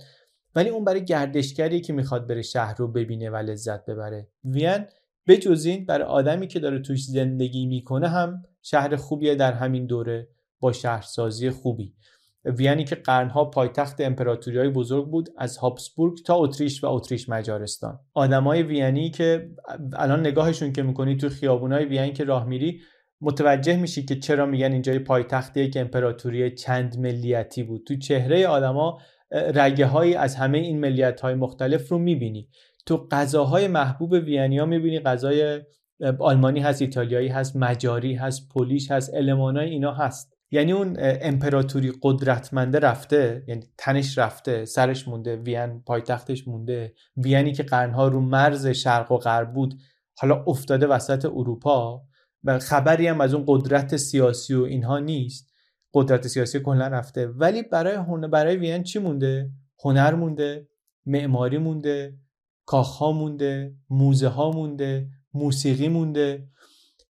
ولی 0.54 0.68
اون 0.68 0.84
برای 0.84 1.04
گردشگری 1.04 1.80
که 1.80 1.92
می‌خواد 1.92 2.26
بره 2.26 2.42
شهر 2.42 2.74
رو 2.78 2.88
ببینه 2.88 3.30
و 3.30 3.36
لذت 3.36 3.86
ببره. 3.86 4.28
وین 4.44 4.86
به 5.26 5.36
جز 5.36 5.64
این 5.64 5.86
برای 5.86 6.04
آدمی 6.04 6.46
که 6.46 6.60
داره 6.60 6.78
توش 6.78 7.04
زندگی 7.04 7.66
می‌کنه 7.66 8.08
هم 8.08 8.42
شهر 8.62 8.96
خوبیه 8.96 9.34
در 9.34 9.52
همین 9.52 9.86
دوره 9.86 10.28
با 10.60 10.72
شهرسازی 10.72 11.50
خوبی. 11.50 11.94
وینی 12.44 12.84
که 12.84 12.94
قرنها 12.94 13.44
پایتخت 13.44 14.00
امپراتوری 14.00 14.58
های 14.58 14.68
بزرگ 14.68 15.10
بود 15.10 15.28
از 15.36 15.56
هابسبورگ 15.56 16.18
تا 16.26 16.34
اتریش 16.36 16.84
و 16.84 16.86
اتریش 16.86 17.28
مجارستان. 17.28 18.00
آدمای 18.14 18.62
وینی 18.62 19.10
که 19.10 19.50
الان 19.92 20.20
نگاهشون 20.20 20.72
که 20.72 20.82
می‌کنی 20.82 21.16
تو 21.16 21.28
خیابونای 21.28 21.84
وین 21.84 22.12
که 22.12 22.24
راه 22.24 22.44
میری 22.44 22.80
متوجه 23.24 23.76
میشی 23.76 24.04
که 24.04 24.16
چرا 24.16 24.46
میگن 24.46 24.72
اینجا 24.72 24.98
پایتختیه 24.98 25.70
که 25.70 25.80
امپراتوری 25.80 26.54
چند 26.54 26.98
ملیتی 26.98 27.62
بود. 27.62 27.84
تو 27.86 27.96
چهره 27.96 28.46
آدما 28.46 28.98
رگه 29.30 29.86
هایی 29.86 30.14
از 30.14 30.34
همه 30.34 30.58
این 30.58 30.80
ملیت 30.80 31.20
های 31.20 31.34
مختلف 31.34 31.88
رو 31.88 31.98
می‌بینی. 31.98 32.48
تو 32.86 33.08
غذاهای 33.10 33.68
محبوب 33.68 34.12
وینیا 34.12 34.66
می‌بینی 34.66 35.00
غذای 35.00 35.60
آلمانی 36.18 36.60
هست 36.60 36.82
ایتالیایی 36.82 37.28
هست 37.28 37.56
مجاری 37.56 38.14
هست 38.14 38.48
پولیش 38.48 38.90
هست 38.90 39.14
المانای 39.14 39.70
اینا 39.70 39.92
هست. 39.92 40.34
یعنی 40.50 40.72
اون 40.72 40.96
امپراتوری 41.00 41.92
قدرتمنده 42.02 42.78
رفته 42.78 43.44
یعنی 43.48 43.62
تنش 43.78 44.18
رفته 44.18 44.64
سرش 44.64 45.08
مونده 45.08 45.36
وین 45.36 45.82
پایتختش 45.86 46.48
مونده. 46.48 46.94
وینی 47.16 47.52
که 47.52 47.62
قرنها 47.62 48.08
رو 48.08 48.20
مرز 48.20 48.66
شرق 48.66 49.12
و 49.12 49.16
غرب 49.16 49.52
بود 49.52 49.74
حالا 50.18 50.44
افتاده 50.46 50.86
وسط 50.86 51.24
اروپا. 51.24 52.02
و 52.44 52.58
خبری 52.58 53.06
هم 53.06 53.20
از 53.20 53.34
اون 53.34 53.44
قدرت 53.48 53.96
سیاسی 53.96 54.54
و 54.54 54.62
اینها 54.62 54.98
نیست. 54.98 55.52
قدرت 55.94 56.26
سیاسی 56.26 56.60
کلا 56.60 56.86
رفته. 56.86 57.26
ولی 57.26 57.62
برای 57.62 57.94
هنر 57.94 58.28
برای 58.28 58.56
وین 58.56 58.82
چی 58.82 58.98
مونده؟ 58.98 59.50
هنر 59.84 60.14
مونده 60.14 60.68
معماری 61.06 61.58
مونده 61.58 62.18
کاخها 62.66 63.12
مونده 63.12 63.74
موزه 63.90 64.28
ها 64.28 64.50
مونده 64.50 65.08
موسیقی 65.34 65.88
مونده. 65.88 66.48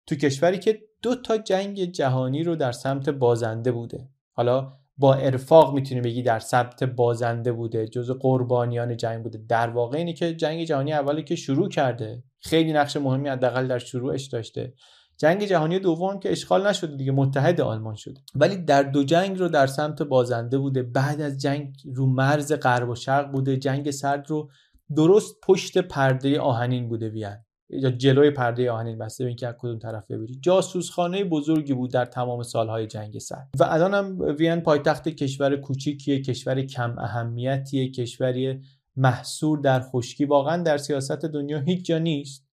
تو 0.06 0.14
کشوری 0.14 0.58
که 0.58 0.82
دو 1.02 1.14
تا 1.14 1.38
جنگ 1.38 1.84
جهانی 1.84 2.42
رو 2.42 2.56
در 2.56 2.72
سمت 2.72 3.08
بازنده 3.08 3.72
بوده. 3.72 4.08
حالا 4.32 4.72
با 4.96 5.14
ارفاق 5.14 5.74
می‌تونی 5.74 6.00
بگی 6.00 6.22
در 6.22 6.38
سمت 6.38 6.84
بازنده 6.84 7.52
بوده. 7.52 7.88
جز 7.88 8.10
قربانیان 8.10 8.96
جنگ 8.96 9.22
بوده. 9.22 9.38
در 9.48 9.70
واقع 9.70 9.98
اینه 9.98 10.12
که 10.12 10.34
جنگ 10.34 10.64
جهانی 10.64 10.92
اولی 10.92 11.22
که 11.22 11.36
شروع 11.36 11.68
کرده. 11.68 12.22
خیلی 12.38 12.72
نقش 12.72 12.96
مهمی 12.96 13.28
حداقل 13.28 13.66
در 13.66 13.78
شروعش 13.78 14.26
داشته. 14.26 14.74
جنگ 15.16 15.44
جهانی 15.44 15.78
دوم 15.78 16.18
که 16.18 16.32
اشغال 16.32 16.66
نشده 16.66 16.96
دیگه 16.96 17.12
متحد 17.12 17.60
آلمان 17.60 17.94
شده. 17.94 18.20
ولی 18.34 18.56
در 18.56 18.82
دو 18.82 19.04
جنگ 19.04 19.38
رو 19.38 19.48
در 19.48 19.66
سمت 19.66 20.02
بازنده 20.02 20.58
بوده. 20.58 20.82
بعد 20.82 21.20
از 21.20 21.38
جنگ 21.38 21.76
رو 21.94 22.06
مرز 22.06 22.52
غرب 22.52 22.88
و 22.88 22.94
شرق 22.94 23.32
بوده. 23.32 23.56
جنگ 23.56 23.90
سرد 23.90 24.30
رو 24.30 24.50
درست 24.96 25.34
پشت 25.42 25.78
پرده 25.78 26.40
آهنین 26.40 26.88
بوده 26.88 27.08
وین. 27.08 27.36
یا 27.70 27.90
جلوی 27.90 28.30
پرده 28.30 28.70
آهنین 28.70 28.98
بسته 28.98 29.24
به 29.24 29.28
اینکه 29.28 29.48
از 29.48 29.54
کدوم 29.58 29.78
طرف 29.78 30.10
ببری. 30.10 30.38
جاسوسخانه 30.40 31.24
بزرگی 31.24 31.74
بود 31.74 31.92
در 31.92 32.04
تمام 32.04 32.42
سالهای 32.42 32.86
جنگ 32.86 33.18
سرد. 33.18 33.48
و 33.60 33.64
الان 33.64 33.94
هم 33.94 34.20
وین 34.38 34.60
پایتخت 34.60 35.08
کشور 35.08 35.56
کوچیکیه 35.56 36.22
کشور 36.22 36.62
کم 36.62 36.98
اهمیتیه 36.98 37.90
کشوری 37.90 38.60
محصور 38.96 39.58
در 39.58 39.80
خشکی. 39.80 40.24
واقعا 40.24 40.62
در 40.62 40.78
سیاست 40.78 41.24
دنیا 41.24 41.60
هیچ 41.60 41.86
جا 41.86 41.98
نیست. 41.98 42.44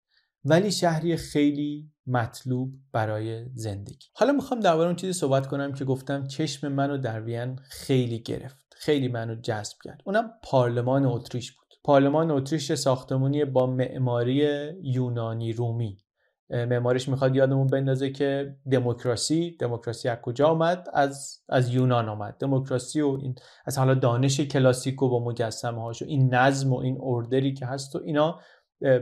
ولی 0.44 0.72
شهری 0.72 1.16
خیلی 1.16 1.89
مطلوب 2.06 2.72
برای 2.92 3.44
زندگی. 3.54 4.06
حالا 4.14 4.32
می‌خوام 4.32 4.60
درباره 4.60 4.86
اون 4.86 4.96
چیزی 4.96 5.12
صحبت 5.12 5.46
کنم 5.46 5.72
که 5.72 5.84
گفتم 5.84 6.26
چشم 6.26 6.68
منو 6.68 6.98
در 6.98 7.20
وین 7.20 7.56
خیلی 7.62 8.18
گرفت 8.18 8.76
خیلی 8.76 9.08
منو 9.08 9.34
جذب 9.34 9.76
کرد. 9.84 10.02
اونم 10.04 10.30
پارلمان 10.42 11.06
اتریش 11.06 11.52
بود. 11.52 11.74
پارلمان 11.84 12.30
اتریش 12.30 12.74
ساختمونی 12.74 13.44
با 13.44 13.66
معماری 13.66 14.48
یونانی 14.82 15.52
رومی. 15.52 15.98
معمارش 16.50 17.08
می‌خواد 17.08 17.36
یادمون 17.36 17.66
بندازه 17.66 18.10
که 18.10 18.56
دموکراسی 18.72 19.56
دموکراسی 19.60 20.08
از 20.08 20.18
کجا 20.22 20.48
آمد؟ 20.48 20.86
از 20.94 21.42
از 21.48 21.74
یونان 21.74 22.08
آمد. 22.08 22.36
دموکراسی 22.38 23.00
و 23.00 23.18
این 23.22 23.34
از 23.66 23.78
حالا 23.78 23.94
دانش 23.94 24.40
کلاسیک 24.40 25.02
و 25.02 25.08
با 25.08 25.24
مجسمه 25.24 25.82
هاش 25.82 26.02
و 26.02 26.04
این 26.08 26.34
نظم 26.34 26.72
و 26.72 26.78
این 26.78 26.96
اوردری 27.00 27.54
که 27.54 27.66
هست 27.66 27.96
و 27.96 28.00
اینا 28.04 28.40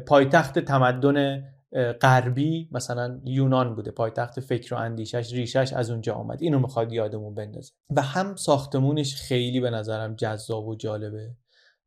پایتخت 0.06 0.58
تمدن 0.58 1.42
غربی 1.74 2.68
مثلا 2.72 3.20
یونان 3.24 3.74
بوده 3.74 3.90
پایتخت 3.90 4.40
فکر 4.40 4.74
و 4.74 4.76
اندیشش 4.76 5.32
ریشش 5.32 5.72
از 5.72 5.90
اونجا 5.90 6.14
آمد. 6.14 6.42
اینو 6.42 6.58
می‌خواد 6.58 6.92
یادمون 6.92 7.34
بندازه. 7.34 7.72
و 7.90 8.02
هم 8.02 8.36
ساختمونش 8.36 9.14
خیلی 9.14 9.60
به 9.60 9.70
نظرم 9.70 10.14
جذاب 10.14 10.68
و 10.68 10.76
جالبه 10.76 11.30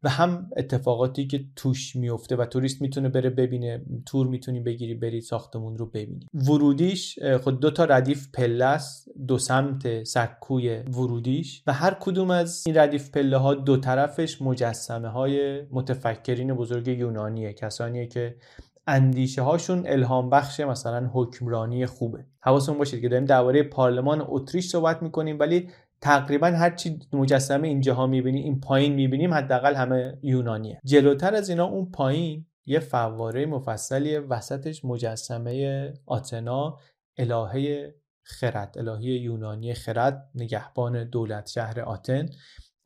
و 0.03 0.09
هم 0.09 0.49
اتفاقاتی 0.57 1.27
که 1.27 1.45
توش 1.55 1.95
میفته 1.95 2.35
و 2.35 2.45
توریست 2.45 2.81
می‌تونه 2.81 3.09
بره 3.09 3.29
ببینه 3.29 3.85
تور 4.05 4.27
می‌تونی 4.27 4.59
بگیری 4.59 4.93
بری 4.93 5.21
ساختمون 5.21 5.77
رو 5.77 5.85
ببینی. 5.85 6.27
ورودیش 6.33 7.19
خود 7.43 7.59
دو 7.59 7.71
تا 7.71 7.85
ردیف 7.85 8.27
پله 8.33 8.65
است 8.65 9.09
دو 9.27 9.37
سمت 9.37 10.03
سکوی 10.03 10.77
ورودیش 10.77 11.63
و 11.67 11.73
هر 11.73 11.97
کدوم 11.99 12.31
از 12.31 12.63
این 12.65 12.77
ردیف 12.77 13.11
پله 13.11 13.37
ها 13.37 13.53
دو 13.53 13.77
طرفش 13.77 14.41
مجسمه 14.41 15.07
های 15.07 15.61
متفکرین 15.71 16.53
بزرگ 16.53 16.87
یونانیه 16.87 17.53
کسانیه 17.53 18.07
که 18.07 18.35
اندیشه 18.87 19.41
هاشون 19.41 19.83
الهام 19.87 20.29
بخش 20.29 20.59
مثلا 20.59 21.09
حکمرانی 21.13 21.85
خوبه. 21.85 22.25
حواستون 22.39 22.77
باشید 22.77 23.01
که 23.01 23.09
داریم 23.09 23.25
درباره 23.25 23.63
پارلمان 23.63 24.25
اتریش 24.27 24.67
صحبت 24.67 25.03
می‌کنیم 25.03 25.39
ولی 25.39 25.69
تقریبا 26.01 26.47
هر 26.47 26.75
چی 26.75 26.99
مجسمه 27.13 27.67
اینجاها 27.67 28.07
می‌بینی 28.07 28.41
این 28.41 28.59
پایین 28.59 28.93
می‌بینیم 28.93 29.33
حداقل 29.33 29.75
همه 29.75 30.17
یونانیه. 30.21 30.79
جلوتر 30.85 31.35
از 31.35 31.49
اینا 31.49 31.65
اون 31.65 31.91
پایین 31.91 32.45
یه 32.65 32.79
فواره 32.79 33.45
مفصلی 33.45 34.17
وسطش 34.17 34.85
مجسمه 34.85 35.93
آتنا 36.05 36.77
الهه 37.17 37.93
خرد 38.23 38.75
الهی 38.77 39.05
یونانی 39.05 39.73
خرد 39.73 40.29
نگهبان 40.35 41.03
دولت 41.03 41.47
شهر 41.47 41.79
آتن. 41.79 42.29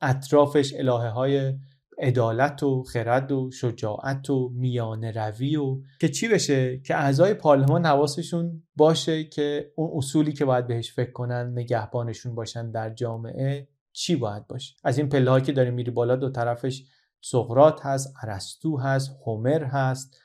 اطرافش 0.00 0.74
الهه 0.78 1.08
های 1.08 1.54
عدالت 1.98 2.62
و 2.62 2.82
خرد 2.82 3.32
و 3.32 3.50
شجاعت 3.50 4.30
و 4.30 4.48
میانه 4.54 5.10
روی 5.10 5.56
و 5.56 5.78
که 6.00 6.08
چی 6.08 6.28
بشه؟ 6.28 6.78
که 6.78 6.96
اعضای 6.96 7.34
پارلمان 7.34 7.86
حواسشون 7.86 8.62
باشه 8.76 9.24
که 9.24 9.72
اون 9.76 9.90
اصولی 9.94 10.32
که 10.32 10.44
باید 10.44 10.66
بهش 10.66 10.92
فکر 10.92 11.12
کنن 11.12 11.52
نگهبانشون 11.58 12.34
باشن 12.34 12.70
در 12.70 12.90
جامعه 12.90 13.68
چی 13.92 14.16
باید 14.16 14.46
باشه؟ 14.46 14.74
از 14.84 14.98
این 14.98 15.08
پله 15.08 15.40
که 15.40 15.52
داره 15.52 15.70
میری 15.70 15.90
بالا 15.90 16.16
دو 16.16 16.30
طرفش 16.30 16.84
سقرات 17.20 17.86
هست 17.86 18.14
ارسطو 18.22 18.78
هست 18.78 19.10
هومر 19.26 19.64
هست 19.64 20.16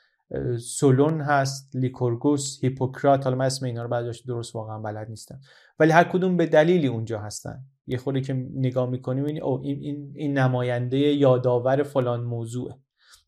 سولون 0.58 1.20
هست 1.20 1.76
لیکورگوس 1.76 2.58
هیپوکرات 2.64 3.24
حالا 3.24 3.36
من 3.36 3.44
اسم 3.44 3.66
اینا 3.66 3.82
رو 3.82 3.88
بعدش 3.88 4.20
درست 4.20 4.54
واقعا 4.54 4.78
بلد 4.78 5.08
نیستم. 5.08 5.40
ولی 5.78 5.90
هر 5.90 6.04
کدوم 6.04 6.36
به 6.36 6.46
دلیلی 6.46 6.86
اونجا 6.86 7.18
هستن. 7.18 7.64
یه 7.86 7.98
خورده 7.98 8.20
که 8.20 8.32
نگاه 8.54 8.90
می‌کنیم 8.90 9.24
این 9.24 9.42
او 9.42 9.60
این, 9.62 9.78
این, 9.80 10.12
این 10.16 10.38
نماینده 10.38 10.98
یادآور 10.98 11.82
فلان 11.82 12.24
موضوعه. 12.24 12.74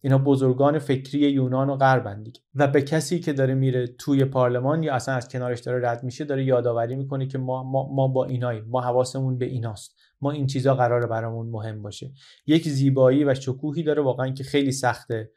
اینا 0.01 0.19
بزرگان 0.19 0.79
فکری 0.79 1.19
یونان 1.19 1.71
و 1.71 1.77
غربن 1.77 2.23
دیگه. 2.23 2.41
و 2.55 2.67
به 2.67 2.83
کسی 2.83 3.21
که 3.21 3.33
داره 3.33 3.55
میره 3.55 3.87
توی 3.87 4.25
پارلمان 4.25 4.83
یا 4.83 4.95
اصلا 4.95 5.15
از 5.15 5.29
کنارش 5.29 5.61
داره 5.61 5.89
رد 5.89 6.05
میشه 6.05 6.25
داره 6.25 6.45
یادآوری 6.45 6.95
می‌کنه 6.95 7.27
که 7.27 7.39
ما, 7.39 7.63
ما, 7.63 7.89
ما 7.93 8.09
با 8.09 8.25
ایناییم 8.25 8.65
ما 8.69 8.81
حواسمون 8.81 9.39
به 9.39 9.47
ایناست. 9.47 9.97
ما 10.21 10.31
این 10.31 10.47
چیزا 10.47 10.75
قراره 10.75 11.07
برامون 11.07 11.51
مهم 11.51 11.83
باشه. 11.83 12.13
یک 12.47 12.69
زیبایی 12.69 13.25
و 13.25 13.35
شکوهی 13.35 13.83
داره 13.83 14.03
واقعا 14.03 14.31
که 14.31 14.45
خیلی 14.45 14.73
سخته. 14.73 15.31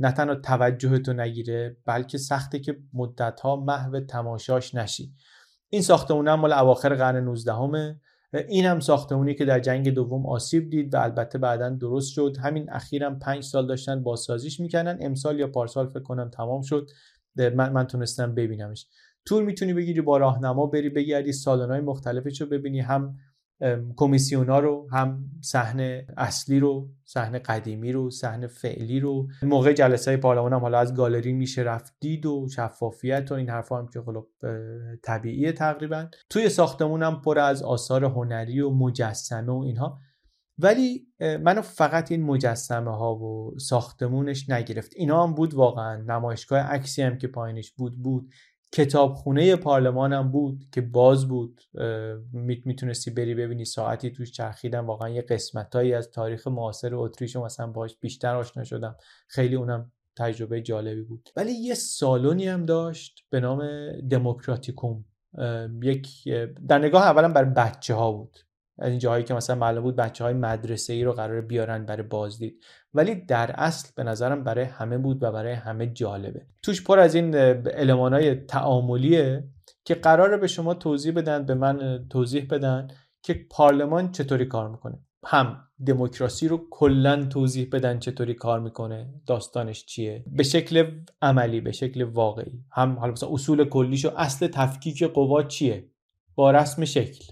نه 0.00 0.12
تنها 0.12 0.34
توجهتو 0.34 1.12
نگیره 1.12 1.76
بلکه 1.86 2.18
سخته 2.18 2.58
که 2.58 2.76
مدتها 2.92 3.56
محو 3.56 4.00
تماشاش 4.00 4.74
نشی. 4.74 5.12
این 5.68 5.82
ساختمون 5.82 6.34
مال 6.34 6.52
اواخر 6.52 6.94
قرن 6.94 7.24
19 7.24 7.52
همه 7.52 8.00
این 8.48 8.64
هم 8.64 8.80
ساختمونی 8.80 9.34
که 9.34 9.44
در 9.44 9.60
جنگ 9.60 9.90
دوم 9.90 10.26
آسیب 10.26 10.70
دید 10.70 10.94
و 10.94 11.00
البته 11.00 11.38
بعدا 11.38 11.70
درست 11.70 12.12
شد. 12.12 12.36
همین 12.40 12.72
اخیرم 12.72 13.18
پنج 13.18 13.44
سال 13.44 13.66
داشتن 13.66 14.02
بازسازیش 14.02 14.60
می‌کنن 14.60 14.98
امسال 15.00 15.38
یا 15.38 15.46
پارسال 15.46 15.88
فکر 15.88 16.02
کنم 16.02 16.30
تمام 16.30 16.62
شد. 16.62 16.90
من, 17.36 17.72
من 17.72 17.86
تونستم 17.86 18.34
ببینمش. 18.34 18.86
تور 19.24 19.44
می‌تونی 19.44 19.74
بگیری 19.74 20.00
با 20.00 20.16
راهنما 20.16 20.66
بری 20.66 20.88
بگردی 20.88 21.32
سالن‌های 21.32 21.80
مختلفش 21.80 22.40
رو 22.40 22.46
ببینی. 22.46 22.80
هم 22.80 23.16
کمیسیونا 23.96 24.58
رو 24.58 24.88
هم 24.92 25.24
صحنه 25.40 26.06
اصلی 26.16 26.60
رو 26.60 26.88
صحنه 27.04 27.38
قدیمی 27.38 27.92
رو 27.92 28.10
صحنه 28.10 28.46
فعلی 28.46 29.00
رو. 29.00 29.28
موقع 29.42 29.72
جلسه 29.72 30.16
پارلمان 30.16 30.52
هم 30.52 30.60
حالا 30.60 30.78
از 30.78 30.94
گالری 30.94 31.32
میشه 31.32 31.62
رفت 31.62 31.94
دید 32.00 32.26
و 32.26 32.48
شفافیت 32.48 33.32
و 33.32 33.34
این 33.34 33.50
حرفا 33.50 33.78
هم 33.78 33.88
که 33.88 34.00
خب 34.00 34.26
طبیعیه 35.02 35.52
تقریبا. 35.52 36.06
توی 36.30 36.48
ساختمون 36.48 37.02
هم 37.02 37.20
پر 37.20 37.38
از 37.38 37.62
آثار 37.62 38.04
هنری 38.04 38.60
و 38.60 38.70
مجسمه 38.70 39.52
و 39.52 39.58
اینها. 39.58 39.98
ولی 40.58 41.06
منو 41.20 41.62
فقط 41.62 42.10
این 42.12 42.22
مجسمه 42.22 42.96
ها 42.96 43.14
و 43.14 43.58
ساختمونش 43.58 44.50
نگرفت. 44.50 44.92
اینا 44.96 45.26
هم 45.26 45.34
بود 45.34 45.54
واقعا. 45.54 45.96
نمایشگاه 45.96 46.58
عکسی 46.58 47.02
هم 47.02 47.18
که 47.18 47.28
پایینش 47.28 47.72
بود 47.72 48.02
بود. 48.02 48.30
کتابخونه 48.72 49.56
پارلمان 49.56 50.12
هم 50.12 50.30
بود 50.30 50.64
که 50.72 50.80
باز 50.80 51.28
بود. 51.28 51.60
می‌تونستی 52.32 53.10
بری 53.10 53.34
ببینی 53.34 53.64
ساعتی 53.64 54.10
توش 54.10 54.32
چرخیدن 54.32 54.80
واقعا 54.80 55.08
یه 55.08 55.22
قسمتهایی 55.22 55.94
از 55.94 56.10
تاریخ 56.10 56.46
معاصر 56.46 56.94
اتریش 56.94 57.36
و 57.36 57.44
مثلا 57.44 57.66
باش 57.66 57.96
بیشتر 58.00 58.36
آشنا 58.36 58.64
شدم. 58.64 58.96
خیلی 59.28 59.54
اونم 59.54 59.92
تجربه 60.16 60.62
جالبی 60.62 61.02
بود. 61.02 61.28
ولی 61.36 61.52
یه 61.52 61.74
سالونی 61.74 62.48
هم 62.48 62.66
داشت 62.66 63.26
به 63.30 63.40
نام 63.40 63.90
دموکراتیکوم. 64.10 65.04
یک 65.82 66.08
در 66.68 66.78
نگاه 66.78 67.02
اولا 67.02 67.28
برای 67.28 67.50
بچه 67.50 67.94
ها 67.94 68.12
بود. 68.12 68.38
از 68.78 68.90
این 68.90 68.98
جاهایی 68.98 69.24
که 69.24 69.34
مثلا 69.34 69.56
معلوم 69.56 69.82
بود 69.82 69.96
بچه 69.96 70.24
های 70.24 70.34
مدرسه 70.34 70.92
ای 70.92 71.04
رو 71.04 71.12
قرار 71.12 71.40
بیارن 71.40 71.86
برای 71.86 72.02
بازدید. 72.02 72.64
ولی 72.96 73.14
در 73.14 73.50
اصل 73.50 73.88
به 73.96 74.02
نظرم 74.04 74.44
برای 74.44 74.64
همه 74.64 74.98
بود 74.98 75.22
و 75.22 75.32
برای 75.32 75.52
همه 75.52 75.86
جالبه. 75.86 76.46
توش 76.62 76.84
پر 76.84 76.98
از 76.98 77.14
این 77.14 77.34
علمان 77.34 78.12
های 78.12 78.34
تعاملیه 78.34 79.44
که 79.84 79.94
قراره 79.94 80.36
به 80.36 80.46
شما 80.46 80.74
توضیح 80.74 81.12
بدن 81.12 81.46
به 81.46 81.54
من 81.54 82.06
توضیح 82.10 82.46
بدن 82.50 82.88
که 83.22 83.46
پارلمان 83.50 84.12
چطوری 84.12 84.44
کار 84.44 84.68
می‌کنه. 84.70 84.98
هم 85.24 85.56
دموکراسی 85.86 86.48
رو 86.48 86.66
کلا 86.70 87.24
توضیح 87.24 87.68
بدن 87.72 87.98
چطوری 87.98 88.34
کار 88.34 88.60
می‌کنه 88.60 89.14
داستانش 89.26 89.84
چیه؟ 89.84 90.24
به 90.26 90.42
شکل 90.42 90.90
عملی 91.22 91.60
به 91.60 91.72
شکل 91.72 92.02
واقعی. 92.02 92.64
هم 92.72 92.98
حالا 92.98 93.12
مثلا 93.12 93.28
اصول 93.32 93.64
کلیش 93.64 94.04
و 94.04 94.10
اصل 94.16 94.46
تفکیک 94.46 95.02
قوا 95.02 95.42
چیه؟ 95.42 95.90
با 96.34 96.50
رسم 96.50 96.84
شکل. 96.84 97.24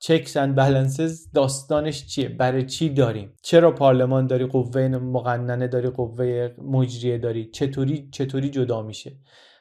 چکس 0.00 0.36
اند 0.36 0.56
بلنسز 0.56 1.32
داستانش 1.32 2.06
چیه؟ 2.06 2.28
برای 2.28 2.66
چی 2.66 2.88
داریم؟ 2.88 3.34
چرا 3.42 3.70
پارلمان 3.70 4.26
داری 4.26 4.46
قوه 4.46 4.88
مقننه 4.88 5.68
داری 5.68 5.90
قوه 5.90 6.48
مجریه 6.58 7.18
داری؟ 7.18 7.50
چطوری 7.50 8.08
چطوری 8.12 8.50
جدا 8.50 8.82
میشه؟ 8.82 9.16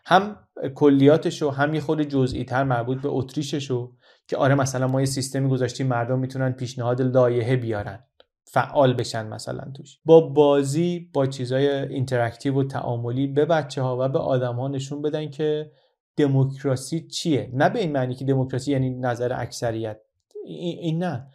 هم 0.05 0.37
کلیاتشو 0.75 1.49
هم 1.49 1.73
یه 1.73 1.81
خورده 1.81 2.01
جزئی 2.01 2.43
تر 2.43 2.63
مربوط 2.63 3.01
به 3.01 3.09
اتریششو 3.09 3.91
که 4.27 4.37
آره 4.37 4.55
مثلا 4.55 4.87
ما 4.87 4.99
یه 4.99 5.05
سیستمی 5.05 5.49
گذاشتیم 5.49 5.87
مردم 5.87 6.19
می‌تونن 6.19 6.51
پیشنهاد 6.51 7.01
لایحه 7.01 7.55
بیارن. 7.55 8.03
فعال 8.51 8.93
بشن 8.93 9.27
مثلا 9.27 9.71
توش. 9.75 9.99
با 10.05 10.21
بازی 10.21 11.09
با 11.13 11.25
چیزای 11.25 11.67
interactive 11.69 12.59
و 12.59 12.63
تعاملی 12.63 13.27
به 13.27 13.45
بچه 13.45 13.81
ها 13.81 13.97
و 13.99 14.09
به 14.09 14.19
آدم 14.19 14.55
ها 14.55 14.67
نشون 14.67 15.01
بدن 15.01 15.29
که 15.29 15.71
دموکراسی 16.17 17.07
چیه؟ 17.07 17.51
نه 17.53 17.69
به 17.69 17.79
این 17.79 17.91
معنی 17.91 18.15
که 18.15 18.25
دموکراسی 18.25 18.71
یعنی 18.71 18.89
نظر 18.89 19.41
اکثریت. 19.41 19.99
این 20.45 21.03
نه. 21.03 21.27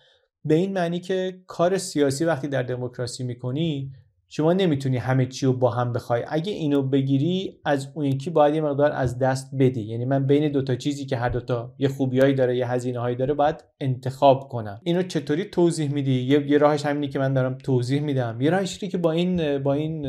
به 0.45 0.55
این 0.55 0.73
معنی 0.73 1.01
که 1.01 1.43
کار 1.47 1.79
سیاسی 1.79 2.25
وقتی 2.25 2.49
در 2.49 2.63
دموکراسی 2.63 3.25
می‌کنی 3.25 3.93
شما 4.29 4.53
نمی‌تونی 4.53 4.97
همه 4.97 5.27
چی 5.27 5.47
رو 5.47 5.53
با 5.53 5.71
هم 5.71 5.93
بخوای. 5.93 6.25
اگه 6.29 6.53
اینو 6.53 6.83
بگیری 6.83 7.61
از 7.65 7.89
اون 7.95 8.05
یکی 8.05 8.31
باید 8.31 8.55
یه 8.55 8.61
مقدار 8.61 8.93
از 8.93 9.19
دست 9.19 9.51
بدی. 9.59 9.83
یعنی 9.83 10.05
من 10.05 10.27
بین 10.27 10.53
دوتا 10.53 10.77
چیزی 10.77 11.07
که 11.07 11.17
هر 11.17 11.29
دوتا 11.29 11.75
یه 11.79 11.89
خوبیایی 11.89 12.35
داره 12.35 12.57
یه 12.57 12.71
هزینه 12.71 12.99
هایی 12.99 13.17
داره 13.17 13.35
باید 13.35 13.65
انتخاب 13.81 14.49
کنم. 14.49 14.81
اینو 14.85 15.03
چطوری 15.03 15.45
توضیح 15.45 15.93
میدی؟ 15.93 16.23
یه, 16.23 16.59
راهش 16.59 16.87
همینی 16.87 17.09
که 17.09 17.19
من 17.19 17.33
دارم 17.33 17.59
توضیح 17.59 18.01
میدم. 18.01 18.41
یه 18.41 18.51
راهش 18.51 18.79
که 18.79 18.99
با 18.99 19.13
این 19.13 19.59
با 19.59 19.75
این 19.75 20.07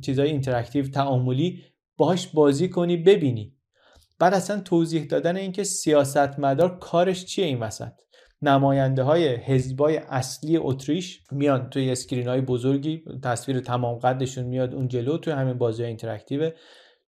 چیزای 0.00 0.30
interactive 0.30 0.84
تعاملی 0.84 1.62
باهاش 1.96 2.26
بازی 2.26 2.68
کنی 2.68 2.96
ببینی. 2.96 3.56
بعد 4.18 4.34
اصلا 4.34 4.60
توضیح 4.60 5.04
دادن 5.04 5.36
اینکه 5.36 5.64
سیاستمدار 5.64 6.78
کارش 6.78 7.24
چیه 7.24 7.44
این 7.44 7.60
وسط؟ 7.60 7.92
نماینده 8.42 9.02
های 9.02 9.28
حزبای 9.28 9.96
اصلی 9.96 10.56
اتریش 10.56 11.22
میان 11.30 11.70
توی 11.70 11.90
screen 11.90 12.28
های 12.28 12.40
بزرگی 12.40 13.04
تصویر 13.22 13.60
تمام 13.60 13.98
قدشون 13.98 14.44
میاد 14.44 14.74
اون 14.74 14.88
جلو 14.88 15.18
توی 15.18 15.32
همین 15.32 15.58
بازی 15.58 15.84
interactive 15.84 16.50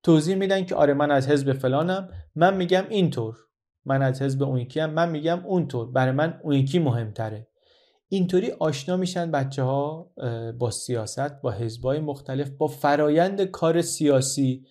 توضیح 0.02 0.36
میدن 0.36 0.64
که 0.64 0.74
آره 0.74 0.94
من 0.94 1.10
از 1.10 1.28
حزب 1.28 1.52
فلانم 1.52 2.08
من 2.34 2.56
میگم 2.56 2.84
اینطور. 2.88 3.36
من 3.84 4.02
از 4.02 4.22
حزب 4.22 4.42
اون 4.42 4.58
یکی 4.58 4.80
هم 4.80 4.90
من 4.90 5.10
میگم 5.10 5.46
اونطور. 5.46 5.92
برای 5.92 6.12
من 6.12 6.40
اون 6.42 6.54
یکی 6.54 6.78
مهمتره. 6.78 7.48
اینطوری 8.08 8.50
آشنا 8.50 8.96
میشن 8.96 9.30
بچه 9.30 9.62
ها 9.62 10.10
با 10.58 10.70
سیاست 10.70 11.40
با 11.42 11.50
حزبای 11.50 12.00
مختلف 12.00 12.50
با 12.50 12.66
فرایند 12.66 13.44
کار 13.44 13.82
سیاسی. 13.82 14.66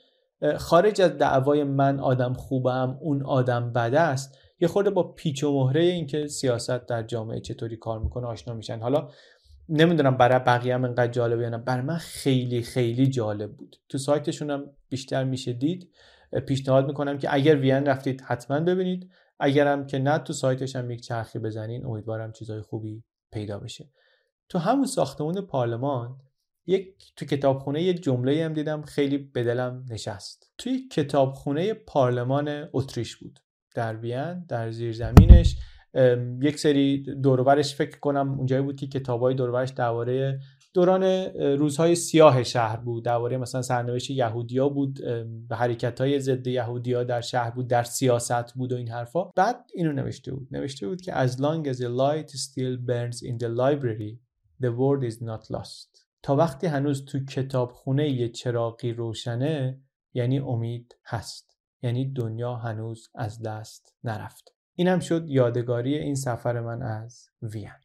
خارج 0.58 1.02
از 1.02 1.18
دعوای 1.18 1.64
من 1.64 2.00
آدم 2.00 2.34
خوبم 2.34 2.98
اون 3.02 3.24
آدم 3.24 3.74
بده 3.74 4.00
است. 4.00 4.38
یه 4.64 4.70
خورده 4.70 4.90
با 4.90 5.04
پیچ 5.04 5.44
و 5.44 5.52
مهره 5.52 5.82
اینکه 5.82 6.28
سیاست 6.28 6.86
در 6.86 7.04
جامعه 7.04 7.40
چطوری 7.40 7.78
کار 7.78 8.00
می‌کنه 8.00 8.28
آشنا 8.28 8.54
میشن. 8.54 8.80
حالا 8.80 9.10
نمی‌دونم 9.70 10.18
برای 10.18 10.40
بقیه 10.40 10.74
هم 10.74 10.86
انقدر 10.86 11.12
جالبه 11.12 11.44
یا 11.44 11.50
نه. 11.50 11.58
برای 11.58 11.86
من 11.86 11.98
خیلی 11.98 12.62
خیلی 12.62 13.08
جالب 13.08 13.52
بود. 13.52 13.76
تو 13.90 13.98
سایتشون 13.98 14.50
هم 14.50 14.72
بیشتر 14.90 15.24
میشه 15.24 15.54
دید. 15.54 15.92
پیشنهاد 16.48 16.88
می‌کنم 16.88 17.18
که 17.18 17.34
اگر 17.34 17.56
وین 17.56 17.86
رفتید 17.86 18.22
حتما 18.22 18.60
ببینید. 18.60 19.12
اگرم 19.40 19.88
که 19.88 20.00
نه 20.00 20.18
تو 20.18 20.34
سایتش 20.34 20.76
هم 20.76 20.92
یک 20.92 21.02
چرخی 21.02 21.40
بزنین. 21.40 21.86
امیدوارم 21.86 22.32
چیزای 22.32 22.62
خوبی 22.62 23.04
پیدا 23.32 23.60
بشه. 23.60 23.90
تو 24.50 24.60
همون 24.60 24.86
ساختمون 24.86 25.42
پارلمان 25.42 26.18
یک 26.66 27.14
تو 27.16 27.26
کتابخونه 27.26 27.84
یه 27.84 27.94
جمله 27.94 28.46
هم 28.46 28.54
دیدم. 28.54 28.82
خیلی 28.82 29.18
به 29.18 29.44
دلم 29.44 29.86
نشست. 29.90 30.52
توی 30.58 30.88
کتابخونه 30.88 31.74
پارلمان 31.74 32.70
اتریش 32.74 33.16
بود. 33.16 33.40
در 33.74 33.96
وین 33.96 34.46
در 34.46 34.72
زیرزمینش. 34.72 35.58
یک 36.42 36.60
سری 36.60 36.98
دورورش 37.04 37.76
فکر 37.76 38.00
کنم 38.00 38.32
اونجایی 38.32 38.62
بود 38.62 38.76
که 38.76 38.88
کتابای 38.88 39.34
دورورش 39.34 39.70
درباره 39.70 40.40
دوران 40.74 41.04
روزهای 41.58 41.96
سیاه 41.96 42.44
شهر 42.44 42.78
بود 42.78 43.06
درباره 43.06 43.38
مثلا 43.38 43.62
سرنوشت 43.62 44.10
یهودیا 44.10 44.70
بود 44.70 45.00
حرکت 45.52 46.02
های 46.02 46.20
ضد 46.20 46.48
یهودیا 46.48 47.04
در 47.04 47.22
شهر 47.22 47.52
بود 47.52 47.68
در 47.68 47.84
سیاست 47.84 48.54
بود 48.54 48.72
و 48.72 48.76
این 48.76 48.90
حرفا. 48.90 49.24
بعد 49.24 49.66
اینو 49.76 49.92
نوشته 49.92 50.32
بود. 50.34 50.48
نوشته 50.52 50.88
بود 50.88 51.02
که 51.02 51.28
as 51.28 51.30
long 51.30 51.68
as 51.68 51.78
a 51.78 51.90
light 51.90 52.30
still 52.30 52.78
burns 52.78 53.22
in 53.22 53.38
the 53.38 53.48
library 53.48 54.20
the 54.62 54.70
world 54.70 55.04
is 55.12 55.18
not 55.22 55.50
lost. 55.52 56.04
تا 56.24 56.36
وقتی 56.36 56.68
هنوز 56.68 57.06
تو 57.06 57.26
کتابخونه 57.26 58.10
یه 58.10 58.30
چراغی 58.30 58.94
روشنه 58.94 59.82
یعنی 60.14 60.40
امید 60.40 60.96
هست. 61.06 61.53
یعنی 61.84 62.14
دنیا 62.14 62.56
هنوز 62.56 63.10
از 63.16 63.42
دست 63.42 63.96
نرفت. 64.04 64.56
اینم 64.76 65.00
شد 65.00 65.30
یادگاری 65.30 65.96
این 65.96 66.16
سفر 66.16 66.60
من 66.60 66.82
از 66.82 67.30
وین. 67.42 67.83